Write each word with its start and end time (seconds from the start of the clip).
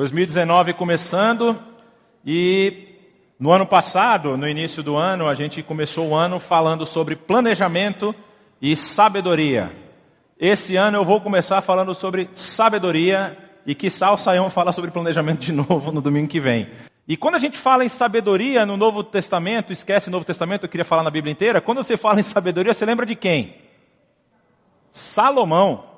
2019 0.00 0.72
começando 0.72 1.60
e 2.24 2.88
no 3.38 3.52
ano 3.52 3.66
passado, 3.66 4.34
no 4.34 4.48
início 4.48 4.82
do 4.82 4.96
ano, 4.96 5.28
a 5.28 5.34
gente 5.34 5.62
começou 5.62 6.08
o 6.08 6.14
ano 6.14 6.40
falando 6.40 6.86
sobre 6.86 7.14
planejamento 7.14 8.14
e 8.62 8.74
sabedoria. 8.78 9.70
Esse 10.38 10.74
ano 10.74 10.96
eu 10.96 11.04
vou 11.04 11.20
começar 11.20 11.60
falando 11.60 11.94
sobre 11.94 12.30
sabedoria 12.34 13.36
e 13.66 13.74
que 13.74 13.88
o 13.88 14.16
Saião 14.16 14.48
falar 14.48 14.72
sobre 14.72 14.90
planejamento 14.90 15.40
de 15.40 15.52
novo 15.52 15.92
no 15.92 16.00
domingo 16.00 16.28
que 16.28 16.40
vem. 16.40 16.70
E 17.06 17.14
quando 17.14 17.34
a 17.34 17.38
gente 17.38 17.58
fala 17.58 17.84
em 17.84 17.88
sabedoria 17.90 18.64
no 18.64 18.78
Novo 18.78 19.04
Testamento, 19.04 19.70
esquece 19.70 20.08
o 20.08 20.10
Novo 20.10 20.24
Testamento, 20.24 20.64
eu 20.64 20.70
queria 20.70 20.84
falar 20.86 21.02
na 21.02 21.10
Bíblia 21.10 21.32
inteira, 21.32 21.60
quando 21.60 21.84
você 21.84 21.98
fala 21.98 22.20
em 22.20 22.22
sabedoria, 22.22 22.72
você 22.72 22.86
lembra 22.86 23.04
de 23.04 23.16
quem? 23.16 23.54
Salomão. 24.90 25.89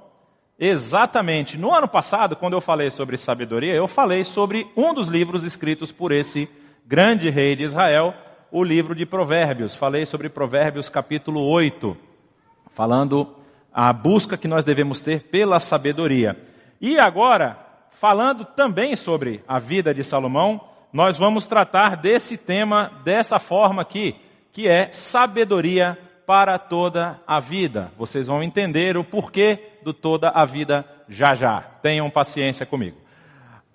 Exatamente. 0.65 1.59
No 1.59 1.75
ano 1.75 1.89
passado, 1.89 2.37
quando 2.37 2.53
eu 2.53 2.61
falei 2.61 2.89
sobre 2.89 3.19
sabedoria, 3.19 3.75
eu 3.75 3.89
falei 3.89 4.23
sobre 4.23 4.71
um 4.77 4.95
dos 4.95 5.09
livros 5.09 5.43
escritos 5.43 5.91
por 5.91 6.13
esse 6.13 6.49
grande 6.87 7.29
rei 7.29 7.57
de 7.57 7.65
Israel, 7.65 8.15
o 8.49 8.63
livro 8.63 8.95
de 8.95 9.05
Provérbios. 9.05 9.75
Falei 9.75 10.07
sobre 10.07 10.29
Provérbios 10.29 10.89
capítulo 10.89 11.41
8, 11.49 11.97
falando 12.71 13.35
a 13.75 13.93
busca 13.93 14.37
que 14.37 14.47
nós 14.47 14.63
devemos 14.63 15.01
ter 15.01 15.25
pela 15.25 15.59
sabedoria. 15.59 16.41
E 16.81 16.97
agora, 16.97 17.59
falando 17.91 18.45
também 18.45 18.95
sobre 18.95 19.43
a 19.49 19.59
vida 19.59 19.93
de 19.93 20.05
Salomão, 20.05 20.61
nós 20.93 21.17
vamos 21.17 21.45
tratar 21.45 21.97
desse 21.97 22.39
tema 22.39 23.01
dessa 23.03 23.41
forma 23.41 23.83
aqui, 23.83 24.15
que 24.53 24.69
é 24.69 24.93
sabedoria 24.93 25.99
para 26.25 26.57
toda 26.57 27.21
a 27.27 27.41
vida. 27.41 27.91
Vocês 27.99 28.29
vão 28.29 28.45
entender 28.45 28.97
o 28.97 29.03
porquê 29.03 29.72
do 29.83 29.93
toda 29.93 30.29
a 30.29 30.45
vida 30.45 30.85
já 31.09 31.35
já. 31.35 31.61
Tenham 31.83 32.09
paciência 32.11 32.65
comigo. 32.65 32.97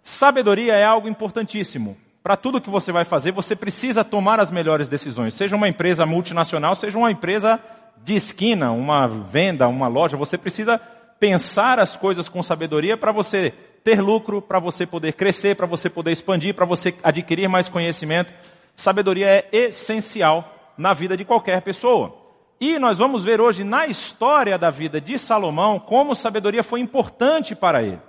Sabedoria 0.04 0.74
é 0.74 0.84
algo 0.84 1.08
importantíssimo. 1.08 1.98
Para 2.24 2.36
tudo 2.36 2.62
que 2.62 2.70
você 2.70 2.92
vai 2.92 3.06
fazer, 3.06 3.32
você 3.32 3.56
precisa 3.56 4.04
tomar 4.04 4.40
as 4.40 4.52
melhores 4.52 4.88
decisões. 4.88 5.34
Seja 5.34 5.56
uma 5.56 5.68
empresa 5.68 6.06
multinacional, 6.06 6.76
seja 6.76 6.98
uma 6.98 7.12
empresa 7.12 7.60
de 8.04 8.14
esquina, 8.16 8.72
uma 8.72 9.08
venda, 9.08 9.68
uma 9.68 9.88
loja, 9.88 10.18
você 10.18 10.38
precisa 10.38 10.80
pensar 11.20 11.80
as 11.80 11.96
coisas 11.96 12.30
com 12.30 12.44
sabedoria 12.44 12.98
para 12.98 13.12
você 13.12 13.54
ter 13.84 14.02
lucro, 14.02 14.42
para 14.42 14.60
você 14.60 14.86
poder 14.86 15.14
crescer, 15.14 15.56
para 15.56 15.66
você 15.66 15.90
poder 15.90 16.12
expandir, 16.12 16.54
para 16.54 16.66
você 16.66 16.94
adquirir 17.02 17.48
mais 17.48 17.70
conhecimento. 17.70 18.34
Sabedoria 18.76 19.28
é 19.28 19.48
essencial 19.52 20.74
na 20.78 20.94
vida 20.94 21.18
de 21.18 21.26
qualquer 21.26 21.62
pessoa. 21.62 22.27
E 22.60 22.80
nós 22.80 22.98
vamos 22.98 23.24
ver 23.24 23.40
hoje 23.40 23.64
na 23.64 23.86
história 23.86 24.58
da 24.58 24.70
vida 24.70 25.00
de 25.00 25.18
Salomão 25.20 25.80
como 25.80 26.16
sabedoria 26.16 26.64
foi 26.64 26.80
importante 26.80 27.56
para 27.56 27.84
ele. 27.84 28.02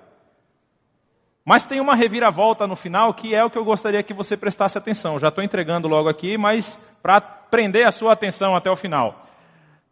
Mas 1.44 1.62
tem 1.62 1.80
uma 1.80 1.94
reviravolta 1.94 2.66
no 2.66 2.76
final 2.76 3.12
que 3.14 3.34
é 3.34 3.44
o 3.44 3.50
que 3.50 3.58
eu 3.58 3.64
gostaria 3.64 4.02
que 4.02 4.14
você 4.14 4.36
prestasse 4.36 4.76
atenção. 4.76 5.18
Já 5.18 5.28
estou 5.28 5.44
entregando 5.44 5.88
logo 5.88 6.08
aqui, 6.08 6.36
mas 6.38 6.80
para 7.02 7.20
prender 7.20 7.86
a 7.86 7.92
sua 7.92 8.12
atenção 8.12 8.54
até 8.54 8.70
o 8.70 8.76
final. 8.76 9.26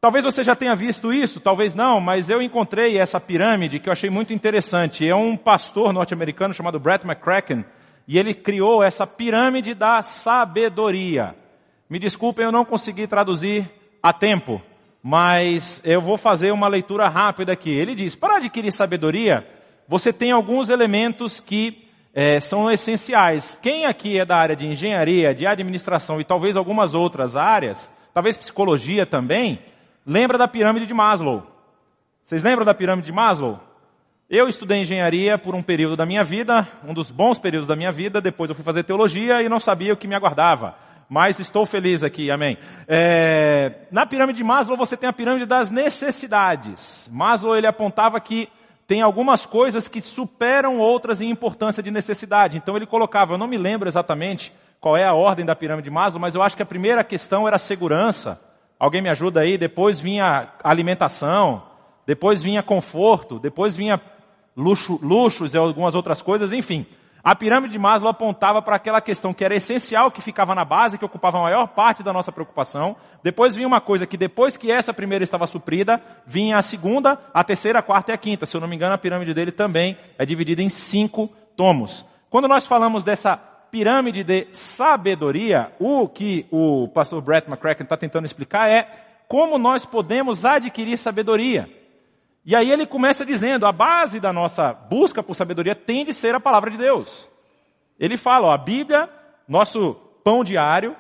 Talvez 0.01 0.25
você 0.25 0.45
já 0.45 0.55
tenha 0.55 0.75
visto 0.75 1.13
isso, 1.13 1.41
talvez 1.41 1.75
não, 1.75 2.01
mas 2.01 2.29
eu 2.29 2.41
encontrei 2.41 2.99
essa 2.99 3.19
pirâmide 3.19 3.81
que 3.81 3.89
eu 3.89 3.93
achei 3.93 4.11
muito 4.11 4.33
interessante. 4.33 5.09
É 5.09 5.15
um 5.15 5.37
pastor 5.37 5.93
norte-americano 5.93 6.55
chamado 6.55 6.79
Brett 6.79 7.07
McCracken 7.07 7.65
e 8.07 8.19
ele 8.19 8.35
criou 8.35 8.85
essa 8.85 9.07
pirâmide 9.07 9.75
da 9.75 10.03
sabedoria. 10.03 11.35
Me 11.89 11.99
desculpem, 11.99 12.45
eu 12.45 12.53
não 12.53 12.65
consegui 12.65 13.07
traduzir 13.07 13.71
a 14.09 14.13
tempo, 14.13 14.63
mas 15.03 15.83
eu 15.85 16.01
vou 16.01 16.17
fazer 16.17 16.53
uma 16.53 16.69
leitura 16.69 17.09
rápida 17.09 17.53
aqui. 17.53 17.71
Ele 17.71 17.93
diz: 17.93 18.15
para 18.15 18.37
adquirir 18.37 18.73
sabedoria, 18.73 19.45
você 19.89 20.13
tem 20.13 20.31
alguns 20.31 20.71
elementos 20.71 21.41
que 21.41 21.89
é, 22.15 22.39
são 22.39 22.71
essenciais. 22.71 23.59
Quem 23.61 23.85
aqui 23.85 24.17
é 24.17 24.25
da 24.25 24.37
área 24.37 24.55
de 24.55 24.65
engenharia, 24.65 25.35
de 25.35 25.45
administração 25.45 26.21
e 26.21 26.25
talvez 26.25 26.57
algumas 26.57 26.95
outras 26.95 27.35
áreas, 27.35 27.93
talvez 28.15 28.37
psicologia 28.37 29.05
também, 29.05 29.59
lembra 30.07 30.39
da 30.39 30.47
pirâmide 30.47 30.87
de 30.87 30.95
Maslow. 30.95 31.45
Vocês 32.25 32.45
lembram 32.45 32.65
da 32.65 32.75
pirâmide 32.75 33.07
de 33.07 33.13
Maslow? 33.13 33.59
Eu 34.31 34.47
estudei 34.47 34.83
engenharia 34.83 35.37
por 35.37 35.55
um 35.57 35.63
período 35.63 35.97
da 35.97 36.07
minha 36.07 36.23
vida, 36.23 36.67
um 36.85 36.95
dos 36.95 37.11
bons 37.11 37.39
períodos 37.39 37.69
da 37.69 37.75
minha 37.75 37.91
vida, 37.91 38.21
depois 38.21 38.51
eu 38.51 38.55
fui 38.55 38.65
fazer 38.65 38.85
teologia 38.85 39.43
e 39.43 39.49
não 39.49 39.59
sabia 39.59 39.93
o 39.93 39.97
que 39.97 40.07
me 40.07 40.15
aguardava 40.15 40.86
mas 41.09 41.39
estou 41.39 41.65
feliz 41.65 42.03
aqui, 42.03 42.31
amém. 42.31 42.59
É, 42.89 43.73
na 43.91 44.05
pirâmide 44.05 44.39
de 44.39 44.45
Maslow 44.45 44.77
você 44.77 44.97
tem 44.97 45.09
a 45.09 45.13
pirâmide 45.13 45.47
das 45.47 45.71
necessidades. 45.71 47.09
Maslow 47.13 47.57
ele 47.57 47.67
apontava 47.67 48.19
que 48.21 48.49
tem 48.87 49.03
algumas 49.03 49.45
coisas 49.45 49.89
que 49.89 50.01
superam 50.01 50.79
outras 50.79 51.21
em 51.21 51.31
importância 51.31 51.83
de 51.83 51.91
necessidade. 51.91 52.57
Então 52.57 52.77
ele 52.77 52.87
colocava, 52.87 53.35
eu 53.35 53.39
não 53.39 53.49
me 53.49 53.59
lembro 53.59 53.89
exatamente 53.89 54.53
qual 54.81 54.97
é 54.97 55.05
a 55.05 55.15
ordem 55.15 55.45
da 55.45 55.57
pirâmide 55.57 55.89
de 55.89 55.95
Maslow, 55.95 56.21
mas 56.21 56.35
eu 56.35 56.43
acho 56.43 56.57
que 56.57 56.63
a 56.63 56.67
primeira 56.67 57.03
questão 57.03 57.47
era 57.47 57.59
segurança. 57.59 58.41
Alguém 58.79 59.01
me 59.01 59.09
ajuda 59.09 59.41
aí? 59.41 59.57
Depois 59.57 60.01
vinha 60.01 60.49
alimentação, 60.63 61.63
depois 62.07 62.43
vinha 62.43 62.63
conforto, 62.63 63.39
depois 63.39 63.75
vinha 63.75 64.01
luxo, 64.57 64.99
luxos 65.03 65.55
e 65.55 65.59
algumas 65.59 65.95
outras 65.95 66.21
coisas, 66.21 66.53
enfim. 66.53 66.87
A 67.27 67.35
pirâmide 67.35 67.73
de 67.73 67.79
Maslow 67.81 68.09
apontava 68.09 68.63
para 68.63 68.77
aquela 68.77 69.01
questão 69.01 69.35
que 69.35 69.45
era 69.45 69.53
essencial, 69.53 70.13
que 70.13 70.21
ficava 70.21 70.55
na 70.55 70.65
base, 70.65 70.97
que 70.97 71.05
ocupava 71.05 71.39
a 71.39 71.43
maior 71.43 71.67
parte 71.67 72.01
da 72.01 72.13
nossa 72.13 72.31
preocupação. 72.31 72.95
Depois 73.21 73.57
vinha 73.57 73.67
uma 73.67 73.81
coisa 73.81 74.07
que 74.07 74.17
depois 74.17 74.57
que 74.57 74.71
essa 74.71 74.95
primeira 74.95 75.25
estava 75.25 75.45
suprida, 75.49 76.01
vinha 76.25 76.57
a 76.57 76.63
segunda, 76.63 77.19
a 77.35 77.43
terceira, 77.43 77.81
a 77.81 77.83
quarta 77.83 78.13
e 78.13 78.15
a 78.15 78.17
quinta. 78.17 78.47
Se 78.47 78.57
eu 78.57 78.61
não 78.61 78.69
me 78.69 78.77
engano, 78.77 78.95
a 78.95 78.99
pirâmide 78.99 79.35
dele 79.35 79.51
também 79.51 79.99
é 80.17 80.25
dividida 80.25 80.63
em 80.63 80.69
cinco 80.69 81.29
tomos. 81.57 82.07
Quando 82.31 82.47
nós 82.47 82.65
falamos 82.65 83.03
dessa 83.03 83.37
pirâmide 83.73 84.23
de 84.23 84.47
sabedoria, 84.53 85.73
o 85.81 86.07
que 86.07 86.47
o 86.53 86.87
pastor 86.95 87.21
Brett 87.21 87.49
McCracken 87.49 87.83
está 87.83 87.97
tentando 87.97 88.27
explicar 88.27 88.71
é 88.71 88.89
como 89.27 89.59
nós 89.59 89.85
podemos 89.85 90.45
adquirir 90.45 90.97
sabedoria. 90.97 91.69
E 92.47 92.55
aí 92.55 92.71
ele 92.71 92.87
começa 92.87 93.27
dizendo, 93.27 93.67
a 93.67 93.73
base 93.73 94.21
da 94.21 94.33
nossa 94.33 94.73
busca 94.73 95.21
por 95.21 95.35
sabedoria 95.35 95.75
tem 95.75 96.05
de 96.05 96.13
ser 96.13 96.33
a 96.33 96.39
palavra 96.39 96.71
de 96.71 96.79
Deus. 96.79 97.29
Ele 97.99 98.17
fala, 98.17 98.47
ó, 98.47 98.53
a 98.53 98.59
Bíblia, 98.59 99.11
nosso 99.49 99.95
pão 100.23 100.45
diário, 100.45 100.95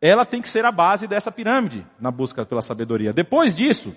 ela 0.00 0.24
tem 0.24 0.40
que 0.40 0.48
ser 0.48 0.64
a 0.64 0.70
base 0.70 1.08
dessa 1.08 1.32
pirâmide 1.32 1.84
na 1.98 2.12
busca 2.12 2.46
pela 2.46 2.62
sabedoria. 2.62 3.12
Depois 3.12 3.56
disso, 3.56 3.96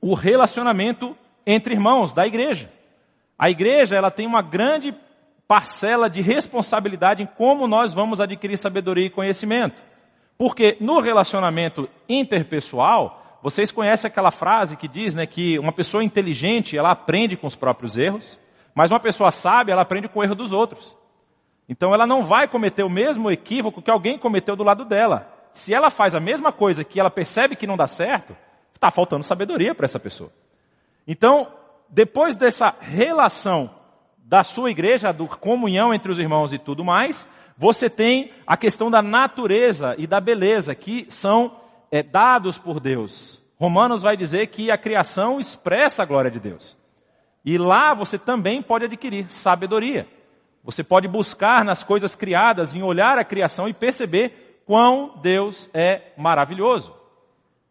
o 0.00 0.14
relacionamento 0.14 1.16
entre 1.46 1.74
irmãos 1.74 2.12
da 2.12 2.26
igreja. 2.26 2.72
A 3.38 3.48
igreja, 3.48 3.94
ela 3.94 4.10
tem 4.10 4.26
uma 4.26 4.42
grande 4.42 4.92
parcela 5.46 6.10
de 6.10 6.20
responsabilidade 6.20 7.22
em 7.22 7.26
como 7.26 7.68
nós 7.68 7.94
vamos 7.94 8.20
adquirir 8.20 8.56
sabedoria 8.56 9.06
e 9.06 9.10
conhecimento. 9.10 9.80
Porque 10.36 10.76
no 10.80 10.98
relacionamento 10.98 11.88
interpessoal, 12.08 13.25
vocês 13.42 13.70
conhecem 13.70 14.08
aquela 14.08 14.30
frase 14.30 14.76
que 14.76 14.88
diz, 14.88 15.14
né, 15.14 15.26
que 15.26 15.58
uma 15.58 15.72
pessoa 15.72 16.02
inteligente, 16.02 16.76
ela 16.76 16.90
aprende 16.90 17.36
com 17.36 17.46
os 17.46 17.54
próprios 17.54 17.96
erros, 17.96 18.38
mas 18.74 18.90
uma 18.90 19.00
pessoa 19.00 19.30
sábia, 19.30 19.72
ela 19.72 19.82
aprende 19.82 20.08
com 20.08 20.20
o 20.20 20.24
erro 20.24 20.34
dos 20.34 20.52
outros. 20.52 20.96
Então 21.68 21.92
ela 21.92 22.06
não 22.06 22.24
vai 22.24 22.46
cometer 22.46 22.82
o 22.82 22.90
mesmo 22.90 23.30
equívoco 23.30 23.82
que 23.82 23.90
alguém 23.90 24.18
cometeu 24.18 24.54
do 24.54 24.62
lado 24.62 24.84
dela. 24.84 25.32
Se 25.52 25.72
ela 25.72 25.90
faz 25.90 26.14
a 26.14 26.20
mesma 26.20 26.52
coisa 26.52 26.84
que 26.84 27.00
ela 27.00 27.10
percebe 27.10 27.56
que 27.56 27.66
não 27.66 27.76
dá 27.76 27.86
certo, 27.86 28.36
está 28.74 28.90
faltando 28.90 29.24
sabedoria 29.24 29.74
para 29.74 29.86
essa 29.86 29.98
pessoa. 29.98 30.30
Então, 31.06 31.48
depois 31.88 32.36
dessa 32.36 32.74
relação 32.80 33.70
da 34.18 34.44
sua 34.44 34.70
igreja, 34.70 35.12
da 35.12 35.26
comunhão 35.26 35.94
entre 35.94 36.10
os 36.10 36.18
irmãos 36.18 36.52
e 36.52 36.58
tudo 36.58 36.84
mais, 36.84 37.26
você 37.56 37.88
tem 37.88 38.32
a 38.46 38.56
questão 38.56 38.90
da 38.90 39.00
natureza 39.00 39.94
e 39.98 40.06
da 40.06 40.20
beleza, 40.20 40.74
que 40.74 41.06
são 41.08 41.56
é, 41.96 42.02
dados 42.02 42.58
por 42.58 42.78
Deus. 42.80 43.42
Romanos 43.58 44.02
vai 44.02 44.16
dizer 44.16 44.48
que 44.48 44.70
a 44.70 44.76
criação 44.76 45.40
expressa 45.40 46.02
a 46.02 46.06
glória 46.06 46.30
de 46.30 46.38
Deus. 46.38 46.76
E 47.44 47.56
lá 47.56 47.94
você 47.94 48.18
também 48.18 48.60
pode 48.60 48.84
adquirir 48.84 49.30
sabedoria. 49.30 50.06
Você 50.62 50.82
pode 50.82 51.08
buscar 51.08 51.64
nas 51.64 51.82
coisas 51.82 52.14
criadas, 52.14 52.74
em 52.74 52.82
olhar 52.82 53.18
a 53.18 53.24
criação 53.24 53.68
e 53.68 53.72
perceber 53.72 54.62
quão 54.66 55.18
Deus 55.22 55.70
é 55.72 56.12
maravilhoso. 56.16 56.94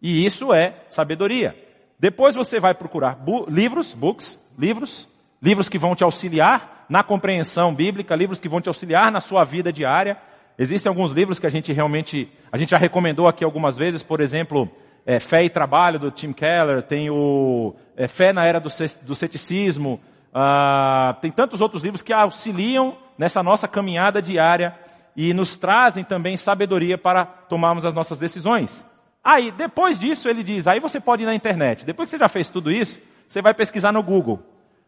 E 0.01 0.25
isso 0.25 0.53
é 0.53 0.75
sabedoria. 0.89 1.55
Depois 1.99 2.35
você 2.35 2.59
vai 2.59 2.73
procurar 2.73 3.19
livros, 3.47 3.93
books, 3.93 4.39
livros, 4.57 5.07
livros 5.41 5.69
que 5.69 5.77
vão 5.77 5.95
te 5.95 6.03
auxiliar 6.03 6.85
na 6.89 7.03
compreensão 7.03 7.75
bíblica, 7.75 8.15
livros 8.15 8.39
que 8.39 8.49
vão 8.49 8.61
te 8.61 8.69
auxiliar 8.69 9.11
na 9.11 9.21
sua 9.21 9.43
vida 9.43 9.71
diária. 9.71 10.17
Existem 10.57 10.89
alguns 10.89 11.11
livros 11.11 11.37
que 11.39 11.47
a 11.47 11.49
gente 11.49 11.73
realmente, 11.73 12.31
a 12.51 12.57
gente 12.57 12.69
já 12.69 12.77
recomendou 12.77 13.27
aqui 13.27 13.43
algumas 13.43 13.77
vezes, 13.77 14.01
por 14.01 14.21
exemplo, 14.21 14.69
é, 15.05 15.19
Fé 15.19 15.43
e 15.43 15.49
Trabalho, 15.49 15.99
do 15.99 16.11
Tim 16.11 16.31
Keller, 16.31 16.81
tem 16.81 17.09
o 17.09 17.75
é, 17.95 18.07
Fé 18.07 18.31
na 18.31 18.45
Era 18.45 18.59
do, 18.59 18.69
Ceticismo, 18.69 19.99
ah, 20.33 21.15
tem 21.21 21.31
tantos 21.31 21.61
outros 21.61 21.83
livros 21.83 22.01
que 22.01 22.11
auxiliam 22.13 22.95
nessa 23.17 23.43
nossa 23.43 23.67
caminhada 23.67 24.21
diária 24.21 24.75
e 25.15 25.33
nos 25.33 25.55
trazem 25.55 26.03
também 26.03 26.35
sabedoria 26.35 26.97
para 26.97 27.25
tomarmos 27.25 27.85
as 27.85 27.93
nossas 27.93 28.17
decisões. 28.17 28.85
Aí, 29.23 29.51
depois 29.51 29.99
disso, 29.99 30.29
ele 30.29 30.43
diz, 30.43 30.67
aí 30.67 30.79
você 30.79 30.99
pode 30.99 31.23
ir 31.23 31.25
na 31.25 31.33
internet. 31.33 31.85
Depois 31.85 32.07
que 32.07 32.11
você 32.11 32.19
já 32.19 32.29
fez 32.29 32.49
tudo 32.49 32.71
isso, 32.71 33.01
você 33.27 33.41
vai 33.41 33.53
pesquisar 33.53 33.91
no 33.91 34.03
Google. 34.03 34.39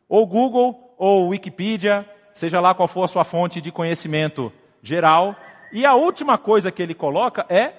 Ou 0.08 0.28
Google, 0.28 0.94
ou 0.98 1.30
Wikipedia, 1.30 2.06
seja 2.34 2.60
lá 2.60 2.74
qual 2.74 2.88
for 2.88 3.04
a 3.04 3.08
sua 3.08 3.24
fonte 3.24 3.60
de 3.62 3.72
conhecimento 3.72 4.52
geral. 4.84 5.36
E 5.72 5.86
a 5.86 5.94
última 5.96 6.38
coisa 6.38 6.72
que 6.72 6.82
ele 6.82 6.94
coloca 6.94 7.46
é 7.50 7.74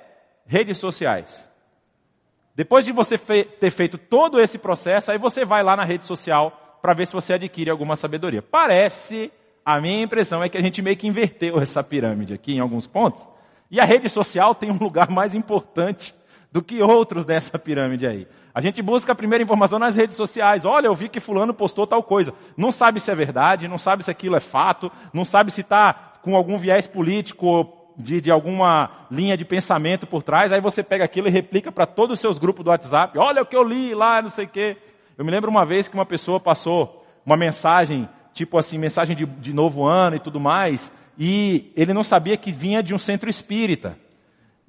redes 0.46 0.78
sociais. 0.78 1.48
Depois 2.54 2.84
de 2.84 2.90
você 2.90 3.16
fe 3.16 3.44
ter 3.44 3.70
feito 3.70 3.96
todo 3.96 4.40
esse 4.40 4.58
processo, 4.58 5.12
aí 5.12 5.18
você 5.18 5.44
vai 5.44 5.62
lá 5.62 5.76
na 5.76 5.84
rede 5.84 6.04
social 6.04 6.78
para 6.82 6.94
ver 6.94 7.06
se 7.06 7.12
você 7.12 7.34
adquire 7.34 7.70
alguma 7.70 7.94
sabedoria. 7.94 8.42
Parece, 8.42 9.30
a 9.64 9.80
minha 9.80 10.02
impressão 10.02 10.42
é 10.42 10.48
que 10.48 10.58
a 10.58 10.60
gente 10.60 10.82
meio 10.82 10.96
que 10.96 11.06
inverteu 11.06 11.58
essa 11.62 11.84
pirâmide 11.84 12.34
aqui 12.34 12.54
em 12.54 12.60
alguns 12.60 12.86
pontos. 12.86 13.28
E 13.70 13.78
a 13.78 13.84
rede 13.84 14.08
social 14.08 14.54
tem 14.54 14.70
um 14.70 14.78
lugar 14.78 15.10
mais 15.10 15.34
importante 15.34 16.14
do 16.50 16.62
que 16.62 16.82
outros 16.82 17.24
dessa 17.24 17.58
pirâmide 17.58 18.06
aí. 18.06 18.26
A 18.54 18.60
gente 18.60 18.82
busca 18.82 19.12
a 19.12 19.14
primeira 19.14 19.44
informação 19.44 19.78
nas 19.78 19.94
redes 19.94 20.16
sociais. 20.16 20.64
Olha, 20.64 20.86
eu 20.86 20.94
vi 20.94 21.08
que 21.08 21.20
fulano 21.20 21.54
postou 21.54 21.86
tal 21.86 22.02
coisa. 22.02 22.34
Não 22.56 22.72
sabe 22.72 22.98
se 22.98 23.10
é 23.10 23.14
verdade, 23.14 23.68
não 23.68 23.78
sabe 23.78 24.02
se 24.02 24.10
aquilo 24.10 24.34
é 24.34 24.40
fato, 24.40 24.90
não 25.12 25.24
sabe 25.24 25.52
se 25.52 25.60
está 25.60 25.92
com 26.22 26.34
algum 26.34 26.58
viés 26.58 26.86
político 26.86 27.77
de, 27.98 28.20
de, 28.20 28.30
alguma 28.30 28.90
linha 29.10 29.36
de 29.36 29.44
pensamento 29.44 30.06
por 30.06 30.22
trás. 30.22 30.52
Aí 30.52 30.60
você 30.60 30.82
pega 30.82 31.04
aquilo 31.04 31.26
e 31.26 31.30
replica 31.30 31.72
para 31.72 31.84
todos 31.84 32.14
os 32.14 32.20
seus 32.20 32.38
grupos 32.38 32.64
do 32.64 32.70
WhatsApp. 32.70 33.18
Olha 33.18 33.42
o 33.42 33.46
que 33.46 33.56
eu 33.56 33.64
li 33.64 33.94
lá, 33.94 34.22
não 34.22 34.30
sei 34.30 34.44
o 34.44 34.48
quê. 34.48 34.76
Eu 35.16 35.24
me 35.24 35.32
lembro 35.32 35.50
uma 35.50 35.64
vez 35.64 35.88
que 35.88 35.94
uma 35.94 36.06
pessoa 36.06 36.38
passou 36.38 37.04
uma 37.26 37.36
mensagem, 37.36 38.08
tipo 38.32 38.56
assim, 38.56 38.78
mensagem 38.78 39.16
de, 39.16 39.26
de 39.26 39.52
novo 39.52 39.84
ano 39.84 40.14
e 40.14 40.20
tudo 40.20 40.38
mais, 40.38 40.92
e 41.18 41.72
ele 41.76 41.92
não 41.92 42.04
sabia 42.04 42.36
que 42.36 42.52
vinha 42.52 42.82
de 42.82 42.94
um 42.94 42.98
centro 42.98 43.28
espírita. 43.28 43.98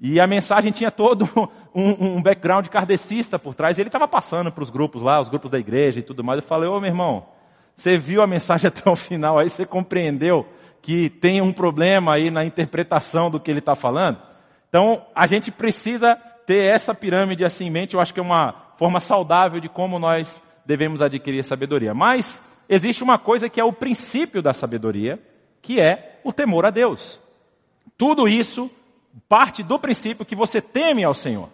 E 0.01 0.19
a 0.19 0.25
mensagem 0.25 0.71
tinha 0.71 0.89
todo 0.89 1.29
um, 1.75 2.15
um 2.15 2.21
background 2.21 2.67
kardecista 2.67 3.37
por 3.37 3.53
trás. 3.53 3.77
E 3.77 3.81
ele 3.81 3.89
estava 3.89 4.07
passando 4.07 4.51
para 4.51 4.63
os 4.63 4.69
grupos 4.69 5.01
lá, 5.01 5.21
os 5.21 5.29
grupos 5.29 5.51
da 5.51 5.59
igreja 5.59 5.99
e 5.99 6.03
tudo 6.03 6.23
mais. 6.23 6.39
Eu 6.41 6.47
falei, 6.47 6.67
ô 6.67 6.79
meu 6.79 6.89
irmão, 6.89 7.27
você 7.75 7.97
viu 7.97 8.21
a 8.21 8.27
mensagem 8.27 8.67
até 8.69 8.89
o 8.89 8.95
final, 8.95 9.37
aí 9.37 9.49
você 9.49 9.65
compreendeu 9.65 10.47
que 10.81 11.09
tem 11.09 11.41
um 11.41 11.51
problema 11.51 12.13
aí 12.13 12.29
na 12.31 12.45
interpretação 12.45 13.29
do 13.29 13.39
que 13.39 13.49
ele 13.49 13.59
está 13.59 13.75
falando? 13.75 14.17
Então, 14.69 15.05
a 15.15 15.27
gente 15.27 15.51
precisa 15.51 16.15
ter 16.45 16.71
essa 16.73 16.93
pirâmide 16.93 17.43
assim 17.43 17.67
em 17.67 17.71
mente. 17.71 17.93
Eu 17.93 17.99
acho 17.99 18.13
que 18.13 18.19
é 18.19 18.23
uma 18.23 18.53
forma 18.77 18.99
saudável 18.99 19.59
de 19.59 19.69
como 19.69 19.99
nós 19.99 20.41
devemos 20.65 21.01
adquirir 21.01 21.43
sabedoria. 21.43 21.93
Mas 21.93 22.41
existe 22.67 23.03
uma 23.03 23.17
coisa 23.17 23.49
que 23.49 23.59
é 23.59 23.63
o 23.63 23.73
princípio 23.73 24.41
da 24.41 24.53
sabedoria, 24.53 25.19
que 25.61 25.79
é 25.79 26.19
o 26.23 26.31
temor 26.31 26.65
a 26.65 26.69
Deus. 26.69 27.19
Tudo 27.97 28.27
isso 28.27 28.69
parte 29.27 29.63
do 29.63 29.79
princípio 29.79 30.25
que 30.25 30.35
você 30.35 30.61
teme 30.61 31.03
ao 31.03 31.13
Senhor. 31.13 31.49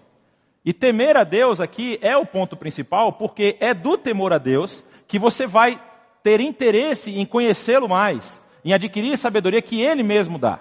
E 0.63 0.73
temer 0.73 1.15
a 1.15 1.23
Deus 1.23 1.61
aqui 1.61 1.99
é 2.01 2.17
o 2.17 2.25
ponto 2.25 2.55
principal, 2.55 3.13
porque 3.13 3.55
é 3.59 3.73
do 3.73 3.97
temor 3.97 4.33
a 4.33 4.37
Deus 4.37 4.83
que 5.07 5.19
você 5.19 5.45
vai 5.45 5.79
ter 6.23 6.39
interesse 6.39 7.17
em 7.17 7.25
conhecê-lo 7.25 7.87
mais, 7.87 8.41
em 8.65 8.73
adquirir 8.73 9.15
sabedoria 9.15 9.61
que 9.61 9.79
ele 9.79 10.01
mesmo 10.01 10.39
dá. 10.39 10.59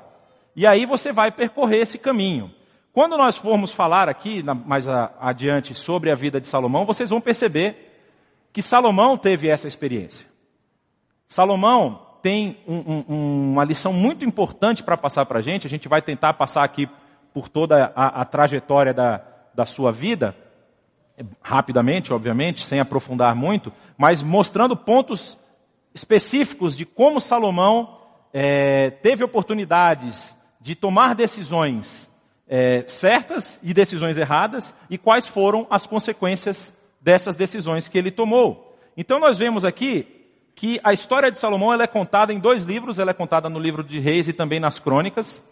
E 0.55 0.67
aí 0.67 0.85
você 0.85 1.11
vai 1.11 1.33
percorrer 1.33 1.81
esse 1.81 1.99
caminho. 1.99 2.53
Quando 2.93 3.17
nós 3.17 3.37
formos 3.37 3.73
falar 3.73 4.11
aqui, 4.11 4.43
mais 4.43 4.87
adiante, 4.87 5.75
sobre 5.75 6.13
a 6.13 6.15
vida 6.15 6.39
de 6.39 6.47
Salomão, 6.47 6.85
vocês 6.85 7.09
vão 7.09 7.21
perceber 7.21 7.93
que 8.53 8.63
Salomão 8.63 9.17
teve 9.17 9.49
essa 9.49 9.67
experiência. 9.67 10.29
Salomão 11.27 12.07
tem 12.23 12.59
um, 12.69 13.05
um, 13.09 13.53
uma 13.53 13.65
lição 13.65 13.93
muito 13.93 14.25
importante 14.25 14.83
para 14.83 14.97
passar 14.97 15.27
para 15.27 15.39
a 15.39 15.43
gente. 15.43 15.67
A 15.67 15.71
gente 15.71 15.89
vai 15.89 16.01
tentar 16.01 16.35
passar 16.35 16.63
aqui 16.63 16.89
por 17.33 17.49
toda 17.49 17.91
a, 17.97 18.21
a 18.21 18.25
trajetória 18.25 18.95
da, 18.95 19.23
da 19.55 19.67
sua 19.67 19.91
vida, 19.91 20.37
rapidamente, 21.43 22.13
obviamente, 22.13 22.65
sem 22.65 22.79
aprofundar 22.79 23.35
muito, 23.35 23.73
mas 23.97 24.23
mostrando 24.23 24.77
pontos 24.77 25.37
específicos 25.95 26.77
de 26.77 26.85
como 26.85 27.21
Salomão 27.21 28.01
é, 28.33 28.91
teve 28.91 29.23
oportunidades 29.23 30.37
de 30.61 30.75
tomar 30.75 31.15
decisões 31.15 32.13
é, 32.49 32.85
certas 32.87 33.59
e 33.63 33.73
decisões 33.73 34.19
erradas 34.19 34.75
e 34.91 34.99
quais 34.99 35.27
foram 35.27 35.67
as 35.71 35.87
consequências 35.87 36.73
dessas 37.01 37.37
decisões 37.37 37.89
que 37.89 37.97
ele 37.97 38.11
tomou. 38.11 38.77
Então 38.97 39.19
nós 39.19 39.39
vemos 39.39 39.65
aqui 39.65 40.07
que 40.55 40.81
a 40.85 40.93
história 40.93 41.31
de 41.31 41.39
Salomão 41.39 41.73
ela 41.73 41.85
é 41.85 41.87
contada 41.87 42.33
em 42.33 42.39
dois 42.39 42.63
livros, 42.63 42.99
ela 42.99 43.11
é 43.11 43.15
contada 43.15 43.49
no 43.49 43.59
livro 43.59 43.83
de 43.83 43.99
Reis 43.99 44.29
e 44.29 44.33
também 44.33 44.61
nas 44.61 44.79
Crônicas, 44.79 45.43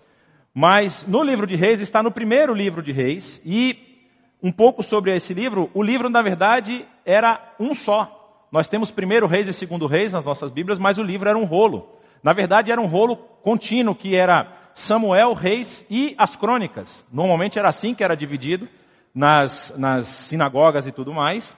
mas 0.55 1.07
no 1.07 1.23
livro 1.23 1.47
de 1.47 1.57
Reis 1.57 1.81
está 1.81 2.03
no 2.03 2.11
primeiro 2.11 2.55
livro 2.55 2.83
de 2.83 2.93
Reis 2.93 3.41
e 3.45 3.79
um 4.43 4.51
pouco 4.51 4.83
sobre 4.83 5.15
esse 5.15 5.33
livro, 5.33 5.71
o 5.73 5.83
livro 5.83 6.11
na 6.11 6.21
verdade 6.21 6.85
era 7.05 7.55
um 7.59 7.75
só. 7.75 8.22
Nós 8.53 8.69
temos 8.69 8.91
primeiro 8.91 9.27
Reis 9.27 9.49
e 9.49 9.53
segundo 9.53 9.87
Reis 9.87 10.13
nas 10.13 10.27
nossas 10.27 10.51
Bíblias, 10.51 10.79
mas 10.79 10.99
o 10.99 11.03
livro 11.03 11.27
era 11.27 11.39
um 11.39 11.45
rolo. 11.45 11.89
Na 12.23 12.35
verdade 12.35 12.71
era 12.71 12.79
um 12.79 12.87
rolo 12.87 13.17
contínuo 13.17 13.95
que 13.95 14.15
era 14.15 14.47
Samuel, 14.75 15.33
Reis 15.33 15.87
e 15.91 16.15
as 16.19 16.37
Crônicas. 16.37 17.03
Normalmente 17.11 17.59
era 17.59 17.71
assim 17.71 17.95
que 17.95 18.05
era 18.05 18.15
dividido 18.15 18.69
nas, 19.15 19.75
nas 19.79 20.07
sinagogas 20.07 20.87
e 20.87 20.93
tudo 20.93 21.15
mais. 21.15 21.57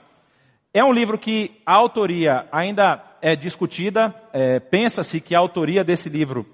É 0.72 0.84
um 0.84 0.92
livro 0.92 1.18
que 1.18 1.60
a 1.66 1.74
autoria 1.74 2.46
ainda 2.52 3.02
é 3.20 3.34
discutida. 3.34 4.14
É, 4.32 4.60
Pensa-se 4.60 5.20
que 5.20 5.34
a 5.34 5.40
autoria 5.40 5.82
desse 5.82 6.08
livro 6.08 6.46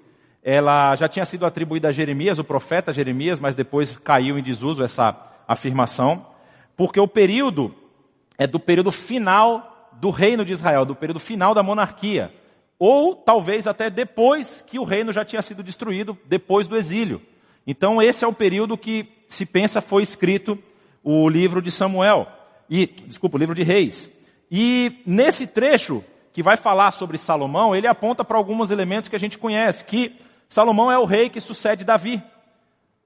ela 0.43 0.95
já 0.95 1.07
tinha 1.07 1.23
sido 1.23 1.45
atribuída 1.45 1.89
a 1.89 1.91
Jeremias, 1.91 2.39
o 2.39 2.43
profeta 2.43 2.91
Jeremias, 2.91 3.39
mas 3.39 3.53
depois 3.53 3.95
caiu 3.99 4.39
em 4.39 4.43
desuso 4.43 4.83
essa 4.83 5.15
afirmação, 5.47 6.25
porque 6.75 6.99
o 6.99 7.07
período 7.07 7.75
é 8.39 8.47
do 8.47 8.59
período 8.59 8.91
final 8.91 9.70
do 9.93 10.09
reino 10.09 10.45
de 10.45 10.51
Israel, 10.51 10.85
do 10.85 10.95
período 10.95 11.19
final 11.19 11.53
da 11.53 11.63
monarquia, 11.63 12.33
ou 12.79 13.15
talvez 13.15 13.67
até 13.67 13.89
depois 13.89 14.63
que 14.65 14.79
o 14.79 14.83
reino 14.83 15.11
já 15.13 15.23
tinha 15.23 15.41
sido 15.41 15.61
destruído, 15.61 16.17
depois 16.25 16.67
do 16.67 16.77
exílio. 16.77 17.21
Então 17.65 18.01
esse 18.01 18.25
é 18.25 18.27
o 18.27 18.33
período 18.33 18.77
que 18.77 19.07
se 19.27 19.45
pensa 19.45 19.81
foi 19.81 20.03
escrito 20.03 20.57
o 21.03 21.29
livro 21.29 21.61
de 21.61 21.71
Samuel 21.71 22.27
e, 22.69 22.85
desculpa, 23.07 23.37
o 23.37 23.39
livro 23.39 23.55
de 23.55 23.63
Reis. 23.63 24.11
E 24.49 25.01
nesse 25.05 25.45
trecho 25.45 26.03
que 26.33 26.41
vai 26.41 26.57
falar 26.57 26.91
sobre 26.91 27.17
Salomão, 27.17 27.75
ele 27.75 27.87
aponta 27.87 28.23
para 28.23 28.37
alguns 28.37 28.71
elementos 28.71 29.09
que 29.09 29.15
a 29.15 29.19
gente 29.19 29.37
conhece, 29.37 29.83
que 29.83 30.17
Salomão 30.47 30.91
é 30.91 30.97
o 30.97 31.05
rei 31.05 31.29
que 31.29 31.41
sucede 31.41 31.83
Davi. 31.83 32.21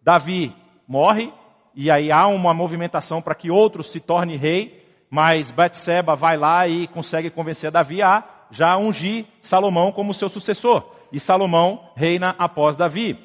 Davi 0.01 0.53
morre, 0.87 1.31
e 1.75 1.91
aí 1.91 2.11
há 2.11 2.27
uma 2.27 2.53
movimentação 2.53 3.21
para 3.21 3.35
que 3.35 3.51
outro 3.51 3.83
se 3.83 3.99
torne 3.99 4.37
rei, 4.37 4.84
mas 5.09 5.51
Betseba 5.51 6.15
vai 6.15 6.37
lá 6.37 6.67
e 6.67 6.87
consegue 6.87 7.29
convencer 7.29 7.71
Davi 7.71 8.01
a 8.01 8.23
já 8.51 8.77
ungir 8.77 9.25
Salomão 9.41 9.91
como 9.91 10.13
seu 10.13 10.29
sucessor. 10.29 10.83
E 11.11 11.19
Salomão 11.19 11.89
reina 11.95 12.35
após 12.37 12.75
Davi. 12.75 13.17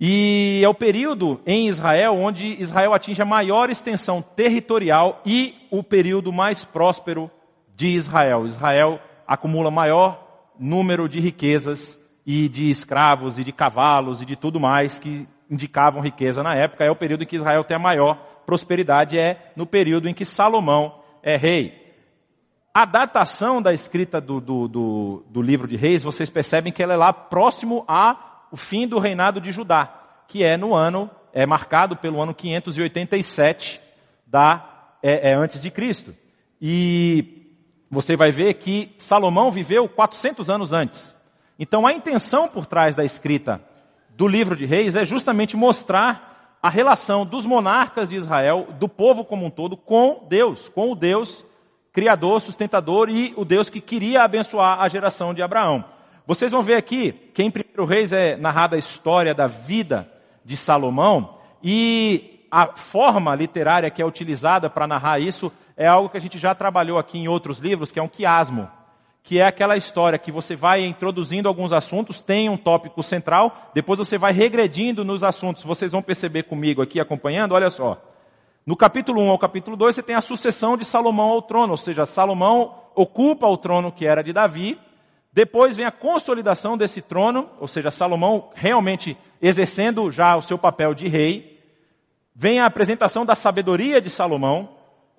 E 0.00 0.60
é 0.64 0.68
o 0.68 0.74
período 0.74 1.40
em 1.46 1.68
Israel 1.68 2.16
onde 2.16 2.60
Israel 2.60 2.92
atinge 2.92 3.22
a 3.22 3.26
maior 3.26 3.70
extensão 3.70 4.20
territorial 4.20 5.22
e 5.24 5.54
o 5.70 5.82
período 5.82 6.32
mais 6.32 6.64
próspero 6.64 7.30
de 7.76 7.88
Israel. 7.88 8.44
Israel 8.46 9.00
acumula 9.26 9.70
maior 9.70 10.50
número 10.58 11.08
de 11.08 11.20
riquezas 11.20 11.98
e 12.26 12.48
de 12.48 12.70
escravos 12.70 13.38
e 13.38 13.44
de 13.44 13.52
cavalos 13.52 14.22
e 14.22 14.24
de 14.24 14.36
tudo 14.36 14.58
mais 14.58 14.98
que 14.98 15.26
indicavam 15.50 16.00
riqueza 16.00 16.42
na 16.42 16.54
época. 16.54 16.84
É 16.84 16.90
o 16.90 16.96
período 16.96 17.22
em 17.22 17.26
que 17.26 17.36
Israel 17.36 17.62
tem 17.62 17.76
a 17.76 17.80
maior 17.80 18.31
prosperidade, 18.46 19.18
é 19.18 19.52
no 19.56 19.66
período 19.66 20.08
em 20.08 20.14
que 20.14 20.24
Salomão 20.24 21.00
é 21.22 21.36
rei. 21.36 21.80
A 22.74 22.84
datação 22.84 23.60
da 23.60 23.72
escrita 23.72 24.20
do, 24.20 24.40
do, 24.40 24.68
do, 24.68 25.24
do 25.28 25.42
livro 25.42 25.68
de 25.68 25.76
reis, 25.76 26.02
vocês 26.02 26.30
percebem 26.30 26.72
que 26.72 26.82
ela 26.82 26.94
é 26.94 26.96
lá 26.96 27.12
próximo 27.12 27.84
a 27.86 28.46
o 28.50 28.56
fim 28.56 28.86
do 28.86 28.98
reinado 28.98 29.40
de 29.40 29.50
Judá, 29.50 29.92
que 30.28 30.44
é 30.44 30.56
no 30.56 30.74
ano, 30.74 31.10
é 31.32 31.46
marcado 31.46 31.96
pelo 31.96 32.20
ano 32.20 32.34
587 32.34 33.80
da, 34.26 34.94
é, 35.02 35.30
é 35.30 35.34
antes 35.34 35.60
de 35.60 35.70
Cristo. 35.70 36.14
E 36.60 37.48
você 37.90 38.16
vai 38.16 38.30
ver 38.30 38.54
que 38.54 38.94
Salomão 38.96 39.50
viveu 39.50 39.88
400 39.88 40.48
anos 40.48 40.72
antes. 40.72 41.16
Então 41.58 41.86
a 41.86 41.92
intenção 41.92 42.48
por 42.48 42.66
trás 42.66 42.96
da 42.96 43.04
escrita 43.04 43.60
do 44.10 44.26
livro 44.26 44.56
de 44.56 44.66
Reis 44.66 44.96
é 44.96 45.04
justamente 45.04 45.56
mostrar 45.56 46.31
a 46.62 46.70
relação 46.70 47.26
dos 47.26 47.44
monarcas 47.44 48.08
de 48.08 48.14
Israel, 48.14 48.68
do 48.78 48.88
povo 48.88 49.24
como 49.24 49.44
um 49.44 49.50
todo, 49.50 49.76
com 49.76 50.24
Deus, 50.28 50.68
com 50.68 50.92
o 50.92 50.94
Deus 50.94 51.44
criador, 51.92 52.40
sustentador 52.40 53.10
e 53.10 53.34
o 53.36 53.44
Deus 53.44 53.68
que 53.68 53.80
queria 53.80 54.22
abençoar 54.22 54.80
a 54.80 54.88
geração 54.88 55.34
de 55.34 55.42
Abraão. 55.42 55.84
Vocês 56.26 56.50
vão 56.50 56.62
ver 56.62 56.76
aqui 56.76 57.12
que 57.34 57.42
em 57.42 57.52
1 57.78 57.84
Reis 57.84 58.12
é 58.12 58.36
narrada 58.36 58.76
a 58.76 58.78
história 58.78 59.34
da 59.34 59.46
vida 59.46 60.10
de 60.44 60.56
Salomão 60.56 61.38
e 61.62 62.46
a 62.50 62.76
forma 62.76 63.34
literária 63.34 63.90
que 63.90 64.00
é 64.00 64.06
utilizada 64.06 64.70
para 64.70 64.86
narrar 64.86 65.18
isso 65.18 65.52
é 65.76 65.86
algo 65.86 66.08
que 66.08 66.16
a 66.16 66.20
gente 66.20 66.38
já 66.38 66.54
trabalhou 66.54 66.98
aqui 66.98 67.18
em 67.18 67.28
outros 67.28 67.58
livros, 67.58 67.90
que 67.90 67.98
é 67.98 68.02
um 68.02 68.08
quiasmo, 68.08 68.70
que 69.22 69.38
é 69.38 69.46
aquela 69.46 69.76
história 69.76 70.18
que 70.18 70.32
você 70.32 70.56
vai 70.56 70.84
introduzindo 70.84 71.48
alguns 71.48 71.72
assuntos, 71.72 72.20
tem 72.20 72.48
um 72.48 72.56
tópico 72.56 73.02
central, 73.02 73.70
depois 73.72 73.98
você 73.98 74.18
vai 74.18 74.32
regredindo 74.32 75.04
nos 75.04 75.22
assuntos. 75.22 75.62
Vocês 75.62 75.92
vão 75.92 76.02
perceber 76.02 76.42
comigo 76.42 76.82
aqui 76.82 76.98
acompanhando, 76.98 77.52
olha 77.52 77.70
só. 77.70 78.02
No 78.66 78.76
capítulo 78.76 79.22
1 79.22 79.30
ao 79.30 79.38
capítulo 79.38 79.76
2 79.76 79.94
você 79.94 80.02
tem 80.02 80.14
a 80.14 80.20
sucessão 80.20 80.76
de 80.76 80.84
Salomão 80.84 81.30
ao 81.30 81.42
trono, 81.42 81.72
ou 81.72 81.76
seja, 81.76 82.04
Salomão 82.06 82.74
ocupa 82.94 83.46
o 83.46 83.56
trono 83.56 83.92
que 83.92 84.06
era 84.06 84.22
de 84.22 84.32
Davi, 84.32 84.78
Depois 85.32 85.74
vem 85.74 85.86
a 85.86 85.90
consolidação 85.90 86.76
desse 86.76 87.00
trono, 87.00 87.48
ou 87.58 87.66
seja, 87.66 87.90
Salomão 87.90 88.50
realmente 88.54 89.16
exercendo 89.40 90.12
já 90.12 90.36
o 90.36 90.42
seu 90.42 90.58
papel 90.58 90.92
de 90.92 91.08
rei. 91.08 91.58
Vem 92.34 92.60
a 92.60 92.66
apresentação 92.66 93.24
da 93.24 93.34
sabedoria 93.34 94.00
de 94.00 94.10
Salomão, 94.10 94.68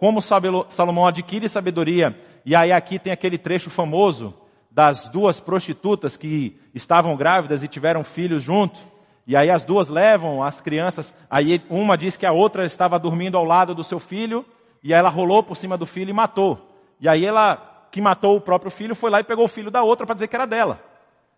como 0.03 0.21
Salomão 0.21 1.07
adquire 1.07 1.47
sabedoria. 1.47 2.13
E 2.45 2.53
aí 2.53 2.73
aqui 2.73 2.99
tem 2.99 3.13
aquele 3.13 3.37
trecho 3.37 3.69
famoso 3.69 4.33
das 4.69 5.07
duas 5.07 5.39
prostitutas 5.39 6.17
que 6.17 6.59
estavam 6.75 7.15
grávidas 7.15 7.63
e 7.63 7.69
tiveram 7.69 8.03
filhos 8.03 8.43
junto. 8.43 8.77
E 9.25 9.33
aí 9.33 9.49
as 9.49 9.63
duas 9.63 9.87
levam 9.87 10.43
as 10.43 10.59
crianças, 10.59 11.15
aí 11.29 11.63
uma 11.69 11.97
diz 11.97 12.17
que 12.17 12.25
a 12.25 12.33
outra 12.33 12.65
estava 12.65 12.99
dormindo 12.99 13.37
ao 13.37 13.45
lado 13.45 13.73
do 13.73 13.81
seu 13.81 13.97
filho, 13.97 14.45
e 14.83 14.91
ela 14.93 15.07
rolou 15.07 15.41
por 15.41 15.55
cima 15.55 15.77
do 15.77 15.85
filho 15.85 16.09
e 16.09 16.13
matou. 16.13 16.59
E 16.99 17.07
aí 17.07 17.25
ela 17.25 17.87
que 17.89 18.01
matou 18.01 18.35
o 18.35 18.41
próprio 18.41 18.69
filho 18.69 18.93
foi 18.93 19.09
lá 19.09 19.21
e 19.21 19.23
pegou 19.23 19.45
o 19.45 19.47
filho 19.47 19.71
da 19.71 19.83
outra 19.83 20.05
para 20.05 20.15
dizer 20.15 20.27
que 20.27 20.35
era 20.35 20.45
dela. 20.45 20.83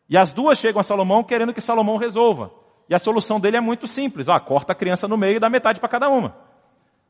E 0.09 0.17
as 0.17 0.31
duas 0.31 0.57
chegam 0.57 0.79
a 0.79 0.83
Salomão 0.83 1.23
querendo 1.23 1.53
que 1.53 1.61
Salomão 1.61 1.97
resolva. 1.97 2.49
E 2.89 2.95
a 2.95 2.99
solução 2.99 3.39
dele 3.39 3.57
é 3.57 3.61
muito 3.61 3.85
simples: 3.85 4.27
ó, 4.27 4.39
corta 4.39 4.71
a 4.71 4.75
criança 4.75 5.07
no 5.07 5.17
meio 5.17 5.35
e 5.35 5.39
dá 5.39 5.51
metade 5.51 5.79
para 5.79 5.87
cada 5.87 6.09
uma. 6.09 6.35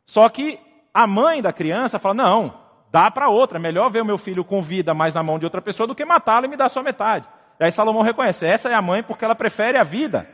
Só 0.06 0.28
que 0.28 0.60
a 0.96 1.06
mãe 1.06 1.42
da 1.42 1.52
criança 1.52 2.00
fala: 2.00 2.16
não, 2.16 2.54
dá 2.90 3.12
para 3.12 3.28
outra, 3.28 3.58
é 3.58 3.62
melhor 3.62 3.92
ver 3.92 4.02
o 4.02 4.06
meu 4.06 4.18
filho 4.18 4.46
com 4.46 4.62
vida 4.62 4.94
mais 4.94 5.14
na 5.14 5.22
mão 5.22 5.38
de 5.38 5.44
outra 5.44 5.62
pessoa 5.62 5.86
do 5.86 5.94
que 5.94 6.06
matá-lo 6.06 6.46
e 6.46 6.48
me 6.48 6.56
dar 6.56 6.70
só 6.70 6.82
metade. 6.82 7.28
E 7.60 7.66
aí 7.66 7.72
Salomão 7.72 8.02
reconhece: 8.02 8.46
essa 8.46 8.70
é 8.70 8.74
a 8.74 8.82
mãe 8.82 9.04
porque 9.04 9.26
ela 9.26 9.36
prefere 9.36 9.78
a 9.78 9.84
vida 9.84 10.26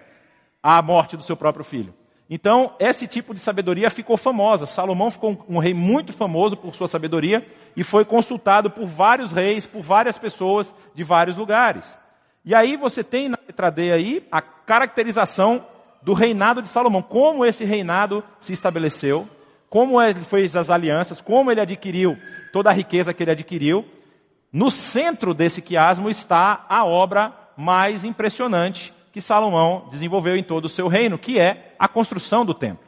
à 0.61 0.79
morte 0.79 1.17
do 1.17 1.23
seu 1.23 1.35
próprio 1.35 1.65
filho. 1.65 1.91
Então, 2.29 2.75
esse 2.79 3.07
tipo 3.07 3.33
de 3.33 3.41
sabedoria 3.41 3.89
ficou 3.89 4.15
famosa. 4.15 4.65
Salomão 4.65 5.09
ficou 5.09 5.43
um 5.49 5.57
rei 5.57 5.73
muito 5.73 6.13
famoso 6.13 6.55
por 6.55 6.73
sua 6.75 6.87
sabedoria 6.87 7.45
e 7.75 7.83
foi 7.83 8.05
consultado 8.05 8.69
por 8.69 8.85
vários 8.85 9.31
reis, 9.33 9.65
por 9.65 9.81
várias 9.81 10.17
pessoas 10.17 10.73
de 10.93 11.03
vários 11.03 11.35
lugares. 11.35 11.99
E 12.45 12.53
aí 12.55 12.77
você 12.77 13.03
tem 13.03 13.27
na 13.29 13.37
letra 13.45 13.69
D 13.69 13.91
aí 13.91 14.27
a 14.31 14.41
caracterização 14.41 15.65
do 16.01 16.13
reinado 16.13 16.61
de 16.61 16.69
Salomão, 16.69 17.01
como 17.01 17.43
esse 17.43 17.65
reinado 17.65 18.23
se 18.39 18.53
estabeleceu, 18.53 19.27
como 19.71 20.01
ele 20.01 20.19
fez 20.25 20.53
as 20.57 20.69
alianças, 20.69 21.21
como 21.21 21.49
ele 21.49 21.61
adquiriu 21.61 22.17
toda 22.51 22.69
a 22.69 22.73
riqueza 22.73 23.13
que 23.13 23.23
ele 23.23 23.31
adquiriu. 23.31 23.85
No 24.51 24.69
centro 24.69 25.33
desse 25.33 25.61
quiasmo 25.61 26.09
está 26.09 26.65
a 26.67 26.83
obra 26.83 27.33
mais 27.55 28.03
impressionante 28.03 28.93
que 29.13 29.21
Salomão 29.21 29.87
desenvolveu 29.89 30.35
em 30.35 30.43
todo 30.43 30.65
o 30.65 30.69
seu 30.69 30.89
reino, 30.89 31.17
que 31.17 31.39
é 31.39 31.73
a 31.79 31.87
construção 31.87 32.45
do 32.45 32.53
templo. 32.53 32.83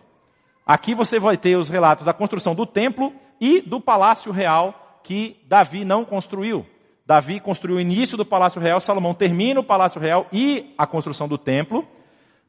Aqui 0.68 0.94
você 0.94 1.20
vai 1.20 1.38
ter 1.38 1.56
os 1.56 1.70
relatos 1.70 2.06
da 2.06 2.12
construção 2.12 2.54
do 2.54 2.66
templo 2.66 3.14
e 3.40 3.62
do 3.62 3.80
palácio 3.80 4.34
real 4.34 5.00
que 5.06 5.42
Davi 5.48 5.86
não 5.86 6.04
construiu. 6.04 6.66
Davi 7.06 7.40
construiu 7.40 7.78
o 7.78 7.82
início 7.82 8.18
do 8.18 8.26
palácio 8.26 8.60
real, 8.60 8.82
Salomão 8.82 9.14
termina 9.14 9.62
o 9.62 9.64
palácio 9.64 10.02
real 10.02 10.28
e 10.34 10.76
a 10.78 10.86
construção 10.86 11.30
do 11.30 11.38
templo. 11.38 11.88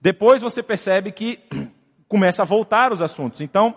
Depois 0.01 0.43
você 0.43 0.61
percebe 0.61 1.13
que 1.13 1.39
começa 2.09 2.43
a 2.43 2.45
voltar 2.45 2.93
os 2.93 3.01
assuntos. 3.01 3.41
Então, 3.41 3.77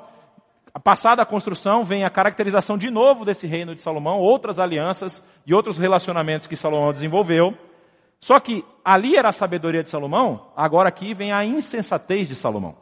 passada 0.79 1.21
a 1.21 1.25
construção, 1.25 1.83
vem 1.83 2.03
a 2.03 2.09
caracterização 2.09 2.77
de 2.77 2.89
novo 2.89 3.23
desse 3.23 3.47
reino 3.47 3.73
de 3.73 3.81
Salomão, 3.81 4.19
outras 4.19 4.59
alianças 4.59 5.23
e 5.45 5.53
outros 5.53 5.77
relacionamentos 5.77 6.47
que 6.47 6.55
Salomão 6.55 6.91
desenvolveu. 6.91 7.57
Só 8.19 8.39
que 8.39 8.65
ali 8.83 9.15
era 9.15 9.29
a 9.29 9.33
sabedoria 9.33 9.83
de 9.83 9.89
Salomão, 9.89 10.51
agora 10.55 10.89
aqui 10.89 11.13
vem 11.13 11.31
a 11.31 11.45
insensatez 11.45 12.27
de 12.27 12.35
Salomão. 12.35 12.75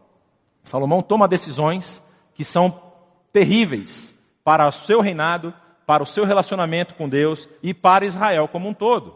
Salomão 0.64 1.02
toma 1.02 1.28
decisões 1.28 2.04
que 2.34 2.44
são 2.44 2.82
terríveis 3.32 4.18
para 4.44 4.68
o 4.68 4.72
seu 4.72 5.02
reinado, 5.02 5.54
para 5.86 6.02
o 6.02 6.06
seu 6.06 6.26
relacionamento 6.26 6.96
com 6.96 7.08
Deus 7.08 7.48
e 7.62 7.74
para 7.74 8.06
Israel 8.06 8.48
como 8.48 8.68
um 8.68 8.74
todo. 8.74 9.16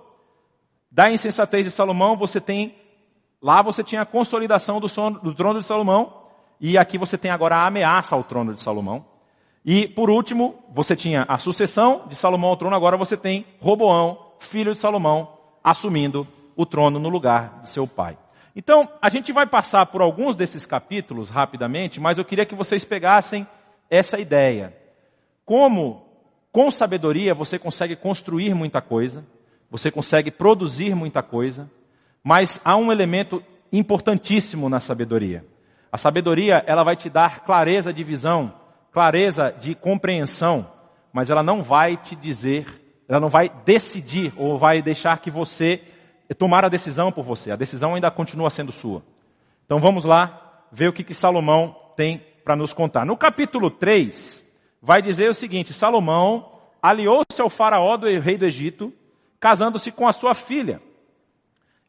Da 0.91 1.11
insensatez 1.11 1.65
de 1.65 1.71
Salomão, 1.71 2.17
você 2.17 2.39
tem, 2.41 2.75
lá 3.41 3.61
você 3.61 3.83
tinha 3.83 4.01
a 4.01 4.05
consolidação 4.05 4.79
do, 4.79 4.89
sono, 4.89 5.19
do 5.19 5.33
trono 5.33 5.59
de 5.59 5.65
Salomão, 5.65 6.28
e 6.59 6.77
aqui 6.77 6.97
você 6.97 7.17
tem 7.17 7.31
agora 7.31 7.57
a 7.57 7.67
ameaça 7.67 8.15
ao 8.15 8.23
trono 8.23 8.53
de 8.53 8.61
Salomão. 8.61 9.05
E 9.63 9.87
por 9.87 10.09
último, 10.09 10.55
você 10.73 10.95
tinha 10.95 11.25
a 11.27 11.37
sucessão 11.37 12.05
de 12.07 12.15
Salomão 12.15 12.49
ao 12.49 12.57
trono, 12.57 12.75
agora 12.75 12.97
você 12.97 13.15
tem 13.15 13.45
Roboão, 13.59 14.17
filho 14.39 14.73
de 14.73 14.79
Salomão, 14.79 15.37
assumindo 15.63 16.27
o 16.55 16.65
trono 16.65 16.99
no 16.99 17.09
lugar 17.09 17.61
de 17.61 17.69
seu 17.69 17.87
pai. 17.87 18.17
Então, 18.55 18.89
a 19.01 19.09
gente 19.09 19.31
vai 19.31 19.45
passar 19.45 19.85
por 19.85 20.01
alguns 20.01 20.35
desses 20.35 20.65
capítulos 20.65 21.29
rapidamente, 21.29 21.99
mas 21.99 22.17
eu 22.17 22.25
queria 22.25 22.45
que 22.45 22.55
vocês 22.55 22.83
pegassem 22.83 23.47
essa 23.89 24.19
ideia. 24.19 24.75
Como, 25.45 26.05
com 26.51 26.69
sabedoria, 26.69 27.33
você 27.33 27.57
consegue 27.57 27.95
construir 27.95 28.53
muita 28.53 28.81
coisa, 28.81 29.25
você 29.69 29.91
consegue 29.91 30.31
produzir 30.31 30.95
muita 30.95 31.21
coisa, 31.21 31.69
mas 32.23 32.59
há 32.65 32.75
um 32.75 32.91
elemento 32.91 33.41
importantíssimo 33.71 34.67
na 34.67 34.79
sabedoria. 34.79 35.45
A 35.91 35.97
sabedoria, 35.97 36.63
ela 36.67 36.83
vai 36.83 36.95
te 36.95 37.09
dar 37.09 37.41
clareza 37.41 37.91
de 37.91 38.03
visão, 38.03 38.53
clareza 38.91 39.53
de 39.59 39.75
compreensão, 39.75 40.71
mas 41.11 41.29
ela 41.29 41.43
não 41.43 41.63
vai 41.63 41.97
te 41.97 42.15
dizer 42.15 42.79
ela 43.09 43.19
não 43.19 43.27
vai 43.27 43.49
decidir 43.65 44.31
ou 44.37 44.55
vai 44.55 44.83
deixar 44.83 45.17
que 45.17 45.31
você 45.31 45.81
tomar 46.37 46.63
a 46.63 46.69
decisão 46.69 47.11
por 47.11 47.23
você. 47.23 47.49
A 47.49 47.55
decisão 47.55 47.95
ainda 47.95 48.11
continua 48.11 48.51
sendo 48.51 48.71
sua. 48.71 49.03
Então 49.65 49.79
vamos 49.79 50.05
lá 50.05 50.67
ver 50.71 50.89
o 50.89 50.93
que, 50.93 51.03
que 51.03 51.15
Salomão 51.15 51.75
tem 51.97 52.23
para 52.45 52.55
nos 52.55 52.71
contar. 52.71 53.07
No 53.07 53.17
capítulo 53.17 53.71
3, 53.71 54.47
vai 54.79 55.01
dizer 55.01 55.27
o 55.27 55.33
seguinte: 55.33 55.73
Salomão 55.73 56.59
aliou-se 56.79 57.41
ao 57.41 57.49
faraó 57.49 57.97
do 57.97 58.05
rei 58.19 58.37
do 58.37 58.45
Egito, 58.45 58.93
casando-se 59.39 59.91
com 59.91 60.07
a 60.07 60.13
sua 60.13 60.35
filha. 60.35 60.79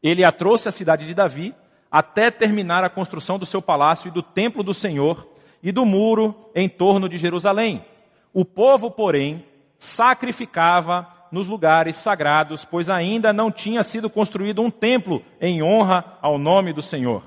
Ele 0.01 0.25
a 0.25 0.31
trouxe 0.31 0.69
à 0.69 0.71
cidade 0.71 1.05
de 1.05 1.13
Davi, 1.13 1.53
até 1.91 2.31
terminar 2.31 2.83
a 2.83 2.89
construção 2.89 3.37
do 3.37 3.45
seu 3.45 3.61
palácio 3.61 4.07
e 4.07 4.11
do 4.11 4.23
templo 4.23 4.63
do 4.63 4.73
Senhor 4.73 5.27
e 5.61 5.71
do 5.71 5.85
muro 5.85 6.33
em 6.55 6.69
torno 6.69 7.09
de 7.09 7.17
Jerusalém. 7.17 7.85
O 8.33 8.45
povo, 8.45 8.89
porém, 8.89 9.45
sacrificava 9.77 11.07
nos 11.31 11.47
lugares 11.47 11.97
sagrados, 11.97 12.63
pois 12.63 12.89
ainda 12.89 13.33
não 13.33 13.51
tinha 13.51 13.83
sido 13.83 14.09
construído 14.09 14.61
um 14.61 14.71
templo 14.71 15.21
em 15.39 15.61
honra 15.61 16.17
ao 16.21 16.37
nome 16.37 16.71
do 16.71 16.81
Senhor. 16.81 17.23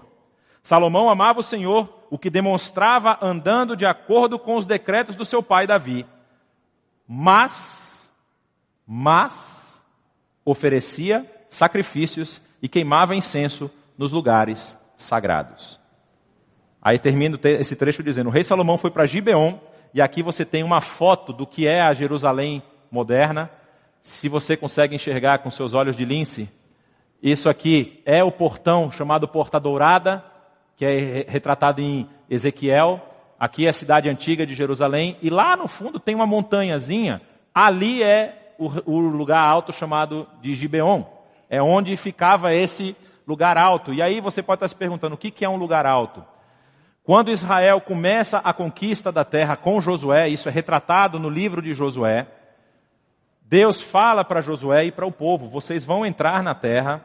Salomão 0.63 1.11
amava 1.11 1.41
o 1.41 1.43
Senhor, 1.43 2.07
o 2.11 2.19
que 2.19 2.31
demonstrava 2.31 3.19
andando 3.21 3.77
de 3.77 3.85
acordo 3.85 4.39
com 4.39 4.57
os 4.57 4.65
decretos 4.65 5.15
do 5.15 5.25
seu 5.25 5.43
pai 5.43 5.67
Davi. 5.67 6.07
Mas, 7.07 8.11
mas, 8.87 9.85
oferecia 10.45 11.31
sacrifícios 11.51 12.41
e 12.63 12.69
queimava 12.69 13.15
incenso 13.15 13.71
nos 13.97 14.13
lugares 14.13 14.79
sagrados. 14.97 15.79
Aí 16.83 16.99
termina 16.99 17.39
esse 17.43 17.75
trecho 17.75 18.03
dizendo: 18.03 18.29
o 18.29 18.33
rei 18.33 18.43
Salomão 18.43 18.77
foi 18.77 18.91
para 18.91 19.07
Gibeon 19.07 19.59
e 19.95 20.03
aqui 20.03 20.23
você 20.23 20.45
tem 20.45 20.63
uma 20.63 20.81
foto 20.81 21.33
do 21.33 21.47
que 21.47 21.67
é 21.67 21.81
a 21.81 21.95
Jerusalém 21.95 22.63
moderna. 22.91 23.51
Se 24.03 24.29
você 24.29 24.57
consegue 24.57 24.95
enxergar 24.95 25.39
com 25.39 25.51
seus 25.51 25.73
olhos 25.73 25.97
de 25.97 26.05
lince, 26.05 26.51
isso 27.23 27.49
aqui 27.49 28.03
é 28.05 28.23
o 28.23 28.31
portão 28.31 28.91
chamado 28.91 29.27
Porta 29.27 29.59
Dourada, 29.59 30.23
que 30.77 30.85
é 30.85 31.25
retratado 31.27 31.81
em 31.81 32.07
Ezequiel. 32.29 33.01
Aqui 33.41 33.67
é 33.67 33.71
a 33.71 33.73
cidade 33.73 34.11
antiga 34.11 34.47
de 34.47 34.55
Jerusalém. 34.55 35.17
E 35.23 35.31
lá 35.31 35.57
no 35.57 35.67
fundo 35.67 35.99
tem 35.99 36.15
uma 36.15 36.27
montanhazinha. 36.27 37.23
Ali 37.55 38.03
é 38.03 38.55
o, 38.59 38.69
o 38.85 38.99
lugar 38.99 39.41
alto 39.41 39.73
chamado 39.73 40.29
de 40.43 40.55
Gibeon. 40.55 41.05
É 41.49 41.63
onde 41.63 41.97
ficava 41.97 42.53
esse 42.53 42.95
lugar 43.27 43.57
alto. 43.57 43.93
E 43.93 44.03
aí 44.03 44.21
você 44.21 44.43
pode 44.43 44.59
estar 44.59 44.69
se 44.69 44.75
perguntando, 44.75 45.15
o 45.15 45.19
que, 45.19 45.45
é 45.45 45.49
um 45.49 45.57
lugar 45.57 45.87
alto? 45.87 46.25
Quando 47.03 47.31
Israel 47.31 47.81
começa 47.81 48.39
a 48.39 48.53
conquista 48.53 49.13
da 49.13 49.25
terra 49.25 49.57
com 49.57 49.81
Josué, 49.81 50.29
isso 50.29 50.49
é 50.49 50.53
retratado 50.53 51.19
no 51.19 51.29
livro 51.29 51.61
de 51.61 51.75
Josué, 51.75 52.27
Deus 53.43 53.83
fala 53.83 54.25
para 54.25 54.41
Josué 54.41 54.87
e 54.87 54.93
para 54.93 55.07
o 55.07 55.13
povo: 55.13 55.49
vocês 55.49 55.85
vão 55.85 56.07
entrar 56.07 56.43
na 56.43 56.55
terra, 56.55 57.05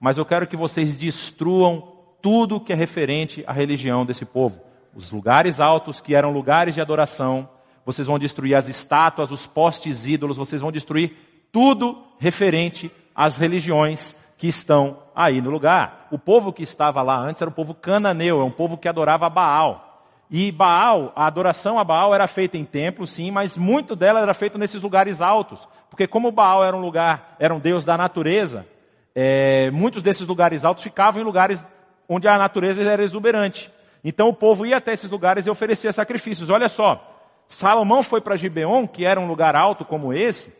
mas 0.00 0.18
eu 0.18 0.24
quero 0.24 0.46
que 0.46 0.56
vocês 0.56 0.96
destruam 0.96 1.92
tudo 2.20 2.60
que 2.60 2.72
é 2.72 2.76
referente 2.76 3.44
à 3.46 3.52
religião 3.52 4.04
desse 4.04 4.24
povo. 4.24 4.60
Os 4.94 5.12
lugares 5.12 5.60
altos, 5.60 6.00
que 6.00 6.14
eram 6.14 6.32
lugares 6.32 6.74
de 6.74 6.80
adoração, 6.80 7.48
vocês 7.84 8.08
vão 8.08 8.18
destruir 8.18 8.56
as 8.56 8.68
estátuas, 8.68 9.30
os 9.30 9.46
postes 9.46 10.06
ídolos, 10.06 10.36
vocês 10.36 10.60
vão 10.60 10.72
destruir 10.72 11.16
tudo 11.52 12.02
referente 12.18 12.90
às 13.14 13.36
religiões 13.36 14.14
que 14.36 14.46
estão 14.46 14.98
aí 15.14 15.40
no 15.40 15.50
lugar. 15.50 16.08
O 16.10 16.18
povo 16.18 16.52
que 16.52 16.62
estava 16.62 17.02
lá 17.02 17.18
antes 17.18 17.40
era 17.40 17.50
o 17.50 17.54
povo 17.54 17.74
cananeu, 17.74 18.40
é 18.40 18.44
um 18.44 18.50
povo 18.50 18.76
que 18.76 18.88
adorava 18.88 19.28
Baal. 19.30 20.04
E 20.30 20.50
Baal, 20.50 21.12
a 21.14 21.26
adoração 21.26 21.78
a 21.78 21.84
Baal 21.84 22.14
era 22.14 22.26
feita 22.26 22.58
em 22.58 22.64
templos, 22.64 23.12
sim, 23.12 23.30
mas 23.30 23.56
muito 23.56 23.94
dela 23.94 24.20
era 24.20 24.34
feita 24.34 24.58
nesses 24.58 24.82
lugares 24.82 25.20
altos. 25.20 25.66
Porque 25.88 26.06
como 26.06 26.32
Baal 26.32 26.64
era 26.64 26.76
um 26.76 26.80
lugar, 26.80 27.36
era 27.38 27.54
um 27.54 27.60
deus 27.60 27.84
da 27.84 27.96
natureza, 27.96 28.66
é, 29.14 29.70
muitos 29.70 30.02
desses 30.02 30.26
lugares 30.26 30.64
altos 30.64 30.84
ficavam 30.84 31.22
em 31.22 31.24
lugares 31.24 31.64
onde 32.08 32.28
a 32.28 32.36
natureza 32.36 32.82
era 32.82 33.02
exuberante. 33.02 33.72
Então 34.04 34.28
o 34.28 34.34
povo 34.34 34.66
ia 34.66 34.76
até 34.76 34.92
esses 34.92 35.10
lugares 35.10 35.46
e 35.46 35.50
oferecia 35.50 35.90
sacrifícios. 35.90 36.50
Olha 36.50 36.68
só, 36.68 37.16
Salomão 37.48 38.02
foi 38.02 38.20
para 38.20 38.36
Gibeon, 38.36 38.86
que 38.86 39.04
era 39.04 39.18
um 39.18 39.26
lugar 39.26 39.56
alto 39.56 39.84
como 39.84 40.12
esse, 40.12 40.54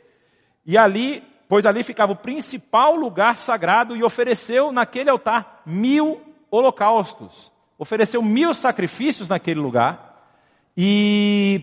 e 0.65 0.79
ali 0.79 1.23
pois 1.49 1.65
ali 1.65 1.83
ficava 1.83 2.13
o 2.13 2.17
principal 2.17 2.95
lugar 2.97 3.39
sagrado 3.39 3.97
e 3.97 4.03
ofereceu 4.03 4.73
naquele 4.73 5.11
altar 5.11 5.63
mil 5.65 6.21
holocaustos. 6.51 7.51
Ofereceu 7.79 8.23
mil 8.23 8.55
sacrifícios 8.55 9.29
naquele 9.29 9.61
lugar 9.61 10.33
e 10.77 11.63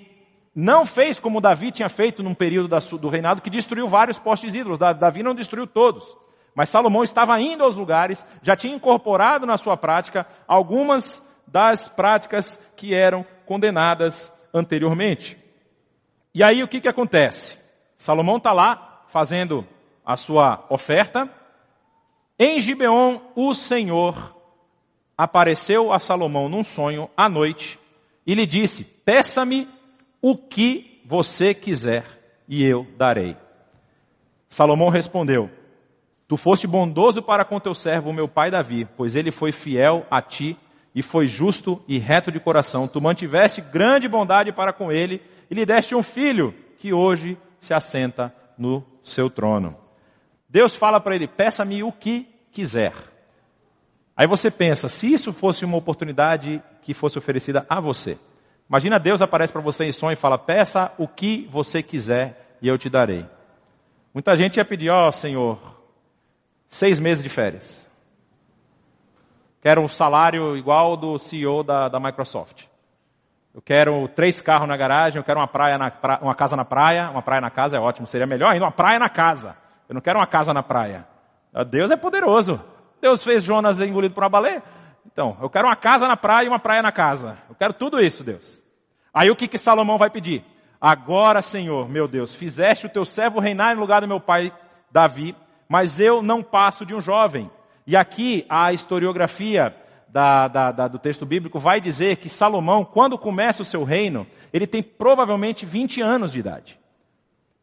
não 0.55 0.85
fez 0.85 1.19
como 1.19 1.41
Davi 1.41 1.71
tinha 1.71 1.89
feito 1.89 2.21
num 2.21 2.33
período 2.33 2.69
do 2.97 3.09
reinado 3.09 3.41
que 3.41 3.49
destruiu 3.49 3.87
vários 3.87 4.19
postes 4.19 4.53
ídolos. 4.53 4.79
Davi 4.79 5.23
não 5.23 5.33
destruiu 5.33 5.65
todos. 5.65 6.15
Mas 6.55 6.69
Salomão 6.69 7.03
estava 7.03 7.39
indo 7.41 7.63
aos 7.63 7.75
lugares, 7.75 8.25
já 8.43 8.55
tinha 8.55 8.75
incorporado 8.75 9.45
na 9.45 9.57
sua 9.57 9.75
prática 9.75 10.27
algumas 10.47 11.25
das 11.47 11.87
práticas 11.87 12.57
que 12.77 12.93
eram 12.93 13.25
condenadas 13.45 14.31
anteriormente. 14.53 15.37
E 16.33 16.43
aí 16.43 16.61
o 16.63 16.67
que, 16.67 16.79
que 16.79 16.87
acontece? 16.87 17.57
Salomão 17.97 18.37
está 18.37 18.53
lá 18.53 18.92
fazendo 19.13 19.63
a 20.03 20.17
sua 20.17 20.65
oferta. 20.69 21.29
Em 22.37 22.59
Gibeon, 22.59 23.19
o 23.35 23.53
Senhor 23.53 24.35
apareceu 25.15 25.93
a 25.93 25.99
Salomão 25.99 26.49
num 26.49 26.63
sonho 26.63 27.07
à 27.15 27.29
noite 27.29 27.79
e 28.25 28.33
lhe 28.33 28.47
disse: 28.47 28.83
Peça-me 28.83 29.69
o 30.19 30.35
que 30.35 30.99
você 31.05 31.53
quiser 31.53 32.03
e 32.49 32.65
eu 32.65 32.87
darei. 32.97 33.37
Salomão 34.49 34.89
respondeu: 34.89 35.47
Tu 36.27 36.35
foste 36.35 36.65
bondoso 36.65 37.21
para 37.21 37.45
com 37.45 37.59
teu 37.59 37.75
servo, 37.75 38.11
meu 38.11 38.27
pai 38.27 38.49
Davi, 38.49 38.87
pois 38.97 39.15
ele 39.15 39.29
foi 39.29 39.51
fiel 39.51 40.07
a 40.09 40.23
ti 40.23 40.57
e 40.95 41.03
foi 41.03 41.27
justo 41.27 41.79
e 41.87 41.99
reto 41.99 42.31
de 42.31 42.39
coração. 42.39 42.87
Tu 42.87 42.99
mantiveste 42.99 43.61
grande 43.61 44.07
bondade 44.07 44.51
para 44.51 44.73
com 44.73 44.91
ele 44.91 45.21
e 45.51 45.53
lhe 45.53 45.67
deste 45.67 45.93
um 45.93 46.01
filho 46.01 46.51
que 46.79 46.91
hoje 46.91 47.37
se 47.59 47.75
assenta 47.75 48.33
no 48.57 48.83
seu 49.03 49.29
trono. 49.29 49.75
Deus 50.47 50.75
fala 50.75 50.99
para 50.99 51.15
ele: 51.15 51.27
peça-me 51.27 51.83
o 51.83 51.91
que 51.91 52.27
quiser. 52.51 52.93
Aí 54.15 54.27
você 54.27 54.51
pensa, 54.51 54.87
se 54.87 55.11
isso 55.11 55.33
fosse 55.33 55.65
uma 55.65 55.77
oportunidade 55.77 56.61
que 56.81 56.93
fosse 56.93 57.17
oferecida 57.17 57.65
a 57.67 57.79
você. 57.79 58.17
Imagina 58.69 58.99
Deus 58.99 59.21
aparece 59.21 59.51
para 59.51 59.61
você 59.61 59.85
em 59.85 59.91
sonho 59.91 60.13
e 60.13 60.17
fala: 60.17 60.37
peça 60.37 60.93
o 60.97 61.07
que 61.07 61.47
você 61.51 61.81
quiser 61.81 62.57
e 62.61 62.67
eu 62.67 62.77
te 62.77 62.89
darei. 62.89 63.25
Muita 64.13 64.35
gente 64.35 64.57
ia 64.57 64.65
pedir, 64.65 64.89
ó 64.89 65.07
oh, 65.07 65.11
Senhor, 65.11 65.59
seis 66.69 66.99
meses 66.99 67.23
de 67.23 67.29
férias. 67.29 67.89
Quero 69.61 69.81
um 69.81 69.87
salário 69.87 70.55
igual 70.57 70.95
do 70.95 71.17
CEO 71.17 71.63
da, 71.63 71.87
da 71.87 71.99
Microsoft. 71.99 72.65
Eu 73.53 73.61
quero 73.61 74.07
três 74.07 74.41
carros 74.41 74.67
na 74.67 74.75
garagem, 74.75 75.19
eu 75.19 75.23
quero 75.23 75.39
uma, 75.39 75.47
praia 75.47 75.77
na, 75.77 75.91
uma 76.21 76.33
casa 76.33 76.55
na 76.55 76.65
praia, 76.65 77.09
uma 77.11 77.21
praia 77.21 77.39
na 77.39 77.51
casa 77.51 77.77
é 77.77 77.79
ótimo, 77.79 78.07
seria 78.07 78.25
melhor 78.25 78.51
ainda 78.51 78.65
uma 78.65 78.71
praia 78.71 78.97
na 78.97 79.09
casa. 79.09 79.55
Eu 79.87 79.93
não 79.93 80.01
quero 80.01 80.17
uma 80.17 80.25
casa 80.25 80.53
na 80.53 80.63
praia. 80.63 81.05
Deus 81.69 81.91
é 81.91 81.95
poderoso. 81.95 82.59
Deus 82.99 83.23
fez 83.23 83.43
Jonas 83.43 83.79
engolido 83.79 84.15
por 84.15 84.23
uma 84.23 84.29
baleia. 84.29 84.63
Então, 85.05 85.37
eu 85.41 85.49
quero 85.49 85.67
uma 85.67 85.75
casa 85.75 86.07
na 86.07 86.17
praia 86.17 86.45
e 86.45 86.49
uma 86.49 86.57
praia 86.57 86.81
na 86.81 86.91
casa. 86.91 87.37
Eu 87.47 87.53
quero 87.53 87.73
tudo 87.73 87.99
isso, 87.99 88.23
Deus. 88.23 88.63
Aí 89.13 89.29
o 89.29 89.35
que, 89.35 89.47
que 89.47 89.57
Salomão 89.59 89.97
vai 89.97 90.09
pedir? 90.09 90.43
Agora, 90.81 91.41
Senhor, 91.41 91.87
meu 91.87 92.07
Deus, 92.07 92.33
fizeste 92.33 92.87
o 92.87 92.89
teu 92.89 93.05
servo 93.05 93.39
reinar 93.39 93.75
no 93.75 93.81
lugar 93.81 94.01
do 94.01 94.07
meu 94.07 94.19
pai 94.19 94.51
Davi, 94.91 95.35
mas 95.69 95.99
eu 95.99 96.23
não 96.23 96.41
passo 96.41 96.85
de 96.85 96.95
um 96.95 97.01
jovem. 97.01 97.51
E 97.85 97.95
aqui 97.95 98.45
a 98.49 98.73
historiografia 98.73 99.75
da, 100.13 100.47
da, 100.47 100.71
da, 100.71 100.87
do 100.87 100.99
texto 100.99 101.25
bíblico 101.25 101.57
vai 101.57 101.81
dizer 101.81 102.17
que 102.17 102.29
Salomão, 102.29 102.85
quando 102.85 103.17
começa 103.17 103.63
o 103.63 103.65
seu 103.65 103.83
reino, 103.83 104.27
ele 104.53 104.67
tem 104.67 104.83
provavelmente 104.83 105.65
20 105.65 106.01
anos 106.01 106.31
de 106.31 106.37
idade. 106.37 106.79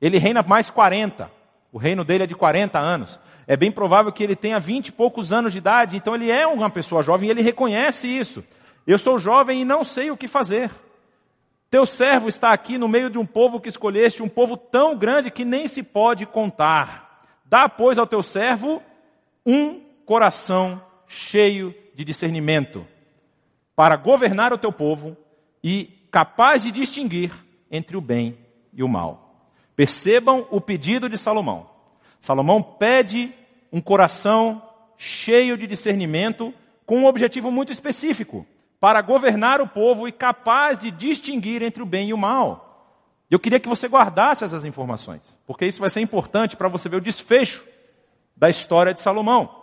Ele 0.02 0.18
reina 0.18 0.42
mais 0.42 0.68
40. 0.68 1.30
O 1.70 1.78
reino 1.78 2.02
dele 2.04 2.24
é 2.24 2.26
de 2.26 2.34
40 2.34 2.76
anos. 2.76 3.20
É 3.46 3.56
bem 3.56 3.70
provável 3.70 4.10
que 4.10 4.24
ele 4.24 4.34
tenha 4.34 4.58
20 4.58 4.88
e 4.88 4.92
poucos 4.92 5.32
anos 5.32 5.52
de 5.52 5.58
idade, 5.58 5.96
então 5.96 6.12
ele 6.12 6.28
é 6.28 6.44
uma 6.44 6.68
pessoa 6.68 7.04
jovem 7.04 7.28
e 7.28 7.30
ele 7.30 7.40
reconhece 7.40 8.08
isso. 8.08 8.42
Eu 8.84 8.98
sou 8.98 9.16
jovem 9.16 9.60
e 9.60 9.64
não 9.64 9.84
sei 9.84 10.10
o 10.10 10.16
que 10.16 10.26
fazer. 10.26 10.72
Teu 11.70 11.86
servo 11.86 12.28
está 12.28 12.50
aqui 12.50 12.76
no 12.76 12.88
meio 12.88 13.08
de 13.08 13.16
um 13.16 13.24
povo 13.24 13.60
que 13.60 13.68
escolheste, 13.68 14.24
um 14.24 14.28
povo 14.28 14.56
tão 14.56 14.96
grande 14.96 15.30
que 15.30 15.44
nem 15.44 15.68
se 15.68 15.84
pode 15.84 16.26
contar. 16.26 17.28
Dá, 17.44 17.68
pois, 17.68 17.96
ao 17.96 18.08
teu 18.08 18.24
servo 18.24 18.82
um 19.46 19.80
coração 20.04 20.82
cheio 21.06 21.72
de 21.94 22.04
discernimento, 22.04 22.86
para 23.74 23.96
governar 23.96 24.52
o 24.52 24.58
teu 24.58 24.72
povo 24.72 25.16
e 25.62 26.06
capaz 26.10 26.62
de 26.62 26.70
distinguir 26.70 27.32
entre 27.70 27.96
o 27.96 28.00
bem 28.00 28.38
e 28.72 28.82
o 28.82 28.88
mal. 28.88 29.48
Percebam 29.76 30.46
o 30.50 30.60
pedido 30.60 31.08
de 31.08 31.16
Salomão. 31.16 31.70
Salomão 32.20 32.62
pede 32.62 33.32
um 33.72 33.80
coração 33.80 34.62
cheio 34.98 35.56
de 35.56 35.66
discernimento 35.66 36.52
com 36.84 36.98
um 36.98 37.06
objetivo 37.06 37.50
muito 37.50 37.72
específico 37.72 38.46
para 38.78 39.00
governar 39.00 39.60
o 39.60 39.68
povo 39.68 40.08
e 40.08 40.12
capaz 40.12 40.78
de 40.78 40.90
distinguir 40.90 41.62
entre 41.62 41.82
o 41.82 41.86
bem 41.86 42.08
e 42.08 42.14
o 42.14 42.18
mal. 42.18 42.66
Eu 43.30 43.38
queria 43.38 43.60
que 43.60 43.68
você 43.68 43.86
guardasse 43.86 44.42
essas 44.42 44.64
informações, 44.64 45.38
porque 45.46 45.66
isso 45.66 45.80
vai 45.80 45.88
ser 45.88 46.00
importante 46.00 46.56
para 46.56 46.68
você 46.68 46.88
ver 46.88 46.96
o 46.96 47.00
desfecho 47.00 47.64
da 48.36 48.50
história 48.50 48.92
de 48.92 49.00
Salomão. 49.00 49.59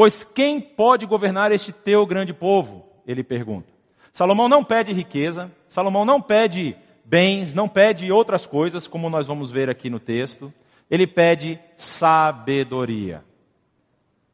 Pois 0.00 0.24
quem 0.24 0.62
pode 0.62 1.04
governar 1.04 1.52
este 1.52 1.74
teu 1.74 2.06
grande 2.06 2.32
povo? 2.32 2.86
Ele 3.06 3.22
pergunta. 3.22 3.70
Salomão 4.10 4.48
não 4.48 4.64
pede 4.64 4.94
riqueza, 4.94 5.52
Salomão 5.68 6.06
não 6.06 6.22
pede 6.22 6.74
bens, 7.04 7.52
não 7.52 7.68
pede 7.68 8.10
outras 8.10 8.46
coisas, 8.46 8.88
como 8.88 9.10
nós 9.10 9.26
vamos 9.26 9.50
ver 9.50 9.68
aqui 9.68 9.90
no 9.90 10.00
texto. 10.00 10.50
Ele 10.90 11.06
pede 11.06 11.60
sabedoria. 11.76 13.22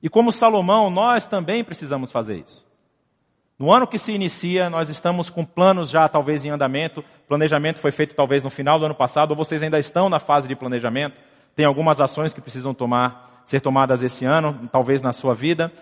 E 0.00 0.08
como 0.08 0.30
Salomão, 0.30 0.88
nós 0.88 1.26
também 1.26 1.64
precisamos 1.64 2.12
fazer 2.12 2.44
isso. 2.46 2.64
No 3.58 3.74
ano 3.74 3.88
que 3.88 3.98
se 3.98 4.12
inicia, 4.12 4.70
nós 4.70 4.88
estamos 4.88 5.30
com 5.30 5.44
planos 5.44 5.90
já 5.90 6.08
talvez 6.08 6.44
em 6.44 6.50
andamento. 6.50 7.04
Planejamento 7.26 7.80
foi 7.80 7.90
feito 7.90 8.14
talvez 8.14 8.40
no 8.44 8.50
final 8.50 8.78
do 8.78 8.84
ano 8.84 8.94
passado, 8.94 9.32
ou 9.32 9.36
vocês 9.36 9.64
ainda 9.64 9.80
estão 9.80 10.08
na 10.08 10.20
fase 10.20 10.46
de 10.46 10.54
planejamento. 10.54 11.16
Tem 11.56 11.66
algumas 11.66 12.00
ações 12.00 12.32
que 12.32 12.40
precisam 12.40 12.72
tomar, 12.72 13.35
ser 13.46 13.60
tomadas 13.60 14.02
esse 14.02 14.26
ano, 14.26 14.68
talvez 14.70 15.00
na 15.00 15.14
sua 15.14 15.34
vida. 15.34 15.72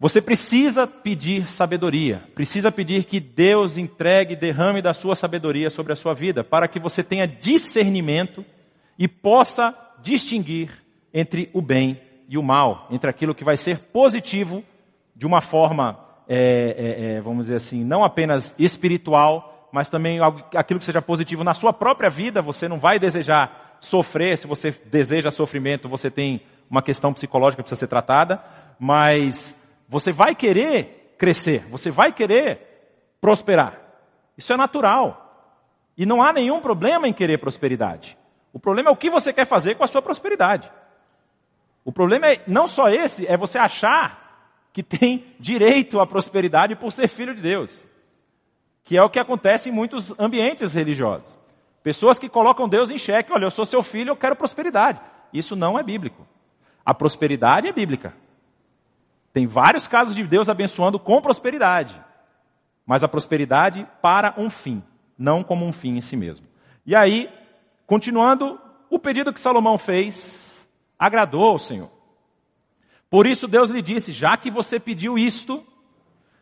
Você 0.00 0.20
precisa 0.20 0.84
pedir 0.84 1.48
sabedoria, 1.48 2.24
precisa 2.34 2.72
pedir 2.72 3.04
que 3.04 3.20
Deus 3.20 3.76
entregue, 3.76 4.34
derrame 4.34 4.82
da 4.82 4.92
sua 4.92 5.14
sabedoria 5.14 5.70
sobre 5.70 5.92
a 5.92 5.96
sua 5.96 6.12
vida, 6.12 6.42
para 6.42 6.66
que 6.66 6.80
você 6.80 7.04
tenha 7.04 7.28
discernimento 7.28 8.44
e 8.98 9.06
possa 9.06 9.72
distinguir 10.02 10.72
entre 11.14 11.48
o 11.52 11.62
bem 11.62 12.00
e 12.28 12.36
o 12.36 12.42
mal, 12.42 12.88
entre 12.90 13.08
aquilo 13.08 13.34
que 13.34 13.44
vai 13.44 13.56
ser 13.56 13.78
positivo 13.78 14.64
de 15.14 15.24
uma 15.24 15.40
forma 15.40 16.00
é, 16.28 16.36
é, 16.36 17.16
é, 17.16 17.20
vamos 17.20 17.44
dizer 17.44 17.56
assim, 17.56 17.84
não 17.84 18.02
apenas 18.02 18.54
espiritual, 18.58 19.68
mas 19.72 19.88
também 19.88 20.18
aquilo 20.54 20.80
que 20.80 20.84
seja 20.84 21.02
positivo 21.02 21.44
na 21.44 21.54
sua 21.54 21.72
própria 21.72 22.08
vida. 22.10 22.42
Você 22.42 22.68
não 22.68 22.78
vai 22.78 22.98
desejar 22.98 23.76
sofrer, 23.80 24.38
se 24.38 24.46
você 24.46 24.70
deseja 24.90 25.30
sofrimento, 25.30 25.88
você 25.88 26.10
tem 26.10 26.40
uma 26.72 26.80
questão 26.80 27.12
psicológica 27.12 27.62
que 27.62 27.66
precisa 27.66 27.80
ser 27.80 27.86
tratada, 27.86 28.42
mas 28.80 29.54
você 29.86 30.10
vai 30.10 30.34
querer 30.34 31.14
crescer, 31.18 31.66
você 31.68 31.90
vai 31.90 32.10
querer 32.10 33.14
prosperar. 33.20 33.78
Isso 34.38 34.54
é 34.54 34.56
natural. 34.56 35.18
E 35.98 36.06
não 36.06 36.22
há 36.22 36.32
nenhum 36.32 36.62
problema 36.62 37.06
em 37.06 37.12
querer 37.12 37.36
prosperidade. 37.36 38.16
O 38.54 38.58
problema 38.58 38.88
é 38.88 38.92
o 38.92 38.96
que 38.96 39.10
você 39.10 39.34
quer 39.34 39.44
fazer 39.44 39.74
com 39.74 39.84
a 39.84 39.86
sua 39.86 40.00
prosperidade. 40.00 40.72
O 41.84 41.92
problema 41.92 42.28
é 42.28 42.42
não 42.46 42.66
só 42.66 42.88
esse, 42.88 43.26
é 43.26 43.36
você 43.36 43.58
achar 43.58 44.48
que 44.72 44.82
tem 44.82 45.26
direito 45.38 46.00
à 46.00 46.06
prosperidade 46.06 46.74
por 46.74 46.90
ser 46.90 47.06
filho 47.06 47.34
de 47.34 47.42
Deus. 47.42 47.86
Que 48.82 48.96
é 48.96 49.02
o 49.02 49.10
que 49.10 49.18
acontece 49.18 49.68
em 49.68 49.72
muitos 49.72 50.18
ambientes 50.18 50.72
religiosos. 50.72 51.38
Pessoas 51.82 52.18
que 52.18 52.30
colocam 52.30 52.66
Deus 52.66 52.90
em 52.90 52.96
xeque, 52.96 53.30
olha, 53.30 53.44
eu 53.44 53.50
sou 53.50 53.66
seu 53.66 53.82
filho, 53.82 54.12
eu 54.12 54.16
quero 54.16 54.34
prosperidade. 54.34 55.02
Isso 55.34 55.54
não 55.54 55.78
é 55.78 55.82
bíblico. 55.82 56.26
A 56.84 56.92
prosperidade 56.92 57.68
é 57.68 57.72
bíblica. 57.72 58.14
Tem 59.32 59.46
vários 59.46 59.88
casos 59.88 60.14
de 60.14 60.24
Deus 60.24 60.48
abençoando 60.48 60.98
com 60.98 61.20
prosperidade. 61.22 62.00
Mas 62.84 63.02
a 63.02 63.08
prosperidade 63.08 63.86
para 64.00 64.34
um 64.36 64.50
fim, 64.50 64.82
não 65.16 65.42
como 65.42 65.64
um 65.64 65.72
fim 65.72 65.96
em 65.96 66.00
si 66.00 66.16
mesmo. 66.16 66.46
E 66.84 66.94
aí, 66.94 67.30
continuando, 67.86 68.60
o 68.90 68.98
pedido 68.98 69.32
que 69.32 69.40
Salomão 69.40 69.78
fez 69.78 70.68
agradou 70.98 71.44
ao 71.44 71.58
Senhor. 71.58 71.90
Por 73.08 73.26
isso 73.26 73.46
Deus 73.46 73.70
lhe 73.70 73.82
disse: 73.82 74.12
já 74.12 74.36
que 74.36 74.50
você 74.50 74.80
pediu 74.80 75.18
isto, 75.18 75.64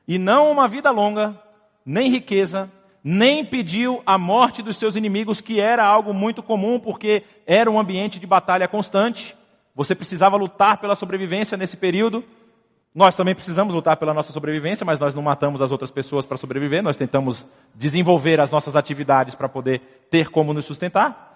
e 0.07 0.19
não 0.19 0.51
uma 0.51 0.67
vida 0.67 0.91
longa, 0.91 1.41
nem 1.85 2.11
riqueza, 2.11 2.71
nem 3.03 3.45
pediu 3.45 4.03
a 4.05 4.19
morte 4.19 4.63
dos 4.63 4.77
seus 4.77 4.97
inimigos, 4.97 5.41
que 5.41 5.61
era 5.61 5.85
algo 5.85 6.13
muito 6.13 6.43
comum, 6.43 6.79
porque 6.79 7.23
era 7.47 7.71
um 7.71 7.79
ambiente 7.79 8.19
de 8.19 8.27
batalha 8.27 8.69
constante. 8.69 9.37
Você 9.75 9.95
precisava 9.95 10.37
lutar 10.37 10.79
pela 10.79 10.95
sobrevivência 10.95 11.57
nesse 11.57 11.77
período. 11.77 12.25
Nós 12.95 13.15
também 13.15 13.35
precisamos 13.35 13.73
lutar 13.73 13.97
pela 13.97 14.13
nossa 14.13 14.33
sobrevivência, 14.33 14.85
mas 14.85 14.99
nós 14.99 15.15
não 15.15 15.23
matamos 15.23 15.63
as 15.63 15.71
outras 15.71 15.91
pessoas 15.91 16.27
para 16.27 16.37
sobreviver, 16.37 16.83
nós 16.83 16.97
tentamos 16.97 17.47
desenvolver 17.75 18.41
as 18.41 18.51
nossas 18.51 18.75
atividades 18.75 19.35
para 19.35 19.49
poder 19.49 20.07
ter 20.11 20.29
como 20.29 20.53
nos 20.53 20.65
sustentar. 20.65 21.29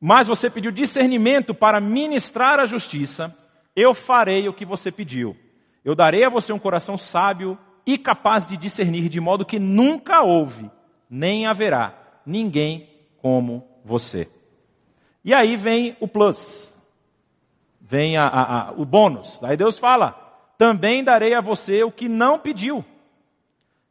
Mas 0.00 0.28
você 0.28 0.48
pediu 0.48 0.70
discernimento 0.70 1.52
para 1.52 1.80
ministrar 1.80 2.58
a 2.58 2.66
justiça, 2.66 3.36
eu 3.76 3.92
farei 3.92 4.48
o 4.48 4.54
que 4.54 4.64
você 4.64 4.90
pediu. 4.90 5.36
Eu 5.84 5.94
darei 5.94 6.24
a 6.24 6.30
você 6.30 6.52
um 6.52 6.58
coração 6.58 6.96
sábio 6.96 7.58
e 7.84 7.98
capaz 7.98 8.46
de 8.46 8.56
discernir, 8.56 9.08
de 9.08 9.20
modo 9.20 9.44
que 9.44 9.58
nunca 9.58 10.22
houve, 10.22 10.70
nem 11.08 11.46
haverá 11.46 12.20
ninguém 12.24 12.88
como 13.20 13.66
você. 13.84 14.28
E 15.28 15.34
aí 15.34 15.56
vem 15.56 15.94
o 16.00 16.08
plus, 16.08 16.74
vem 17.78 18.16
a, 18.16 18.26
a, 18.26 18.70
a, 18.70 18.72
o 18.72 18.86
bônus. 18.86 19.44
Aí 19.44 19.58
Deus 19.58 19.76
fala: 19.76 20.12
também 20.56 21.04
darei 21.04 21.34
a 21.34 21.42
você 21.42 21.84
o 21.84 21.92
que 21.92 22.08
não 22.08 22.38
pediu, 22.38 22.82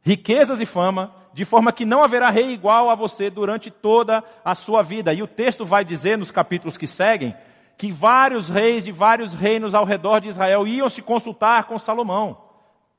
riquezas 0.00 0.60
e 0.60 0.66
fama, 0.66 1.14
de 1.32 1.44
forma 1.44 1.70
que 1.70 1.84
não 1.84 2.02
haverá 2.02 2.28
rei 2.28 2.50
igual 2.50 2.90
a 2.90 2.96
você 2.96 3.30
durante 3.30 3.70
toda 3.70 4.24
a 4.44 4.56
sua 4.56 4.82
vida. 4.82 5.14
E 5.14 5.22
o 5.22 5.28
texto 5.28 5.64
vai 5.64 5.84
dizer 5.84 6.18
nos 6.18 6.32
capítulos 6.32 6.76
que 6.76 6.88
seguem 6.88 7.36
que 7.76 7.92
vários 7.92 8.48
reis 8.48 8.84
de 8.84 8.90
vários 8.90 9.32
reinos 9.32 9.76
ao 9.76 9.84
redor 9.84 10.18
de 10.18 10.26
Israel 10.26 10.66
iam 10.66 10.88
se 10.88 11.00
consultar 11.00 11.68
com 11.68 11.78
Salomão. 11.78 12.36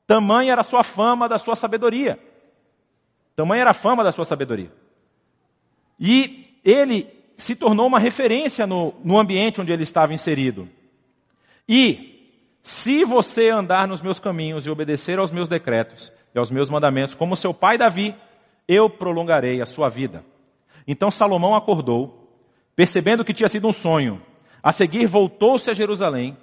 Tamanha 0.06 0.52
era 0.52 0.62
a 0.62 0.64
sua 0.64 0.82
fama 0.82 1.28
da 1.28 1.38
sua 1.38 1.54
sabedoria. 1.54 2.18
Tamanha 3.36 3.60
era 3.60 3.72
a 3.72 3.74
fama 3.74 4.02
da 4.02 4.10
sua 4.10 4.24
sabedoria. 4.24 4.72
E 5.98 6.58
ele 6.64 7.19
se 7.40 7.56
tornou 7.56 7.86
uma 7.86 7.98
referência 7.98 8.66
no, 8.66 8.94
no 9.02 9.18
ambiente 9.18 9.60
onde 9.60 9.72
ele 9.72 9.82
estava 9.82 10.14
inserido. 10.14 10.68
E, 11.68 12.30
se 12.62 13.04
você 13.04 13.50
andar 13.50 13.88
nos 13.88 14.02
meus 14.02 14.18
caminhos 14.18 14.66
e 14.66 14.70
obedecer 14.70 15.18
aos 15.18 15.32
meus 15.32 15.48
decretos 15.48 16.12
e 16.34 16.38
aos 16.38 16.50
meus 16.50 16.68
mandamentos, 16.68 17.14
como 17.14 17.36
seu 17.36 17.54
pai 17.54 17.78
Davi, 17.78 18.14
eu 18.68 18.88
prolongarei 18.88 19.60
a 19.60 19.66
sua 19.66 19.88
vida. 19.88 20.24
Então 20.86 21.10
Salomão 21.10 21.54
acordou, 21.54 22.38
percebendo 22.76 23.24
que 23.24 23.34
tinha 23.34 23.48
sido 23.48 23.66
um 23.66 23.72
sonho. 23.72 24.22
A 24.62 24.72
seguir 24.72 25.06
voltou-se 25.06 25.70
a 25.70 25.74
Jerusalém, 25.74 26.36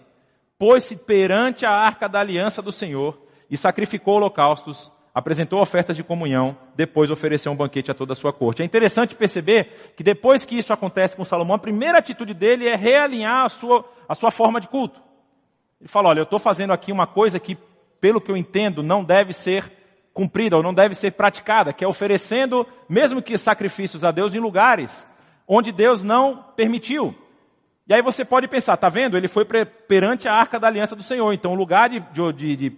pôs-se 0.57 0.95
perante 0.95 1.65
a 1.65 1.71
arca 1.71 2.09
da 2.09 2.19
aliança 2.19 2.61
do 2.61 2.71
Senhor 2.71 3.21
e 3.49 3.57
sacrificou 3.57 4.15
holocaustos, 4.15 4.91
apresentou 5.17 5.59
ofertas 5.59 5.97
de 5.97 6.03
comunhão, 6.03 6.55
depois 6.75 7.09
ofereceu 7.09 7.51
um 7.51 7.55
banquete 7.55 7.89
a 7.89 7.93
toda 7.95 8.13
a 8.13 8.15
sua 8.15 8.31
corte. 8.31 8.61
É 8.61 8.65
interessante 8.65 9.15
perceber 9.15 9.93
que 9.97 10.03
depois 10.03 10.45
que 10.45 10.55
isso 10.55 10.71
acontece 10.71 11.15
com 11.15 11.25
Salomão, 11.25 11.55
a 11.55 11.59
primeira 11.59 11.97
atitude 11.97 12.35
dele 12.35 12.67
é 12.67 12.75
realinhar 12.75 13.43
a 13.43 13.49
sua, 13.49 13.83
a 14.07 14.13
sua 14.13 14.29
forma 14.29 14.61
de 14.61 14.67
culto. 14.67 15.01
Ele 15.81 15.89
fala, 15.89 16.09
olha, 16.09 16.19
eu 16.19 16.23
estou 16.23 16.37
fazendo 16.37 16.71
aqui 16.71 16.91
uma 16.91 17.07
coisa 17.07 17.39
que, 17.39 17.57
pelo 17.99 18.21
que 18.21 18.29
eu 18.29 18.37
entendo, 18.37 18.83
não 18.83 19.03
deve 19.03 19.33
ser 19.33 19.71
cumprida 20.13 20.55
ou 20.55 20.61
não 20.61 20.71
deve 20.71 20.93
ser 20.93 21.13
praticada, 21.13 21.73
que 21.73 21.83
é 21.83 21.87
oferecendo, 21.87 22.63
mesmo 22.87 23.19
que 23.19 23.39
sacrifícios 23.39 24.03
a 24.03 24.11
Deus 24.11 24.35
em 24.35 24.39
lugares 24.39 25.07
onde 25.47 25.71
Deus 25.71 26.03
não 26.03 26.43
permitiu. 26.55 27.15
E 27.87 27.93
aí 27.95 28.03
você 28.03 28.23
pode 28.23 28.47
pensar, 28.47 28.77
tá 28.77 28.87
vendo? 28.87 29.17
Ele 29.17 29.27
foi 29.27 29.45
perante 29.45 30.27
a 30.27 30.33
arca 30.33 30.59
da 30.59 30.67
aliança 30.67 30.95
do 30.95 31.01
Senhor. 31.01 31.33
Então 31.33 31.53
o 31.53 31.55
lugar 31.55 31.89
de, 31.89 32.01
de, 32.33 32.55
de 32.55 32.77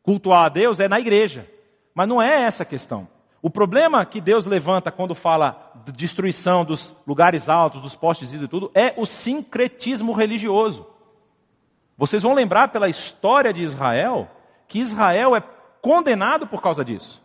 cultuar 0.00 0.44
a 0.44 0.48
Deus 0.48 0.78
é 0.78 0.86
na 0.86 1.00
igreja. 1.00 1.48
Mas 1.94 2.08
não 2.08 2.20
é 2.20 2.42
essa 2.42 2.62
a 2.62 2.66
questão. 2.66 3.08
O 3.40 3.50
problema 3.50 4.04
que 4.06 4.20
Deus 4.20 4.46
levanta 4.46 4.92
quando 4.92 5.14
fala 5.14 5.72
de 5.84 5.92
destruição 5.92 6.64
dos 6.64 6.94
lugares 7.06 7.48
altos, 7.48 7.82
dos 7.82 7.96
postes 7.96 8.30
e 8.32 8.48
tudo, 8.48 8.70
é 8.72 8.94
o 8.96 9.04
sincretismo 9.04 10.12
religioso. 10.12 10.86
Vocês 11.98 12.22
vão 12.22 12.34
lembrar 12.34 12.68
pela 12.68 12.88
história 12.88 13.52
de 13.52 13.62
Israel 13.62 14.28
que 14.68 14.78
Israel 14.78 15.36
é 15.36 15.42
condenado 15.80 16.46
por 16.46 16.62
causa 16.62 16.84
disso. 16.84 17.20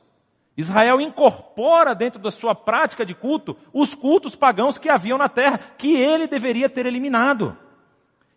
Israel 0.58 1.00
incorpora 1.00 1.94
dentro 1.94 2.20
da 2.20 2.32
sua 2.32 2.56
prática 2.56 3.06
de 3.06 3.14
culto 3.14 3.56
os 3.72 3.94
cultos 3.94 4.36
pagãos 4.36 4.80
que 4.80 4.90
haviam 4.90 5.18
na 5.18 5.30
terra, 5.30 5.60
que 5.78 5.96
ele 5.96 6.26
deveria 6.26 6.68
ter 6.68 6.88
eliminado. 6.88 7.56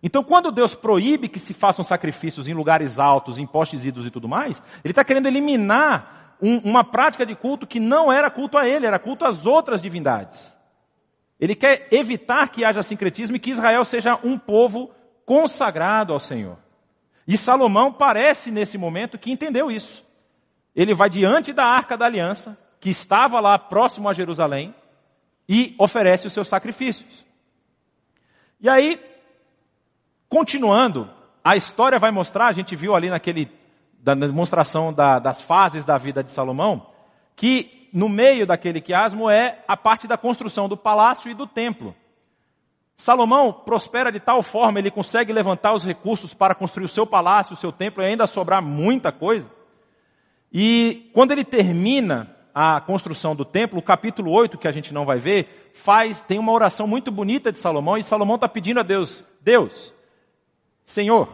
Então, 0.03 0.25
quando 0.25 0.51
Deus 0.51 0.75
proíbe 0.75 1.29
que 1.29 1.39
se 1.39 1.53
façam 1.53 1.85
sacrifícios 1.85 2.49
em 2.49 2.55
lugares 2.55 2.99
altos, 2.99 3.39
em 3.39 3.47
postes 3.47 3.85
ídolos 3.85 4.07
e 4.07 4.11
tudo 4.11 4.29
mais, 4.29 4.63
Ele 4.83 4.93
está 4.93 5.05
querendo 5.05 5.27
eliminar 5.27 6.37
um, 6.41 6.59
uma 6.59 6.83
prática 6.83 7.27
de 7.27 7.35
culto 7.35 7.67
que 7.67 7.79
não 7.79 8.11
era 8.11 8.31
culto 8.31 8.57
a 8.57 8.67
Ele, 8.67 8.87
era 8.87 8.99
culto 8.99 9.25
às 9.25 9.45
outras 9.45 9.83
divindades. 9.83 10.57
Ele 11.39 11.55
quer 11.55 11.89
evitar 11.91 12.49
que 12.49 12.65
haja 12.65 12.83
sincretismo 12.83 13.37
e 13.37 13.39
que 13.39 13.51
Israel 13.51 13.85
seja 13.85 14.19
um 14.25 14.39
povo 14.39 14.91
consagrado 15.25 16.13
ao 16.13 16.21
Senhor. 16.21 16.59
E 17.27 17.37
Salomão 17.37 17.93
parece, 17.93 18.51
nesse 18.51 18.77
momento, 18.77 19.19
que 19.19 19.31
entendeu 19.31 19.71
isso 19.71 20.05
ele 20.75 20.95
vai 20.95 21.11
diante 21.11 21.53
da 21.53 21.65
arca 21.65 21.97
da 21.97 22.07
aliança, 22.07 22.59
que 22.81 22.91
estava 22.91 23.41
lá 23.41 23.59
próximo 23.59 24.09
a 24.09 24.13
Jerusalém, 24.13 24.75
e 25.49 25.75
oferece 25.79 26.27
os 26.27 26.33
seus 26.33 26.49
sacrifícios. 26.49 27.25
E 28.61 28.69
aí, 28.69 29.01
continuando, 30.31 31.11
a 31.45 31.57
história 31.57 31.99
vai 31.99 32.13
mostrar, 32.13 32.47
a 32.47 32.53
gente 32.53 32.77
viu 32.77 32.95
ali 32.95 33.11
naquele, 33.11 33.51
da 33.99 34.15
demonstração 34.15 34.93
da, 34.93 35.19
das 35.19 35.43
fases 35.43 35.85
da 35.85 35.99
vida 35.99 36.23
de 36.23 36.31
Salomão, 36.31 36.87
que 37.35 37.91
no 37.93 38.09
meio 38.09 38.47
daquele 38.47 38.81
quiasmo 38.81 39.29
é 39.29 39.65
a 39.67 39.77
parte 39.77 40.07
da 40.07 40.17
construção 40.17 40.69
do 40.69 40.77
palácio 40.77 41.29
e 41.29 41.35
do 41.35 41.49
templo. 41.49 41.95
Salomão 42.97 43.53
prospera 43.53 44.13
de 44.13 44.21
tal 44.21 44.43
forma, 44.43 44.79
ele 44.79 44.91
consegue 44.91 45.33
levantar 45.33 45.75
os 45.75 45.85
recursos 45.85 46.33
para 46.33 46.55
construir 46.55 46.85
o 46.85 46.89
seu 46.89 47.07
palácio, 47.07 47.55
o 47.55 47.57
seu 47.57 47.73
templo 47.73 48.03
e 48.03 48.07
ainda 48.07 48.27
sobrar 48.27 48.63
muita 48.63 49.11
coisa, 49.11 49.51
e 50.53 51.11
quando 51.13 51.33
ele 51.33 51.45
termina 51.45 52.37
a 52.55 52.81
construção 52.81 53.35
do 53.35 53.45
templo, 53.45 53.79
o 53.79 53.83
capítulo 53.83 54.33
8, 54.33 54.59
que 54.59 54.69
a 54.69 54.73
gente 54.73 54.93
não 54.93 55.05
vai 55.05 55.19
ver, 55.19 55.71
faz, 55.73 56.21
tem 56.21 56.39
uma 56.39 56.53
oração 56.53 56.87
muito 56.87 57.11
bonita 57.11 57.51
de 57.51 57.59
Salomão, 57.59 57.97
e 57.97 58.03
Salomão 58.03 58.35
está 58.35 58.49
pedindo 58.49 58.81
a 58.81 58.83
Deus, 58.83 59.25
Deus, 59.41 59.95
Senhor, 60.91 61.29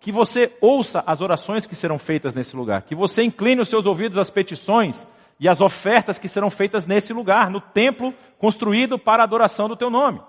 que 0.00 0.10
você 0.10 0.56
ouça 0.58 1.04
as 1.06 1.20
orações 1.20 1.66
que 1.66 1.74
serão 1.74 1.98
feitas 1.98 2.34
nesse 2.34 2.56
lugar, 2.56 2.82
que 2.82 2.94
você 2.94 3.22
incline 3.22 3.60
os 3.60 3.68
seus 3.68 3.84
ouvidos 3.84 4.16
às 4.16 4.30
petições 4.30 5.06
e 5.38 5.46
às 5.48 5.60
ofertas 5.60 6.18
que 6.18 6.26
serão 6.26 6.48
feitas 6.48 6.86
nesse 6.86 7.12
lugar, 7.12 7.50
no 7.50 7.60
templo 7.60 8.14
construído 8.38 8.98
para 8.98 9.22
a 9.22 9.24
adoração 9.24 9.68
do 9.68 9.76
teu 9.76 9.90
nome. 9.90 10.20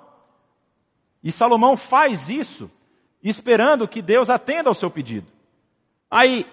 E 1.23 1.31
Salomão 1.31 1.77
faz 1.77 2.29
isso, 2.29 2.69
esperando 3.23 3.87
que 3.87 4.01
Deus 4.01 4.29
atenda 4.29 4.69
ao 4.69 4.75
seu 4.75 4.91
pedido. 4.91 5.27
Aí, 6.11 6.45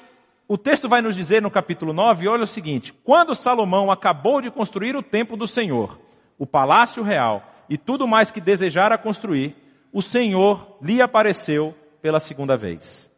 o 0.47 0.57
texto 0.57 0.89
vai 0.89 1.03
nos 1.03 1.17
dizer 1.17 1.43
no 1.43 1.51
capítulo 1.51 1.93
9, 1.93 2.29
olha 2.29 2.45
o 2.45 2.47
seguinte: 2.47 2.93
quando 3.05 3.35
Salomão 3.35 3.91
acabou 3.91 4.41
de 4.41 4.53
construir 4.53 4.95
o 4.95 5.03
templo 5.03 5.37
do 5.37 5.49
Senhor, 5.49 5.99
o 6.39 6.47
palácio 6.47 7.03
real 7.03 7.43
e 7.69 7.77
tudo 7.77 8.07
mais 8.07 8.31
que 8.31 8.41
desejara 8.41 8.97
construir, 8.97 9.57
o 9.93 10.01
Senhor 10.01 10.77
lhe 10.81 11.03
apareceu 11.03 11.75
pela 12.01 12.21
segunda 12.21 12.57
vez, 12.57 13.11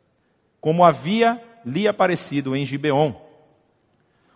como 0.61 0.85
havia 0.85 1.43
lhe 1.65 1.87
aparecido 1.87 2.57
em 2.57 2.67
Gibeon. 2.67 3.15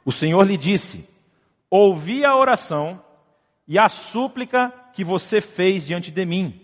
O 0.05 0.13
Senhor 0.13 0.47
lhe 0.47 0.57
disse: 0.57 1.09
Ouvi 1.71 2.25
a 2.25 2.37
oração 2.37 3.03
e 3.67 3.79
a 3.79 3.89
súplica 3.89 4.73
que 4.93 5.05
você 5.05 5.41
fez 5.41 5.87
diante 5.87 6.11
de 6.11 6.25
mim. 6.25 6.61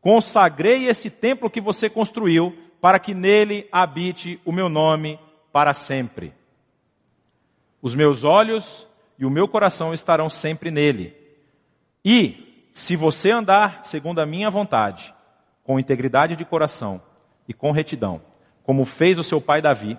Consagrei 0.00 0.86
esse 0.88 1.08
templo 1.08 1.50
que 1.50 1.60
você 1.60 1.88
construiu 1.88 2.56
para 2.80 2.98
que 2.98 3.14
nele 3.14 3.68
habite 3.70 4.40
o 4.44 4.52
meu 4.52 4.68
nome 4.68 5.18
para 5.52 5.72
sempre. 5.72 6.34
Os 7.80 7.94
meus 7.94 8.24
olhos 8.24 8.86
e 9.18 9.24
o 9.24 9.30
meu 9.30 9.46
coração 9.46 9.94
estarão 9.94 10.28
sempre 10.28 10.70
nele. 10.70 11.16
E, 12.04 12.68
se 12.72 12.96
você 12.96 13.30
andar 13.30 13.84
segundo 13.84 14.20
a 14.20 14.26
minha 14.26 14.50
vontade, 14.50 15.14
com 15.62 15.78
integridade 15.78 16.34
de 16.34 16.44
coração 16.44 17.00
e 17.48 17.52
com 17.52 17.70
retidão, 17.70 18.20
como 18.62 18.84
fez 18.84 19.18
o 19.18 19.24
seu 19.24 19.40
pai 19.40 19.60
Davi, 19.60 19.98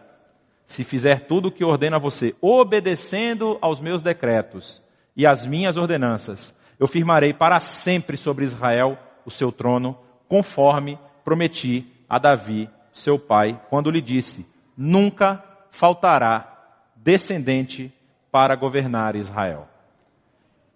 se 0.66 0.84
fizer 0.84 1.28
tudo 1.28 1.48
o 1.48 1.52
que 1.52 1.64
ordena 1.64 1.98
a 1.98 2.00
você, 2.00 2.36
obedecendo 2.42 3.58
aos 3.62 3.80
meus 3.80 4.02
decretos 4.02 4.82
e 5.16 5.26
às 5.26 5.46
minhas 5.46 5.78
ordenanças, 5.78 6.56
eu 6.80 6.88
firmarei 6.88 7.34
para 7.34 7.60
sempre 7.60 8.18
sobre 8.18 8.44
Israel 8.44 8.98
o 9.26 9.32
seu 9.32 9.52
trono, 9.52 9.98
conforme 10.28 10.98
prometi 11.24 11.86
a 12.10 12.18
Davi, 12.18 12.70
seu 12.94 13.18
pai, 13.18 13.60
quando 13.70 13.92
lhe 13.92 14.02
disse: 14.02 14.46
nunca 14.78 15.44
faltará 15.70 16.50
descendente 16.96 17.94
para 18.32 18.56
governar 18.56 19.16
Israel. 19.16 19.68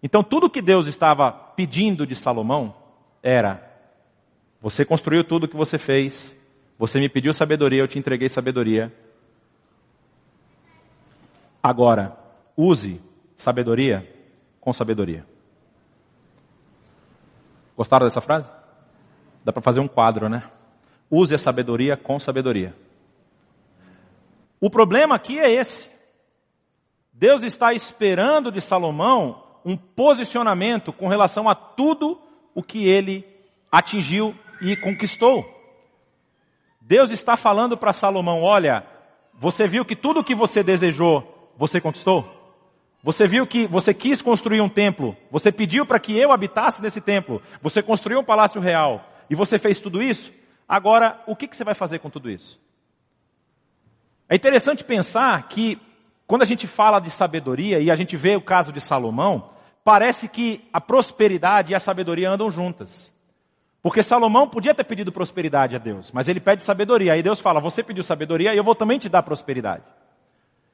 Então, 0.02 0.24
tudo 0.24 0.50
que 0.50 0.62
Deus 0.62 0.88
estava 0.88 1.32
pedindo 1.32 2.06
de 2.06 2.16
Salomão 2.16 2.76
era: 3.22 3.64
você 4.62 4.86
construiu 4.86 5.24
tudo 5.24 5.46
o 5.46 5.48
que 5.48 5.56
você 5.56 5.78
fez, 5.78 6.36
você 6.78 7.00
me 7.00 7.10
pediu 7.10 7.34
sabedoria, 7.34 7.82
eu 7.82 7.88
te 7.88 7.98
entreguei 7.98 8.30
sabedoria. 8.30 8.94
Agora, 11.62 12.16
use 12.56 13.02
sabedoria 13.36 14.08
com 14.62 14.72
sabedoria. 14.72 15.26
Gostaram 17.76 18.06
dessa 18.06 18.22
frase? 18.22 18.50
Dá 19.44 19.52
para 19.52 19.62
fazer 19.62 19.80
um 19.80 19.88
quadro, 19.88 20.30
né? 20.30 20.44
Use 21.10 21.34
a 21.34 21.38
sabedoria 21.38 21.98
com 21.98 22.20
sabedoria. 22.20 22.76
O 24.60 24.70
problema 24.70 25.16
aqui 25.16 25.40
é 25.40 25.52
esse. 25.52 25.90
Deus 27.12 27.44
está 27.44 27.74
esperando 27.74 28.52
de 28.52 28.62
Salomão 28.62 29.44
um 29.66 29.76
posicionamento 29.76 30.94
com 30.94 31.08
relação 31.08 31.50
a 31.50 31.56
tudo 31.56 32.22
o 32.54 32.62
que 32.62 32.88
ele 32.88 33.26
atingiu 33.72 34.36
e 34.62 34.76
conquistou. 34.76 35.57
Deus 36.88 37.12
está 37.12 37.36
falando 37.36 37.76
para 37.76 37.92
Salomão: 37.92 38.42
olha, 38.42 38.86
você 39.34 39.68
viu 39.68 39.84
que 39.84 39.96
tudo 39.96 40.22
o 40.22 40.24
que 40.24 40.34
você 40.34 40.64
desejou, 40.64 41.52
você 41.58 41.82
conquistou? 41.82 42.34
Você 43.04 43.28
viu 43.28 43.46
que 43.46 43.68
você 43.68 43.94
quis 43.94 44.22
construir 44.22 44.62
um 44.62 44.70
templo, 44.70 45.16
você 45.30 45.52
pediu 45.52 45.86
para 45.86 46.00
que 46.00 46.18
eu 46.18 46.32
habitasse 46.32 46.82
nesse 46.82 47.02
templo, 47.02 47.42
você 47.62 47.84
construiu 47.84 48.20
um 48.20 48.24
palácio 48.24 48.62
real 48.62 49.06
e 49.30 49.36
você 49.36 49.60
fez 49.60 49.80
tudo 49.80 50.02
isso? 50.02 50.32
Agora, 50.68 51.22
o 51.28 51.36
que, 51.36 51.48
que 51.48 51.58
você 51.58 51.64
vai 51.66 51.74
fazer 51.74 52.00
com 52.00 52.10
tudo 52.10 52.30
isso? 52.30 52.60
É 54.30 54.36
interessante 54.36 54.84
pensar 54.84 55.48
que 55.50 55.80
quando 56.26 56.44
a 56.44 56.46
gente 56.46 56.68
fala 56.68 57.02
de 57.02 57.12
sabedoria 57.12 57.80
e 57.80 57.92
a 57.92 57.96
gente 57.96 58.16
vê 58.16 58.36
o 58.36 58.42
caso 58.42 58.72
de 58.72 58.80
Salomão, 58.80 59.52
parece 59.84 60.30
que 60.30 60.68
a 60.72 60.80
prosperidade 60.80 61.74
e 61.74 61.76
a 61.76 61.80
sabedoria 61.80 62.30
andam 62.30 62.50
juntas. 62.50 63.14
Porque 63.82 64.04
Salomão 64.04 64.48
podia 64.48 64.74
ter 64.74 64.84
pedido 64.84 65.12
prosperidade 65.12 65.76
a 65.76 65.80
Deus, 65.80 66.12
mas 66.12 66.28
ele 66.28 66.40
pede 66.40 66.64
sabedoria. 66.64 67.14
Aí 67.14 67.24
Deus 67.24 67.40
fala: 67.40 67.60
Você 67.60 67.84
pediu 67.84 68.04
sabedoria 68.04 68.54
e 68.54 68.58
eu 68.58 68.64
vou 68.64 68.76
também 68.76 69.00
te 69.00 69.08
dar 69.08 69.24
prosperidade. 69.24 69.84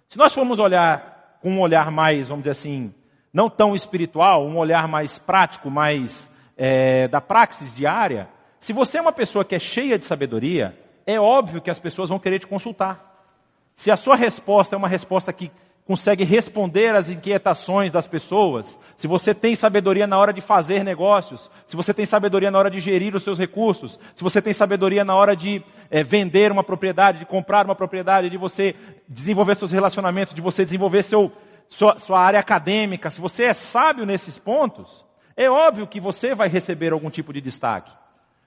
Se 0.09 0.17
nós 0.17 0.33
formos 0.33 0.59
olhar 0.59 1.39
com 1.41 1.51
um 1.51 1.59
olhar 1.59 1.91
mais, 1.91 2.27
vamos 2.27 2.43
dizer 2.43 2.51
assim, 2.51 2.93
não 3.33 3.49
tão 3.49 3.75
espiritual, 3.75 4.45
um 4.45 4.57
olhar 4.57 4.87
mais 4.87 5.17
prático, 5.17 5.69
mais 5.69 6.33
é, 6.55 7.07
da 7.07 7.19
praxis 7.19 7.75
diária, 7.75 8.29
se 8.59 8.71
você 8.71 8.97
é 8.97 9.01
uma 9.01 9.11
pessoa 9.11 9.43
que 9.43 9.55
é 9.55 9.59
cheia 9.59 9.97
de 9.97 10.05
sabedoria, 10.05 10.79
é 11.05 11.19
óbvio 11.19 11.61
que 11.61 11.69
as 11.69 11.79
pessoas 11.79 12.09
vão 12.09 12.19
querer 12.19 12.39
te 12.39 12.47
consultar. 12.47 13.27
Se 13.75 13.91
a 13.91 13.97
sua 13.97 14.15
resposta 14.15 14.75
é 14.75 14.77
uma 14.77 14.87
resposta 14.87 15.33
que 15.33 15.51
consegue 15.85 16.23
responder 16.23 16.95
às 16.95 17.09
inquietações 17.09 17.91
das 17.91 18.07
pessoas, 18.07 18.79
se 18.95 19.05
você 19.05 19.33
tem 19.33 19.53
sabedoria 19.53 20.07
na 20.07 20.17
hora 20.17 20.31
de 20.31 20.39
fazer 20.39 20.83
negócios, 20.83 21.51
se 21.67 21.75
você 21.75 21.93
tem 21.93 22.05
sabedoria 22.05 22.49
na 22.49 22.57
hora 22.57 22.71
de 22.71 22.79
gerir 22.79 23.13
os 23.15 23.23
seus 23.23 23.37
recursos, 23.37 23.99
se 24.15 24.23
você 24.23 24.41
tem 24.41 24.53
sabedoria 24.53 25.03
na 25.03 25.13
hora 25.15 25.35
de 25.35 25.61
é, 25.91 26.01
vender 26.01 26.51
uma 26.51 26.63
propriedade, 26.63 27.19
de 27.19 27.25
comprar 27.25 27.65
uma 27.65 27.75
propriedade, 27.75 28.29
de 28.29 28.37
você 28.37 28.75
desenvolver 29.07 29.55
seus 29.55 29.71
relacionamentos, 29.71 30.33
de 30.33 30.41
você 30.41 30.63
desenvolver 30.63 31.03
seu, 31.03 31.31
sua, 31.67 31.99
sua 31.99 32.19
área 32.19 32.39
acadêmica, 32.39 33.09
se 33.09 33.19
você 33.19 33.43
é 33.43 33.53
sábio 33.53 34.05
nesses 34.05 34.37
pontos, 34.37 35.05
é 35.35 35.49
óbvio 35.49 35.87
que 35.87 35.99
você 35.99 36.33
vai 36.33 36.47
receber 36.47 36.93
algum 36.93 37.09
tipo 37.09 37.33
de 37.33 37.41
destaque. 37.41 37.91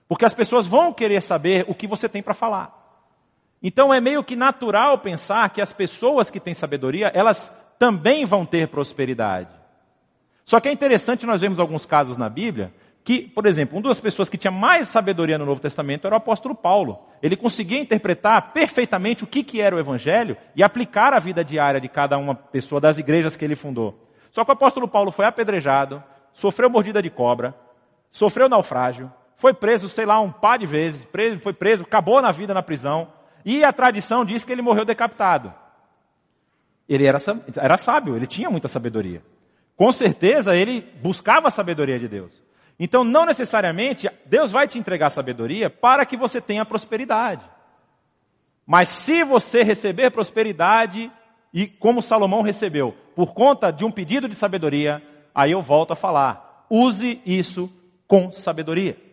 Porque 0.09 0.25
as 0.25 0.33
pessoas 0.33 0.67
vão 0.67 0.93
querer 0.93 1.21
saber 1.21 1.67
o 1.69 1.75
que 1.75 1.87
você 1.87 2.09
tem 2.09 2.23
para 2.23 2.33
falar. 2.33 2.86
Então 3.63 3.93
é 3.93 4.01
meio 4.01 4.23
que 4.23 4.37
natural 4.37 4.99
pensar 4.99 5.49
que 5.51 5.61
as 5.61 5.73
pessoas 5.73 6.31
que 6.31 6.41
têm 6.41 6.55
sabedoria, 6.55 7.11
elas 7.15 7.53
também 7.79 8.25
vão 8.25 8.45
ter 8.45 8.69
prosperidade. 8.69 9.51
Só 10.45 10.61
que 10.61 10.69
é 10.69 10.73
interessante, 10.73 11.27
nós 11.27 11.41
vemos 11.41 11.59
alguns 11.59 11.85
casos 11.85 12.17
na 12.17 12.29
Bíblia, 12.29 12.73
que, 13.03 13.23
por 13.23 13.47
exemplo, 13.47 13.79
uma 13.79 13.89
das 13.89 14.01
pessoas 14.01 14.29
que 14.29 14.37
tinha 14.37 14.51
mais 14.51 14.89
sabedoria 14.89 15.39
no 15.39 15.47
Novo 15.47 15.61
Testamento 15.61 16.07
era 16.07 16.15
o 16.15 16.19
apóstolo 16.19 16.55
Paulo. 16.55 16.99
Ele 17.23 17.37
conseguia 17.37 17.79
interpretar 17.79 18.53
perfeitamente 18.53 19.23
o 19.23 19.27
que, 19.29 19.45
que 19.45 19.61
era 19.61 19.77
o 19.77 19.79
Evangelho 19.79 20.37
e 20.57 20.63
aplicar 20.63 21.13
a 21.13 21.21
vida 21.21 21.45
diária 21.45 21.81
de 21.81 21.89
cada 21.89 22.19
uma 22.19 22.35
pessoa 22.35 22.81
das 22.81 22.99
igrejas 22.99 23.37
que 23.37 23.45
ele 23.45 23.55
fundou. 23.55 23.97
Só 24.33 24.45
que 24.45 24.51
o 24.51 24.55
apóstolo 24.55 24.89
Paulo 24.89 25.13
foi 25.13 25.25
apedrejado, 25.25 26.03
sofreu 26.33 26.69
mordida 26.69 27.01
de 27.01 27.09
cobra, 27.09 27.55
sofreu 28.11 28.49
naufrágio, 28.49 29.11
foi 29.37 29.55
preso, 29.55 29.89
sei 29.89 30.05
lá, 30.05 30.21
um 30.21 30.33
par 30.33 30.59
de 30.59 30.67
vezes, 30.67 31.07
foi 31.43 31.53
preso, 31.53 31.85
acabou 31.85 32.21
na 32.21 32.33
vida 32.33 32.53
na 32.53 32.63
prisão, 32.63 33.09
e 33.47 33.63
a 33.63 33.73
tradição 33.73 34.25
diz 34.25 34.43
que 34.43 34.51
ele 34.51 34.61
morreu 34.61 34.85
decapitado. 34.85 35.55
Ele 36.89 37.07
era, 37.07 37.19
era 37.57 37.79
sábio, 37.79 38.17
ele 38.17 38.27
tinha 38.27 38.51
muita 38.51 38.67
sabedoria. 38.67 39.23
Com 39.77 39.93
certeza 39.93 40.57
ele 40.57 40.81
buscava 41.01 41.47
a 41.47 41.51
sabedoria 41.51 41.97
de 41.97 42.09
Deus. 42.09 42.33
Então, 42.79 43.05
não 43.05 43.25
necessariamente 43.25 44.11
Deus 44.27 44.51
vai 44.51 44.67
te 44.67 44.79
entregar 44.79 45.11
sabedoria 45.11 45.71
para 45.71 46.05
que 46.05 46.17
você 46.17 46.41
tenha 46.41 46.65
prosperidade. 46.65 47.45
Mas 48.67 48.89
se 48.89 49.23
você 49.23 49.63
receber 49.63 50.11
prosperidade, 50.11 51.11
e 51.55 51.69
como 51.69 52.03
Salomão 52.03 52.43
recebeu, 52.43 52.97
por 53.15 53.33
conta 53.33 53.71
de 53.71 53.85
um 53.85 53.93
pedido 53.93 54.29
de 54.29 54.35
sabedoria, 54.35 55.01
aí 55.33 55.53
eu 55.53 55.63
volto 55.63 55.93
a 55.93 55.97
falar: 55.97 56.67
use 56.69 57.23
isso 57.25 57.73
com 58.09 58.33
sabedoria. 58.33 59.06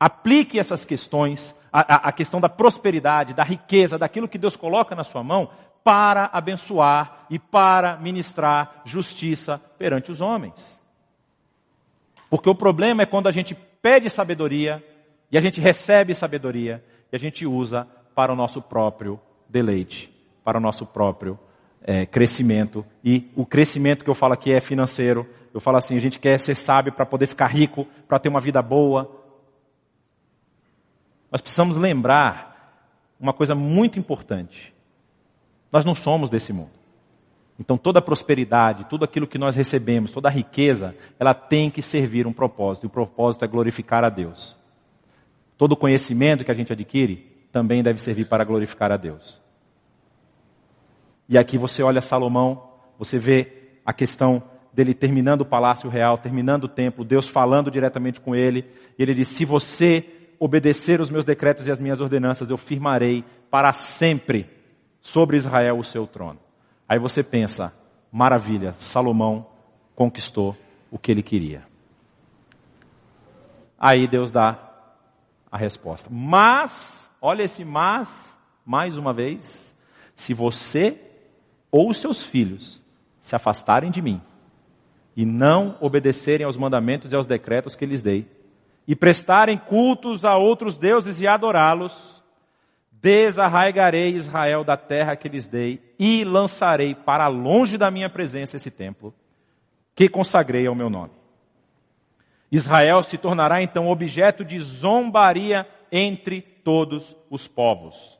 Aplique 0.00 0.58
essas 0.58 0.84
questões 0.84 1.54
a, 1.72 2.08
a 2.08 2.12
questão 2.12 2.40
da 2.40 2.48
prosperidade, 2.48 3.34
da 3.34 3.44
riqueza, 3.44 3.98
daquilo 3.98 4.26
que 4.26 4.38
Deus 4.38 4.56
coloca 4.56 4.96
na 4.96 5.04
sua 5.04 5.22
mão, 5.22 5.50
para 5.84 6.28
abençoar 6.32 7.26
e 7.30 7.38
para 7.38 7.96
ministrar 7.96 8.82
justiça 8.84 9.60
perante 9.78 10.10
os 10.10 10.20
homens. 10.20 10.80
Porque 12.28 12.48
o 12.48 12.54
problema 12.54 13.02
é 13.02 13.06
quando 13.06 13.28
a 13.28 13.32
gente 13.32 13.54
pede 13.54 14.10
sabedoria 14.10 14.84
e 15.30 15.38
a 15.38 15.40
gente 15.40 15.60
recebe 15.60 16.14
sabedoria 16.14 16.84
e 17.12 17.16
a 17.16 17.18
gente 17.18 17.46
usa 17.46 17.86
para 18.14 18.32
o 18.32 18.36
nosso 18.36 18.60
próprio 18.60 19.18
deleite, 19.48 20.12
para 20.44 20.58
o 20.58 20.60
nosso 20.60 20.84
próprio 20.86 21.38
é, 21.82 22.04
crescimento. 22.06 22.84
E 23.04 23.30
o 23.34 23.46
crescimento 23.46 24.04
que 24.04 24.10
eu 24.10 24.14
falo 24.14 24.34
aqui 24.34 24.52
é 24.52 24.60
financeiro. 24.60 25.28
Eu 25.52 25.60
falo 25.60 25.78
assim, 25.78 25.96
a 25.96 26.00
gente 26.00 26.18
quer 26.18 26.38
ser 26.38 26.54
sábio 26.54 26.92
para 26.92 27.06
poder 27.06 27.26
ficar 27.26 27.46
rico, 27.46 27.86
para 28.06 28.18
ter 28.18 28.28
uma 28.28 28.40
vida 28.40 28.62
boa, 28.62 29.19
nós 31.30 31.40
precisamos 31.40 31.76
lembrar 31.76 32.50
uma 33.18 33.32
coisa 33.32 33.54
muito 33.54 33.98
importante. 33.98 34.74
Nós 35.70 35.84
não 35.84 35.94
somos 35.94 36.30
desse 36.30 36.52
mundo. 36.52 36.70
Então 37.58 37.76
toda 37.76 37.98
a 37.98 38.02
prosperidade, 38.02 38.86
tudo 38.88 39.04
aquilo 39.04 39.26
que 39.26 39.38
nós 39.38 39.54
recebemos, 39.54 40.10
toda 40.10 40.28
a 40.28 40.32
riqueza, 40.32 40.96
ela 41.18 41.34
tem 41.34 41.70
que 41.70 41.82
servir 41.82 42.26
um 42.26 42.32
propósito. 42.32 42.84
E 42.84 42.86
o 42.86 42.90
propósito 42.90 43.44
é 43.44 43.48
glorificar 43.48 44.02
a 44.02 44.08
Deus. 44.08 44.56
Todo 45.58 45.72
o 45.72 45.76
conhecimento 45.76 46.44
que 46.44 46.50
a 46.50 46.54
gente 46.54 46.72
adquire 46.72 47.16
também 47.52 47.82
deve 47.82 48.00
servir 48.00 48.26
para 48.26 48.44
glorificar 48.44 48.90
a 48.90 48.96
Deus. 48.96 49.40
E 51.28 51.36
aqui 51.36 51.58
você 51.58 51.82
olha 51.82 52.00
Salomão, 52.00 52.70
você 52.98 53.18
vê 53.18 53.52
a 53.84 53.92
questão 53.92 54.42
dele 54.72 54.94
terminando 54.94 55.42
o 55.42 55.46
palácio 55.46 55.90
real, 55.90 56.16
terminando 56.16 56.64
o 56.64 56.68
templo, 56.68 57.04
Deus 57.04 57.28
falando 57.28 57.70
diretamente 57.70 58.20
com 58.20 58.34
ele, 58.34 58.64
e 58.98 59.02
ele 59.02 59.14
diz: 59.14 59.28
Se 59.28 59.44
você 59.44 60.04
obedecer 60.40 61.02
os 61.02 61.10
meus 61.10 61.24
decretos 61.24 61.68
e 61.68 61.70
as 61.70 61.78
minhas 61.78 62.00
ordenanças, 62.00 62.48
eu 62.48 62.56
firmarei 62.56 63.22
para 63.50 63.74
sempre 63.74 64.48
sobre 65.02 65.36
Israel 65.36 65.78
o 65.78 65.84
seu 65.84 66.06
trono. 66.06 66.40
Aí 66.88 66.98
você 66.98 67.22
pensa, 67.22 67.74
maravilha, 68.10 68.74
Salomão 68.78 69.46
conquistou 69.94 70.56
o 70.90 70.98
que 70.98 71.12
ele 71.12 71.22
queria. 71.22 71.62
Aí 73.78 74.08
Deus 74.08 74.32
dá 74.32 74.58
a 75.52 75.58
resposta. 75.58 76.08
Mas, 76.10 77.10
olha 77.20 77.42
esse 77.42 77.62
mas, 77.62 78.38
mais 78.64 78.96
uma 78.96 79.12
vez, 79.12 79.76
se 80.14 80.32
você 80.32 80.98
ou 81.70 81.92
seus 81.92 82.22
filhos 82.22 82.82
se 83.20 83.36
afastarem 83.36 83.90
de 83.90 84.00
mim 84.00 84.20
e 85.14 85.26
não 85.26 85.76
obedecerem 85.80 86.46
aos 86.46 86.56
mandamentos 86.56 87.12
e 87.12 87.16
aos 87.16 87.26
decretos 87.26 87.76
que 87.76 87.84
lhes 87.84 88.00
dei, 88.00 88.26
e 88.90 88.96
prestarem 88.96 89.56
cultos 89.56 90.24
a 90.24 90.36
outros 90.36 90.76
deuses 90.76 91.20
e 91.20 91.26
adorá-los, 91.28 92.24
desarraigarei 92.90 94.08
Israel 94.08 94.64
da 94.64 94.76
terra 94.76 95.14
que 95.14 95.28
lhes 95.28 95.46
dei 95.46 95.94
e 95.96 96.24
lançarei 96.24 96.92
para 96.92 97.28
longe 97.28 97.78
da 97.78 97.88
minha 97.88 98.10
presença 98.10 98.56
esse 98.56 98.68
templo 98.68 99.14
que 99.94 100.08
consagrei 100.08 100.66
ao 100.66 100.74
meu 100.74 100.90
nome. 100.90 101.12
Israel 102.50 103.00
se 103.04 103.16
tornará 103.16 103.62
então 103.62 103.86
objeto 103.86 104.44
de 104.44 104.58
zombaria 104.58 105.68
entre 105.92 106.40
todos 106.40 107.14
os 107.30 107.46
povos. 107.46 108.18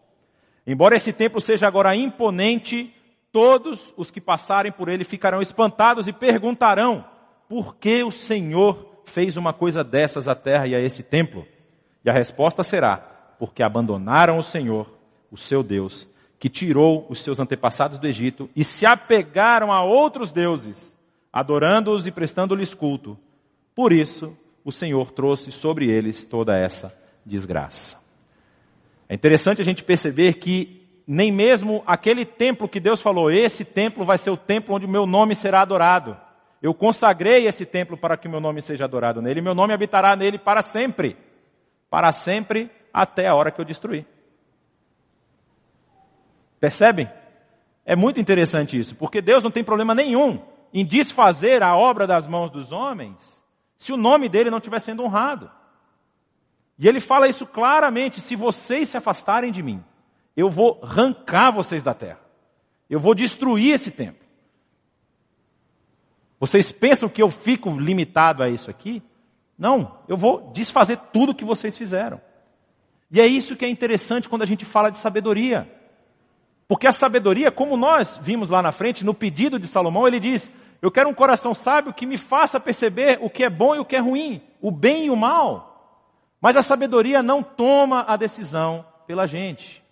Embora 0.64 0.94
esse 0.94 1.12
templo 1.12 1.40
seja 1.40 1.66
agora 1.66 1.96
imponente, 1.96 2.94
todos 3.32 3.92
os 3.96 4.08
que 4.08 4.20
passarem 4.20 4.70
por 4.70 4.88
ele 4.88 5.02
ficarão 5.02 5.42
espantados 5.42 6.06
e 6.06 6.12
perguntarão: 6.12 7.04
por 7.48 7.74
que 7.74 8.04
o 8.04 8.12
Senhor 8.12 8.89
fez 9.10 9.36
uma 9.36 9.52
coisa 9.52 9.84
dessas 9.84 10.28
à 10.28 10.34
terra 10.34 10.66
e 10.66 10.74
a 10.74 10.80
esse 10.80 11.02
templo? 11.02 11.46
E 12.04 12.08
a 12.08 12.12
resposta 12.12 12.62
será: 12.62 12.96
porque 13.38 13.62
abandonaram 13.62 14.38
o 14.38 14.42
Senhor, 14.42 14.90
o 15.30 15.36
seu 15.36 15.62
Deus, 15.62 16.06
que 16.38 16.48
tirou 16.48 17.06
os 17.10 17.22
seus 17.22 17.38
antepassados 17.38 17.98
do 17.98 18.06
Egito 18.06 18.48
e 18.56 18.64
se 18.64 18.86
apegaram 18.86 19.72
a 19.72 19.82
outros 19.82 20.32
deuses, 20.32 20.96
adorando-os 21.32 22.06
e 22.06 22.10
prestando-lhes 22.10 22.72
culto. 22.72 23.18
Por 23.74 23.92
isso, 23.92 24.36
o 24.64 24.72
Senhor 24.72 25.10
trouxe 25.10 25.52
sobre 25.52 25.90
eles 25.90 26.24
toda 26.24 26.56
essa 26.56 26.94
desgraça. 27.24 27.98
É 29.08 29.14
interessante 29.14 29.60
a 29.60 29.64
gente 29.64 29.82
perceber 29.82 30.34
que 30.34 30.80
nem 31.06 31.32
mesmo 31.32 31.82
aquele 31.86 32.24
templo 32.24 32.68
que 32.68 32.78
Deus 32.78 33.00
falou, 33.00 33.30
esse 33.30 33.64
templo 33.64 34.04
vai 34.04 34.16
ser 34.16 34.30
o 34.30 34.36
templo 34.36 34.76
onde 34.76 34.86
o 34.86 34.88
meu 34.88 35.06
nome 35.06 35.34
será 35.34 35.62
adorado. 35.62 36.16
Eu 36.62 36.74
consagrei 36.74 37.46
esse 37.46 37.64
templo 37.64 37.96
para 37.96 38.16
que 38.16 38.28
meu 38.28 38.40
nome 38.40 38.60
seja 38.60 38.84
adorado 38.84 39.22
nele, 39.22 39.40
e 39.40 39.42
meu 39.42 39.54
nome 39.54 39.72
habitará 39.72 40.14
nele 40.14 40.38
para 40.38 40.60
sempre. 40.60 41.16
Para 41.88 42.12
sempre, 42.12 42.70
até 42.92 43.28
a 43.28 43.34
hora 43.34 43.50
que 43.50 43.60
eu 43.60 43.64
destruir. 43.64 44.06
Percebem? 46.60 47.10
É 47.84 47.96
muito 47.96 48.20
interessante 48.20 48.78
isso, 48.78 48.94
porque 48.94 49.22
Deus 49.22 49.42
não 49.42 49.50
tem 49.50 49.64
problema 49.64 49.94
nenhum 49.94 50.40
em 50.72 50.84
desfazer 50.84 51.62
a 51.62 51.76
obra 51.76 52.06
das 52.06 52.28
mãos 52.28 52.50
dos 52.50 52.70
homens, 52.70 53.42
se 53.76 53.92
o 53.92 53.96
nome 53.96 54.28
dele 54.28 54.50
não 54.50 54.58
estiver 54.58 54.78
sendo 54.78 55.02
honrado. 55.02 55.50
E 56.78 56.86
ele 56.86 57.00
fala 57.00 57.28
isso 57.28 57.46
claramente: 57.46 58.20
se 58.20 58.36
vocês 58.36 58.88
se 58.88 58.96
afastarem 58.96 59.50
de 59.50 59.62
mim, 59.62 59.82
eu 60.36 60.50
vou 60.50 60.78
arrancar 60.82 61.50
vocês 61.50 61.82
da 61.82 61.94
terra. 61.94 62.20
Eu 62.88 63.00
vou 63.00 63.14
destruir 63.14 63.74
esse 63.74 63.90
templo. 63.90 64.26
Vocês 66.40 66.72
pensam 66.72 67.08
que 67.08 67.22
eu 67.22 67.30
fico 67.30 67.70
limitado 67.70 68.42
a 68.42 68.48
isso 68.48 68.70
aqui? 68.70 69.02
Não, 69.58 69.98
eu 70.08 70.16
vou 70.16 70.50
desfazer 70.54 70.98
tudo 71.12 71.34
que 71.34 71.44
vocês 71.44 71.76
fizeram. 71.76 72.18
E 73.10 73.20
é 73.20 73.26
isso 73.26 73.54
que 73.54 73.64
é 73.64 73.68
interessante 73.68 74.26
quando 74.26 74.40
a 74.40 74.46
gente 74.46 74.64
fala 74.64 74.90
de 74.90 74.96
sabedoria. 74.96 75.70
Porque 76.66 76.86
a 76.86 76.92
sabedoria, 76.92 77.50
como 77.50 77.76
nós 77.76 78.18
vimos 78.22 78.48
lá 78.48 78.62
na 78.62 78.72
frente, 78.72 79.04
no 79.04 79.12
pedido 79.12 79.58
de 79.58 79.66
Salomão, 79.66 80.06
ele 80.06 80.18
diz: 80.18 80.50
Eu 80.80 80.90
quero 80.90 81.10
um 81.10 81.14
coração 81.14 81.52
sábio 81.52 81.92
que 81.92 82.06
me 82.06 82.16
faça 82.16 82.58
perceber 82.58 83.18
o 83.20 83.28
que 83.28 83.44
é 83.44 83.50
bom 83.50 83.74
e 83.74 83.78
o 83.78 83.84
que 83.84 83.96
é 83.96 83.98
ruim, 83.98 84.40
o 84.62 84.70
bem 84.70 85.06
e 85.06 85.10
o 85.10 85.16
mal. 85.16 85.70
Mas 86.40 86.56
a 86.56 86.62
sabedoria 86.62 87.22
não 87.22 87.42
toma 87.42 88.04
a 88.08 88.16
decisão 88.16 88.86
pela 89.06 89.26
gente. 89.26 89.82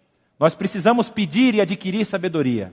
Nós 0.40 0.54
precisamos 0.54 1.10
pedir 1.10 1.54
e 1.54 1.60
adquirir 1.60 2.06
sabedoria, 2.06 2.72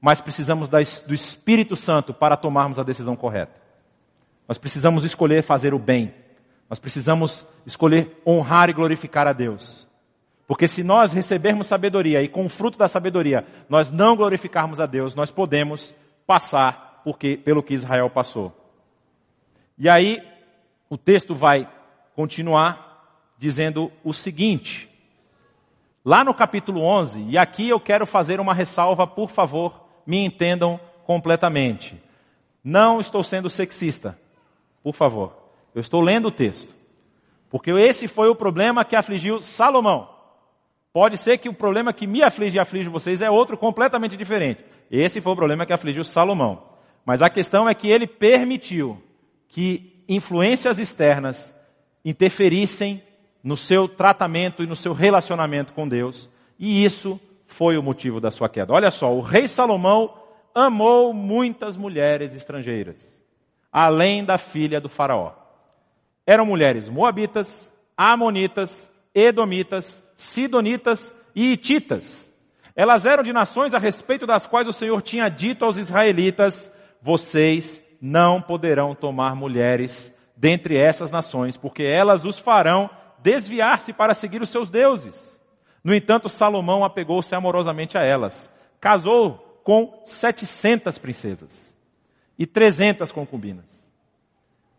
mas 0.00 0.20
precisamos 0.20 0.68
do 0.68 1.14
Espírito 1.14 1.74
Santo 1.76 2.12
para 2.12 2.36
tomarmos 2.36 2.78
a 2.78 2.82
decisão 2.82 3.16
correta. 3.16 3.52
Nós 4.46 4.58
precisamos 4.58 5.04
escolher 5.04 5.42
fazer 5.42 5.74
o 5.74 5.78
bem. 5.78 6.14
Nós 6.68 6.78
precisamos 6.78 7.44
escolher 7.64 8.20
honrar 8.26 8.70
e 8.70 8.72
glorificar 8.72 9.26
a 9.26 9.32
Deus. 9.32 9.86
Porque 10.46 10.68
se 10.68 10.84
nós 10.84 11.12
recebermos 11.12 11.66
sabedoria 11.66 12.22
e 12.22 12.28
com 12.28 12.44
o 12.44 12.48
fruto 12.48 12.78
da 12.78 12.86
sabedoria 12.86 13.44
nós 13.68 13.90
não 13.90 14.16
glorificarmos 14.16 14.78
a 14.78 14.86
Deus, 14.86 15.14
nós 15.14 15.30
podemos 15.30 15.94
passar 16.26 17.00
porque, 17.04 17.36
pelo 17.36 17.62
que 17.62 17.74
Israel 17.74 18.10
passou. 18.10 18.52
E 19.78 19.88
aí, 19.88 20.22
o 20.88 20.96
texto 20.96 21.34
vai 21.34 21.68
continuar 22.14 23.34
dizendo 23.38 23.92
o 24.02 24.14
seguinte, 24.14 24.88
lá 26.04 26.24
no 26.24 26.32
capítulo 26.32 26.80
11, 26.80 27.22
e 27.28 27.36
aqui 27.36 27.68
eu 27.68 27.78
quero 27.78 28.06
fazer 28.06 28.40
uma 28.40 28.54
ressalva, 28.54 29.06
por 29.06 29.28
favor, 29.28 29.85
me 30.06 30.24
entendam 30.24 30.80
completamente. 31.04 32.00
Não 32.62 33.00
estou 33.00 33.22
sendo 33.22 33.50
sexista, 33.50 34.18
por 34.82 34.94
favor. 34.94 35.36
Eu 35.74 35.80
estou 35.80 36.00
lendo 36.00 36.28
o 36.28 36.32
texto. 36.32 36.74
Porque 37.50 37.70
esse 37.70 38.08
foi 38.08 38.28
o 38.28 38.34
problema 38.34 38.84
que 38.84 38.96
afligiu 38.96 39.40
Salomão. 39.40 40.10
Pode 40.92 41.18
ser 41.18 41.38
que 41.38 41.48
o 41.48 41.54
problema 41.54 41.92
que 41.92 42.06
me 42.06 42.22
aflige 42.22 42.56
e 42.56 42.60
aflige 42.60 42.88
vocês 42.88 43.20
é 43.20 43.30
outro 43.30 43.56
completamente 43.56 44.16
diferente. 44.16 44.64
Esse 44.90 45.20
foi 45.20 45.32
o 45.32 45.36
problema 45.36 45.66
que 45.66 45.72
afligiu 45.72 46.02
Salomão. 46.02 46.62
Mas 47.04 47.22
a 47.22 47.30
questão 47.30 47.68
é 47.68 47.74
que 47.74 47.88
ele 47.88 48.06
permitiu 48.06 49.00
que 49.48 50.02
influências 50.08 50.78
externas 50.78 51.54
interferissem 52.04 53.02
no 53.42 53.56
seu 53.56 53.86
tratamento 53.86 54.62
e 54.62 54.66
no 54.66 54.74
seu 54.74 54.92
relacionamento 54.92 55.72
com 55.72 55.86
Deus, 55.86 56.28
e 56.58 56.84
isso 56.84 57.20
foi 57.56 57.78
o 57.78 57.82
motivo 57.82 58.20
da 58.20 58.30
sua 58.30 58.50
queda. 58.50 58.74
Olha 58.74 58.90
só, 58.90 59.14
o 59.14 59.22
rei 59.22 59.48
Salomão 59.48 60.12
amou 60.54 61.14
muitas 61.14 61.74
mulheres 61.74 62.34
estrangeiras, 62.34 63.24
além 63.72 64.22
da 64.22 64.36
filha 64.36 64.78
do 64.78 64.90
faraó. 64.90 65.32
Eram 66.26 66.44
mulheres 66.44 66.86
moabitas, 66.86 67.72
amonitas, 67.96 68.90
edomitas, 69.14 70.06
sidonitas 70.18 71.14
e 71.34 71.52
hititas. 71.52 72.30
Elas 72.74 73.06
eram 73.06 73.22
de 73.22 73.32
nações 73.32 73.72
a 73.72 73.78
respeito 73.78 74.26
das 74.26 74.44
quais 74.44 74.68
o 74.68 74.72
Senhor 74.72 75.00
tinha 75.00 75.30
dito 75.30 75.64
aos 75.64 75.78
israelitas: 75.78 76.70
vocês 77.00 77.80
não 77.98 78.38
poderão 78.38 78.94
tomar 78.94 79.34
mulheres 79.34 80.14
dentre 80.36 80.76
essas 80.76 81.10
nações, 81.10 81.56
porque 81.56 81.84
elas 81.84 82.26
os 82.26 82.38
farão 82.38 82.90
desviar-se 83.22 83.94
para 83.94 84.12
seguir 84.12 84.42
os 84.42 84.50
seus 84.50 84.68
deuses. 84.68 85.35
No 85.86 85.94
entanto, 85.94 86.28
Salomão 86.28 86.82
apegou-se 86.82 87.32
amorosamente 87.32 87.96
a 87.96 88.02
elas. 88.02 88.52
Casou 88.80 89.60
com 89.62 90.02
700 90.04 90.98
princesas 90.98 91.76
e 92.36 92.44
300 92.44 93.12
concubinas. 93.12 93.88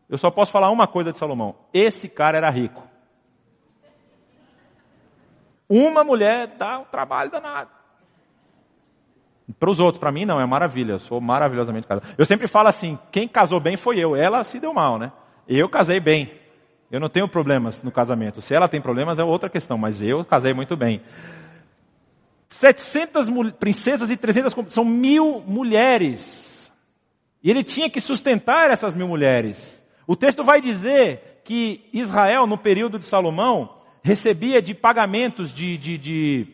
Eu 0.10 0.18
só 0.18 0.30
posso 0.30 0.52
falar 0.52 0.70
uma 0.70 0.86
coisa 0.86 1.14
de 1.14 1.18
Salomão: 1.18 1.56
esse 1.74 2.10
cara 2.10 2.36
era 2.36 2.50
rico. 2.50 2.84
Uma 5.70 6.04
mulher 6.04 6.48
dá 6.58 6.80
um 6.80 6.84
trabalho 6.84 7.32
danado. 7.32 7.72
Para 9.58 9.70
os 9.70 9.80
outros, 9.80 10.02
para 10.02 10.12
mim 10.12 10.26
não, 10.26 10.42
é 10.42 10.46
maravilha, 10.46 10.92
eu 10.92 11.00
sou 11.00 11.22
maravilhosamente 11.22 11.88
casado. 11.88 12.16
Eu 12.18 12.26
sempre 12.26 12.48
falo 12.48 12.68
assim: 12.68 13.00
quem 13.14 13.30
casou 13.30 13.62
bem 13.62 13.78
foi 13.78 13.98
eu, 13.98 14.14
ela 14.14 14.44
se 14.44 14.60
deu 14.60 14.74
mal, 14.74 15.00
né? 15.00 15.14
Eu 15.48 15.70
casei 15.70 16.02
bem. 16.02 16.47
Eu 16.90 17.00
não 17.00 17.10
tenho 17.10 17.28
problemas 17.28 17.84
no 17.84 17.92
casamento. 17.92 18.42
Se 18.42 18.54
ela 18.54 18.68
tem 18.68 18.82
problemas 18.82 19.20
é 19.20 19.24
outra 19.24 19.50
questão, 19.50 19.78
mas 19.78 20.02
eu 20.02 20.24
casei 20.24 20.54
muito 20.54 20.78
bem. 20.78 21.02
700 22.50 23.28
princesas 23.60 24.10
e 24.10 24.16
300 24.16 24.56
são 24.70 24.86
mil 24.86 25.42
mulheres. 25.46 26.72
E 27.44 27.52
ele 27.52 27.64
tinha 27.64 27.90
que 27.90 28.00
sustentar 28.00 28.72
essas 28.72 28.96
mil 28.96 29.08
mulheres. 29.08 29.86
O 30.06 30.16
texto 30.16 30.44
vai 30.44 30.62
dizer 30.62 31.42
que 31.44 31.90
Israel, 31.92 32.48
no 32.48 32.58
período 32.58 32.98
de 32.98 33.06
Salomão, 33.06 33.78
recebia 34.02 34.62
de 34.62 34.74
pagamentos 34.74 35.54
de, 35.54 35.78
de, 35.78 35.98
de, 35.98 36.48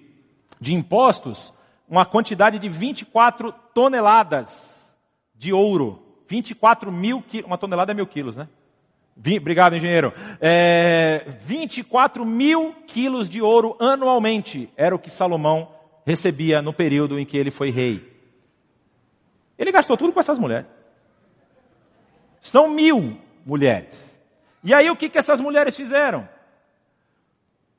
de 0.60 0.74
impostos 0.74 1.54
uma 1.88 2.06
quantidade 2.06 2.58
de 2.58 2.68
24 2.68 3.54
toneladas 3.74 4.98
de 5.36 5.54
ouro. 5.54 6.02
24 6.28 6.92
mil 6.92 7.22
quilos. 7.22 7.46
Uma 7.46 7.58
tonelada 7.58 7.92
é 7.92 7.96
mil 7.96 8.08
quilos, 8.08 8.36
né? 8.36 8.48
Obrigado, 9.18 9.76
engenheiro. 9.76 10.14
É, 10.42 11.26
24 11.46 12.26
mil 12.26 12.74
quilos 12.88 13.30
de 13.30 13.42
ouro 13.42 13.76
anualmente 13.80 14.70
era 14.76 14.96
o 14.96 15.00
que 15.00 15.10
Salomão 15.10 15.70
recebia 16.06 16.62
no 16.62 16.74
período 16.74 17.20
em 17.20 17.26
que 17.26 17.38
ele 17.38 17.52
foi 17.52 17.70
rei. 17.70 18.12
Ele 19.58 19.72
gastou 19.72 19.96
tudo 19.96 20.12
com 20.12 20.20
essas 20.20 20.40
mulheres. 20.40 20.68
São 22.42 22.68
mil 22.68 23.18
mulheres. 23.46 24.20
E 24.64 24.74
aí 24.74 24.90
o 24.90 24.96
que, 24.96 25.10
que 25.10 25.18
essas 25.18 25.40
mulheres 25.40 25.76
fizeram? 25.76 26.28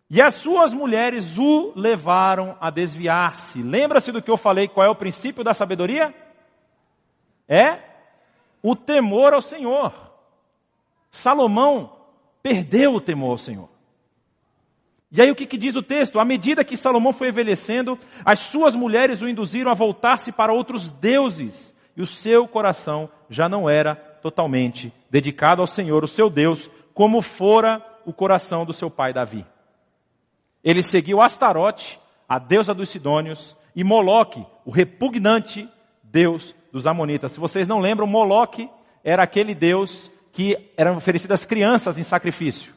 E 0.09 0.23
as 0.23 0.35
suas 0.35 0.73
mulheres 0.73 1.39
o 1.39 1.73
levaram 1.75 2.57
a 2.61 2.71
desviar-se. 2.71 3.63
Lembra-se 3.63 4.13
do 4.13 4.23
que 4.23 4.31
eu 4.31 4.37
falei? 4.37 4.69
Qual 4.69 4.87
é 4.87 4.89
o 4.89 4.95
princípio 4.95 5.43
da 5.43 5.53
sabedoria? 5.53 6.15
É 7.49 7.79
o 8.63 8.77
temor 8.77 9.35
ao 9.35 9.43
Senhor. 9.43 10.04
Salomão 11.15 11.93
perdeu 12.43 12.93
o 12.93 13.01
temor 13.01 13.31
ao 13.31 13.39
Senhor. 13.39 13.69
E 15.13 15.23
aí 15.23 15.31
o 15.31 15.35
que, 15.37 15.47
que, 15.47 15.57
diz 15.57 15.77
o 15.77 15.83
texto? 15.83 16.19
À 16.19 16.25
medida 16.25 16.65
que 16.65 16.77
Salomão 16.77 17.13
foi 17.13 17.29
envelhecendo, 17.29 17.97
as 18.25 18.41
suas 18.41 18.75
mulheres 18.75 19.23
o 19.23 19.29
induziram 19.29 19.71
a 19.71 19.75
voltar-se 19.75 20.33
para 20.33 20.53
outros 20.53 20.91
deuses, 20.91 21.73
e 21.97 22.03
o 22.03 22.07
seu 22.07 22.49
coração 22.49 23.09
já 23.31 23.49
não 23.49 23.71
era 23.71 23.95
totalmente 23.95 24.93
dedicado 25.09 25.61
ao 25.61 25.69
Senhor, 25.69 26.03
o 26.03 26.09
seu 26.09 26.29
Deus, 26.29 26.69
como 26.93 27.23
fora 27.23 27.81
o 28.05 28.13
coração 28.13 28.67
do 28.67 28.73
seu 28.73 28.91
pai 28.91 29.13
Davi. 29.13 29.47
Ele 30.65 30.83
seguiu 30.83 31.21
Astarote, 31.23 32.01
a 32.29 32.41
deusa 32.41 32.75
dos 32.75 32.89
Sidônios, 32.89 33.57
e 33.77 33.85
Moloque, 33.85 34.45
o 34.65 34.73
repugnante 34.73 35.69
deus 36.03 36.57
dos 36.73 36.89
Amonitas. 36.89 37.31
Se 37.31 37.39
vocês 37.39 37.69
não 37.69 37.79
lembram, 37.79 38.05
Moloque 38.05 38.69
era 39.05 39.23
aquele 39.23 39.55
deus 39.55 40.11
que 40.35 40.59
eram 40.77 40.97
oferecidas 40.97 41.45
crianças 41.45 41.97
em 41.97 42.03
sacrifício. 42.03 42.75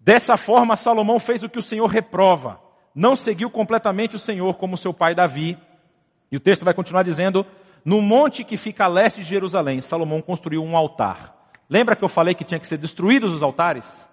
Dessa 0.00 0.36
forma, 0.36 0.76
Salomão 0.78 1.20
fez 1.20 1.42
o 1.44 1.48
que 1.48 1.58
o 1.58 1.62
Senhor 1.62 1.86
reprova. 1.86 2.58
Não 2.94 3.14
seguiu 3.14 3.50
completamente 3.50 4.16
o 4.16 4.18
Senhor 4.18 4.54
como 4.54 4.78
seu 4.78 4.94
pai 4.94 5.14
Davi. 5.14 5.58
E 6.30 6.36
o 6.36 6.40
texto 6.40 6.64
vai 6.64 6.72
continuar 6.72 7.02
dizendo: 7.02 7.46
No 7.84 8.00
monte 8.00 8.42
que 8.42 8.56
fica 8.56 8.86
a 8.86 8.88
leste 8.88 9.20
de 9.20 9.28
Jerusalém, 9.28 9.82
Salomão 9.82 10.22
construiu 10.22 10.64
um 10.64 10.74
altar. 10.74 11.50
Lembra 11.68 11.94
que 11.94 12.02
eu 12.02 12.08
falei 12.08 12.34
que 12.34 12.44
tinha 12.44 12.58
que 12.58 12.66
ser 12.66 12.78
destruídos 12.78 13.30
os 13.30 13.42
altares? 13.42 14.08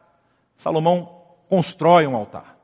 Salomão 0.57 1.23
constrói 1.47 2.05
um 2.05 2.17
altar. 2.17 2.57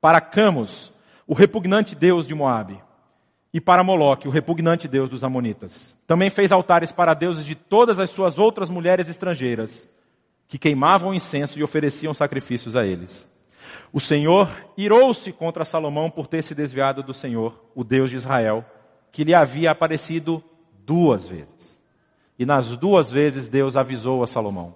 Para 0.00 0.22
Camus, 0.22 0.90
o 1.26 1.34
repugnante 1.34 1.94
deus 1.94 2.26
de 2.26 2.34
Moabe 2.34 2.82
e 3.52 3.60
para 3.60 3.82
Moloque, 3.82 4.28
o 4.28 4.30
repugnante 4.30 4.86
deus 4.86 5.08
dos 5.08 5.24
Amonitas. 5.24 5.96
Também 6.06 6.28
fez 6.28 6.52
altares 6.52 6.92
para 6.92 7.14
deuses 7.14 7.44
de 7.44 7.54
todas 7.54 7.98
as 7.98 8.10
suas 8.10 8.38
outras 8.38 8.68
mulheres 8.68 9.08
estrangeiras, 9.08 9.90
que 10.46 10.58
queimavam 10.58 11.14
incenso 11.14 11.58
e 11.58 11.62
ofereciam 11.62 12.12
sacrifícios 12.12 12.76
a 12.76 12.86
eles. 12.86 13.30
O 13.92 14.00
Senhor 14.00 14.50
irou-se 14.76 15.32
contra 15.32 15.64
Salomão 15.64 16.10
por 16.10 16.26
ter 16.26 16.42
se 16.42 16.54
desviado 16.54 17.02
do 17.02 17.14
Senhor, 17.14 17.62
o 17.74 17.82
Deus 17.82 18.10
de 18.10 18.16
Israel, 18.16 18.64
que 19.10 19.24
lhe 19.24 19.34
havia 19.34 19.70
aparecido 19.70 20.42
duas 20.84 21.26
vezes. 21.26 21.80
E 22.38 22.46
nas 22.46 22.76
duas 22.76 23.10
vezes 23.10 23.48
Deus 23.48 23.76
avisou 23.76 24.22
a 24.22 24.26
Salomão: 24.26 24.74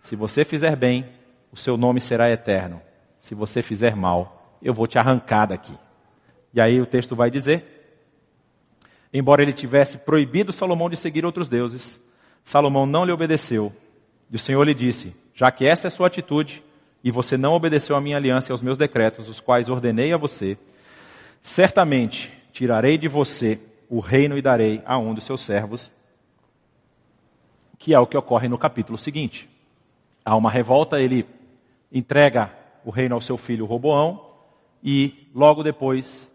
se 0.00 0.16
você 0.16 0.44
fizer 0.44 0.76
bem, 0.76 1.06
o 1.52 1.56
seu 1.56 1.76
nome 1.76 2.00
será 2.00 2.30
eterno. 2.30 2.80
Se 3.18 3.34
você 3.34 3.62
fizer 3.62 3.94
mal, 3.94 4.58
eu 4.62 4.74
vou 4.74 4.86
te 4.86 4.98
arrancar 4.98 5.46
daqui. 5.46 5.74
E 6.52 6.60
aí 6.60 6.80
o 6.80 6.86
texto 6.86 7.14
vai 7.14 7.30
dizer: 7.30 7.73
Embora 9.16 9.42
ele 9.42 9.52
tivesse 9.52 9.98
proibido 9.98 10.52
Salomão 10.52 10.90
de 10.90 10.96
seguir 10.96 11.24
outros 11.24 11.48
deuses, 11.48 12.04
Salomão 12.42 12.84
não 12.84 13.04
lhe 13.04 13.12
obedeceu. 13.12 13.72
E 14.28 14.34
o 14.34 14.38
Senhor 14.40 14.64
lhe 14.64 14.74
disse: 14.74 15.14
Já 15.32 15.52
que 15.52 15.64
esta 15.64 15.86
é 15.86 15.90
sua 15.90 16.08
atitude, 16.08 16.64
e 17.02 17.12
você 17.12 17.36
não 17.36 17.52
obedeceu 17.52 17.94
à 17.94 18.00
minha 18.00 18.16
aliança 18.16 18.50
e 18.50 18.52
aos 18.52 18.60
meus 18.60 18.76
decretos, 18.76 19.28
os 19.28 19.38
quais 19.38 19.68
ordenei 19.68 20.12
a 20.12 20.16
você, 20.16 20.58
certamente 21.40 22.32
tirarei 22.52 22.98
de 22.98 23.06
você 23.06 23.60
o 23.88 24.00
reino 24.00 24.36
e 24.36 24.42
darei 24.42 24.82
a 24.84 24.98
um 24.98 25.14
dos 25.14 25.22
seus 25.22 25.42
servos, 25.42 25.92
que 27.78 27.94
é 27.94 28.00
o 28.00 28.06
que 28.08 28.16
ocorre 28.16 28.48
no 28.48 28.58
capítulo 28.58 28.98
seguinte. 28.98 29.48
Há 30.24 30.34
uma 30.34 30.50
revolta, 30.50 31.00
ele 31.00 31.24
entrega 31.92 32.50
o 32.84 32.90
reino 32.90 33.14
ao 33.14 33.20
seu 33.20 33.36
filho 33.36 33.64
Roboão, 33.64 34.28
e 34.82 35.28
logo 35.32 35.62
depois 35.62 36.33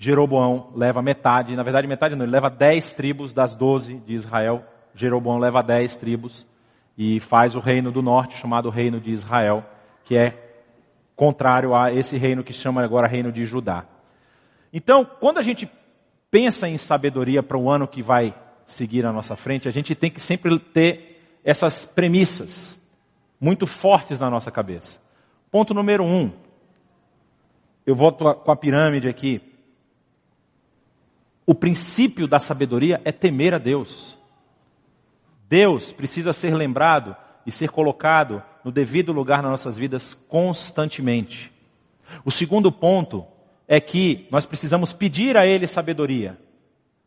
Jeroboão 0.00 0.70
leva 0.76 1.02
metade, 1.02 1.56
na 1.56 1.64
verdade 1.64 1.88
metade 1.88 2.14
não, 2.14 2.24
ele 2.24 2.30
leva 2.30 2.48
dez 2.48 2.92
tribos 2.92 3.32
das 3.32 3.52
doze 3.52 3.96
de 4.06 4.14
Israel. 4.14 4.64
Jeroboão 4.94 5.38
leva 5.38 5.60
dez 5.60 5.96
tribos 5.96 6.46
e 6.96 7.18
faz 7.18 7.56
o 7.56 7.60
reino 7.60 7.90
do 7.90 8.00
norte, 8.00 8.36
chamado 8.36 8.70
reino 8.70 9.00
de 9.00 9.10
Israel, 9.10 9.64
que 10.04 10.16
é 10.16 10.34
contrário 11.16 11.74
a 11.74 11.92
esse 11.92 12.16
reino 12.16 12.44
que 12.44 12.52
chama 12.52 12.82
agora 12.82 13.08
reino 13.08 13.32
de 13.32 13.44
Judá. 13.44 13.84
Então, 14.72 15.04
quando 15.04 15.38
a 15.38 15.42
gente 15.42 15.68
pensa 16.30 16.68
em 16.68 16.78
sabedoria 16.78 17.42
para 17.42 17.58
o 17.58 17.68
ano 17.68 17.88
que 17.88 18.00
vai 18.00 18.32
seguir 18.64 19.04
à 19.04 19.12
nossa 19.12 19.34
frente, 19.34 19.66
a 19.66 19.72
gente 19.72 19.96
tem 19.96 20.12
que 20.12 20.20
sempre 20.20 20.56
ter 20.60 21.40
essas 21.42 21.84
premissas 21.84 22.78
muito 23.40 23.66
fortes 23.66 24.20
na 24.20 24.30
nossa 24.30 24.50
cabeça. 24.50 25.00
Ponto 25.50 25.74
número 25.74 26.04
um. 26.04 26.30
Eu 27.84 27.96
volto 27.96 28.34
com 28.34 28.52
a 28.52 28.56
pirâmide 28.56 29.08
aqui. 29.08 29.47
O 31.48 31.54
princípio 31.54 32.28
da 32.28 32.38
sabedoria 32.38 33.00
é 33.06 33.10
temer 33.10 33.54
a 33.54 33.58
Deus. 33.58 34.14
Deus 35.48 35.90
precisa 35.90 36.30
ser 36.34 36.54
lembrado 36.54 37.16
e 37.46 37.50
ser 37.50 37.70
colocado 37.70 38.42
no 38.62 38.70
devido 38.70 39.14
lugar 39.14 39.42
nas 39.42 39.52
nossas 39.52 39.78
vidas 39.78 40.12
constantemente. 40.12 41.50
O 42.22 42.30
segundo 42.30 42.70
ponto 42.70 43.26
é 43.66 43.80
que 43.80 44.28
nós 44.30 44.44
precisamos 44.44 44.92
pedir 44.92 45.38
a 45.38 45.46
Ele 45.46 45.66
sabedoria. 45.66 46.38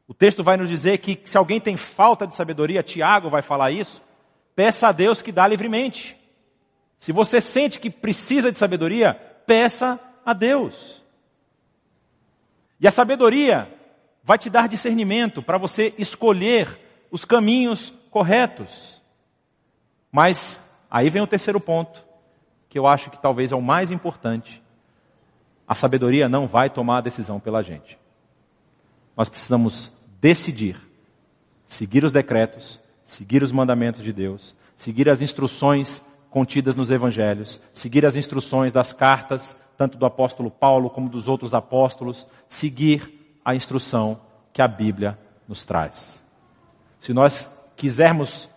O 0.07 0.13
texto 0.15 0.43
vai 0.43 0.57
nos 0.57 0.69
dizer 0.69 0.97
que 0.97 1.21
se 1.23 1.37
alguém 1.37 1.59
tem 1.59 1.77
falta 1.77 2.25
de 2.25 2.33
sabedoria, 2.33 2.81
Tiago 2.81 3.29
vai 3.29 3.43
falar 3.43 3.69
isso, 3.69 4.01
peça 4.55 4.87
a 4.87 4.91
Deus 4.91 5.21
que 5.21 5.31
dá 5.31 5.47
livremente. 5.47 6.17
Se 6.97 7.11
você 7.11 7.39
sente 7.39 7.79
que 7.79 7.91
precisa 7.91 8.51
de 8.51 8.57
sabedoria, 8.57 9.13
peça 9.45 9.99
a 10.25 10.33
Deus. 10.33 10.99
E 12.79 12.87
a 12.87 12.91
sabedoria 12.91 13.71
vai 14.23 14.37
te 14.37 14.49
dar 14.49 14.67
discernimento 14.67 15.41
para 15.41 15.57
você 15.57 15.93
escolher 15.97 16.79
os 17.09 17.25
caminhos 17.25 17.93
corretos. 18.09 19.01
Mas 20.11 20.59
aí 20.89 21.09
vem 21.09 21.21
o 21.21 21.27
terceiro 21.27 21.59
ponto, 21.59 22.03
que 22.69 22.77
eu 22.77 22.87
acho 22.87 23.09
que 23.09 23.21
talvez 23.21 23.51
é 23.51 23.55
o 23.55 23.61
mais 23.61 23.91
importante. 23.91 24.61
A 25.67 25.75
sabedoria 25.75 26.27
não 26.27 26.47
vai 26.47 26.69
tomar 26.69 26.97
a 26.97 27.01
decisão 27.01 27.39
pela 27.39 27.61
gente. 27.61 27.97
Nós 29.15 29.29
precisamos 29.29 29.91
decidir 30.19 30.77
seguir 31.71 32.03
os 32.03 32.11
decretos, 32.11 32.77
seguir 33.01 33.41
os 33.41 33.51
mandamentos 33.51 34.03
de 34.03 34.11
Deus, 34.11 34.53
seguir 34.75 35.09
as 35.09 35.21
instruções 35.21 36.01
contidas 36.29 36.75
nos 36.75 36.91
evangelhos, 36.91 37.61
seguir 37.73 38.05
as 38.05 38.17
instruções 38.17 38.73
das 38.73 38.91
cartas, 38.91 39.55
tanto 39.77 39.97
do 39.97 40.05
apóstolo 40.05 40.51
Paulo 40.51 40.89
como 40.89 41.07
dos 41.07 41.29
outros 41.29 41.53
apóstolos, 41.53 42.27
seguir 42.49 43.20
a 43.43 43.55
instrução 43.55 44.19
que 44.53 44.61
a 44.61 44.67
Bíblia 44.67 45.17
nos 45.47 45.65
traz. 45.65 46.21
Se 46.99 47.13
nós 47.13 47.49
quisermos 47.75 48.49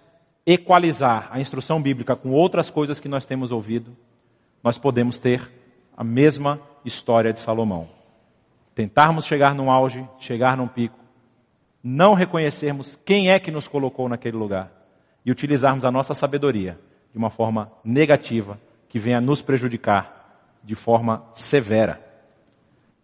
equalizar 0.47 1.29
a 1.31 1.41
instrução 1.41 1.81
bíblica 1.81 2.15
com 2.15 2.31
outras 2.31 2.69
coisas 2.69 3.01
que 3.01 3.09
nós 3.09 3.25
temos 3.25 3.51
ouvido, 3.51 3.97
nós 4.63 4.77
podemos 4.77 5.19
ter 5.19 5.51
a 5.97 6.05
mesma 6.05 6.61
história 6.85 7.33
de 7.33 7.41
Salomão. 7.41 7.89
Tentarmos 8.75 9.25
chegar 9.25 9.55
num 9.55 9.71
auge, 9.71 10.07
chegar 10.19 10.57
num 10.57 10.69
pico, 10.69 10.99
não 11.83 12.15
reconhecermos 12.15 12.99
quem 13.05 13.31
é 13.31 13.39
que 13.39 13.51
nos 13.51 13.69
colocou 13.69 14.09
naquele 14.09 14.37
lugar 14.37 14.73
e 15.25 15.31
utilizarmos 15.31 15.85
a 15.85 15.91
nossa 15.91 16.15
sabedoria 16.15 16.79
de 17.13 17.19
uma 17.19 17.31
forma 17.31 17.71
negativa 17.85 18.59
que 18.89 18.99
venha 18.99 19.21
nos 19.21 19.41
prejudicar 19.41 20.59
de 20.63 20.75
forma 20.75 21.25
severa. 21.33 22.01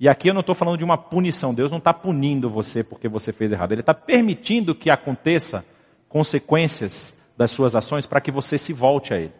E 0.01 0.09
aqui 0.09 0.29
eu 0.29 0.35
não 0.35 0.41
estou 0.41 0.55
falando 0.55 0.79
de 0.79 0.85
uma 0.85 0.97
punição. 0.97 1.53
Deus 1.53 1.71
não 1.71 1.77
está 1.77 1.93
punindo 1.93 2.49
você 2.49 2.83
porque 2.83 3.07
você 3.07 3.35
fez 3.35 3.53
errado. 3.53 3.73
Ele 3.73 3.83
está 3.83 3.93
permitindo 3.93 4.75
que 4.75 4.89
aconteça 4.89 5.63
consequências 6.09 7.15
das 7.37 7.51
suas 7.51 7.75
ações 7.75 8.07
para 8.07 8.21
que 8.21 8.31
você 8.31 8.57
se 8.57 8.73
volte 8.73 9.13
a 9.13 9.19
Ele. 9.19 9.35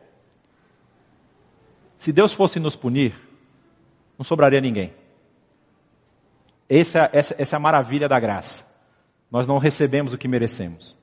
Se 1.97 2.13
Deus 2.13 2.35
fosse 2.35 2.61
nos 2.61 2.77
punir, 2.77 3.15
não 4.19 4.25
sobraria 4.25 4.61
ninguém. 4.61 4.93
Essa, 6.69 7.09
essa, 7.11 7.35
essa 7.39 7.57
é 7.57 7.59
a 7.59 7.61
maravilha 7.61 8.07
da 8.07 8.21
graça. 8.21 8.65
Nós 9.31 9.47
não 9.47 9.57
recebemos 9.57 10.13
o 10.13 10.19
que 10.19 10.29
merecemos. 10.29 10.95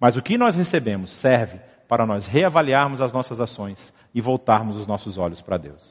Mas 0.00 0.16
o 0.16 0.22
que 0.22 0.38
nós 0.38 0.56
recebemos 0.56 1.12
serve 1.12 1.60
para 1.86 2.06
nós 2.06 2.26
reavaliarmos 2.26 3.02
as 3.02 3.12
nossas 3.12 3.42
ações 3.42 3.92
e 4.14 4.22
voltarmos 4.22 4.76
os 4.76 4.86
nossos 4.86 5.18
olhos 5.18 5.42
para 5.42 5.58
Deus. 5.58 5.82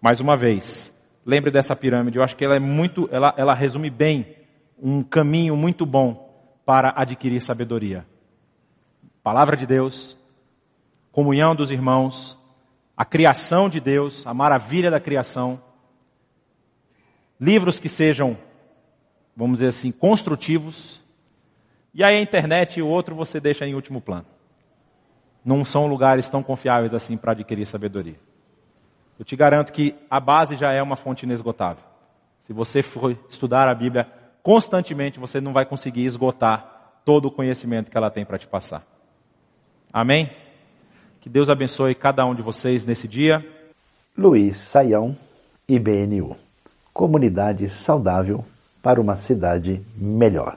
Mais 0.00 0.20
uma 0.20 0.36
vez, 0.36 0.96
lembre 1.28 1.50
dessa 1.50 1.76
pirâmide, 1.76 2.16
eu 2.16 2.24
acho 2.24 2.34
que 2.34 2.44
ela 2.44 2.56
é 2.56 2.58
muito, 2.58 3.06
ela, 3.12 3.34
ela 3.36 3.52
resume 3.52 3.90
bem 3.90 4.34
um 4.82 5.02
caminho 5.02 5.54
muito 5.54 5.84
bom 5.84 6.26
para 6.64 6.92
adquirir 6.96 7.42
sabedoria 7.42 8.06
palavra 9.28 9.58
de 9.58 9.66
Deus, 9.66 10.16
comunhão 11.12 11.54
dos 11.54 11.70
irmãos, 11.70 12.34
a 12.96 13.04
criação 13.04 13.68
de 13.68 13.78
Deus, 13.78 14.26
a 14.26 14.32
maravilha 14.32 14.90
da 14.90 14.98
criação, 14.98 15.62
livros 17.38 17.78
que 17.78 17.90
sejam, 17.90 18.38
vamos 19.36 19.56
dizer 19.56 19.66
assim, 19.66 19.92
construtivos, 19.92 21.04
e 21.92 22.02
aí 22.02 22.16
a 22.16 22.22
internet 22.22 22.78
e 22.78 22.82
o 22.82 22.88
outro 22.88 23.14
você 23.14 23.38
deixa 23.38 23.66
em 23.66 23.74
último 23.74 24.00
plano. 24.00 24.24
Não 25.44 25.62
são 25.62 25.86
lugares 25.86 26.30
tão 26.30 26.42
confiáveis 26.42 26.94
assim 26.94 27.14
para 27.18 27.32
adquirir 27.32 27.66
sabedoria. 27.66 28.18
Eu 29.18 29.24
te 29.24 29.34
garanto 29.34 29.72
que 29.72 29.94
a 30.08 30.20
base 30.20 30.56
já 30.56 30.72
é 30.72 30.82
uma 30.82 30.96
fonte 30.96 31.24
inesgotável. 31.24 31.82
Se 32.42 32.52
você 32.52 32.82
for 32.82 33.16
estudar 33.28 33.68
a 33.68 33.74
Bíblia 33.74 34.08
constantemente, 34.42 35.18
você 35.18 35.40
não 35.40 35.52
vai 35.52 35.66
conseguir 35.66 36.04
esgotar 36.04 37.00
todo 37.04 37.26
o 37.26 37.30
conhecimento 37.30 37.90
que 37.90 37.96
ela 37.96 38.10
tem 38.10 38.24
para 38.24 38.38
te 38.38 38.46
passar. 38.46 38.86
Amém? 39.92 40.30
Que 41.20 41.28
Deus 41.28 41.50
abençoe 41.50 41.94
cada 41.94 42.24
um 42.24 42.34
de 42.34 42.42
vocês 42.42 42.86
nesse 42.86 43.08
dia. 43.08 43.44
Luiz 44.16 44.56
Saião, 44.56 45.16
IBNU. 45.68 46.36
Comunidade 46.92 47.68
saudável 47.68 48.44
para 48.82 49.00
uma 49.00 49.16
cidade 49.16 49.82
melhor. 49.96 50.56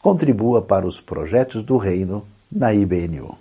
Contribua 0.00 0.60
para 0.60 0.86
os 0.86 1.00
projetos 1.00 1.62
do 1.62 1.76
reino 1.76 2.26
na 2.50 2.74
IBNU. 2.74 3.38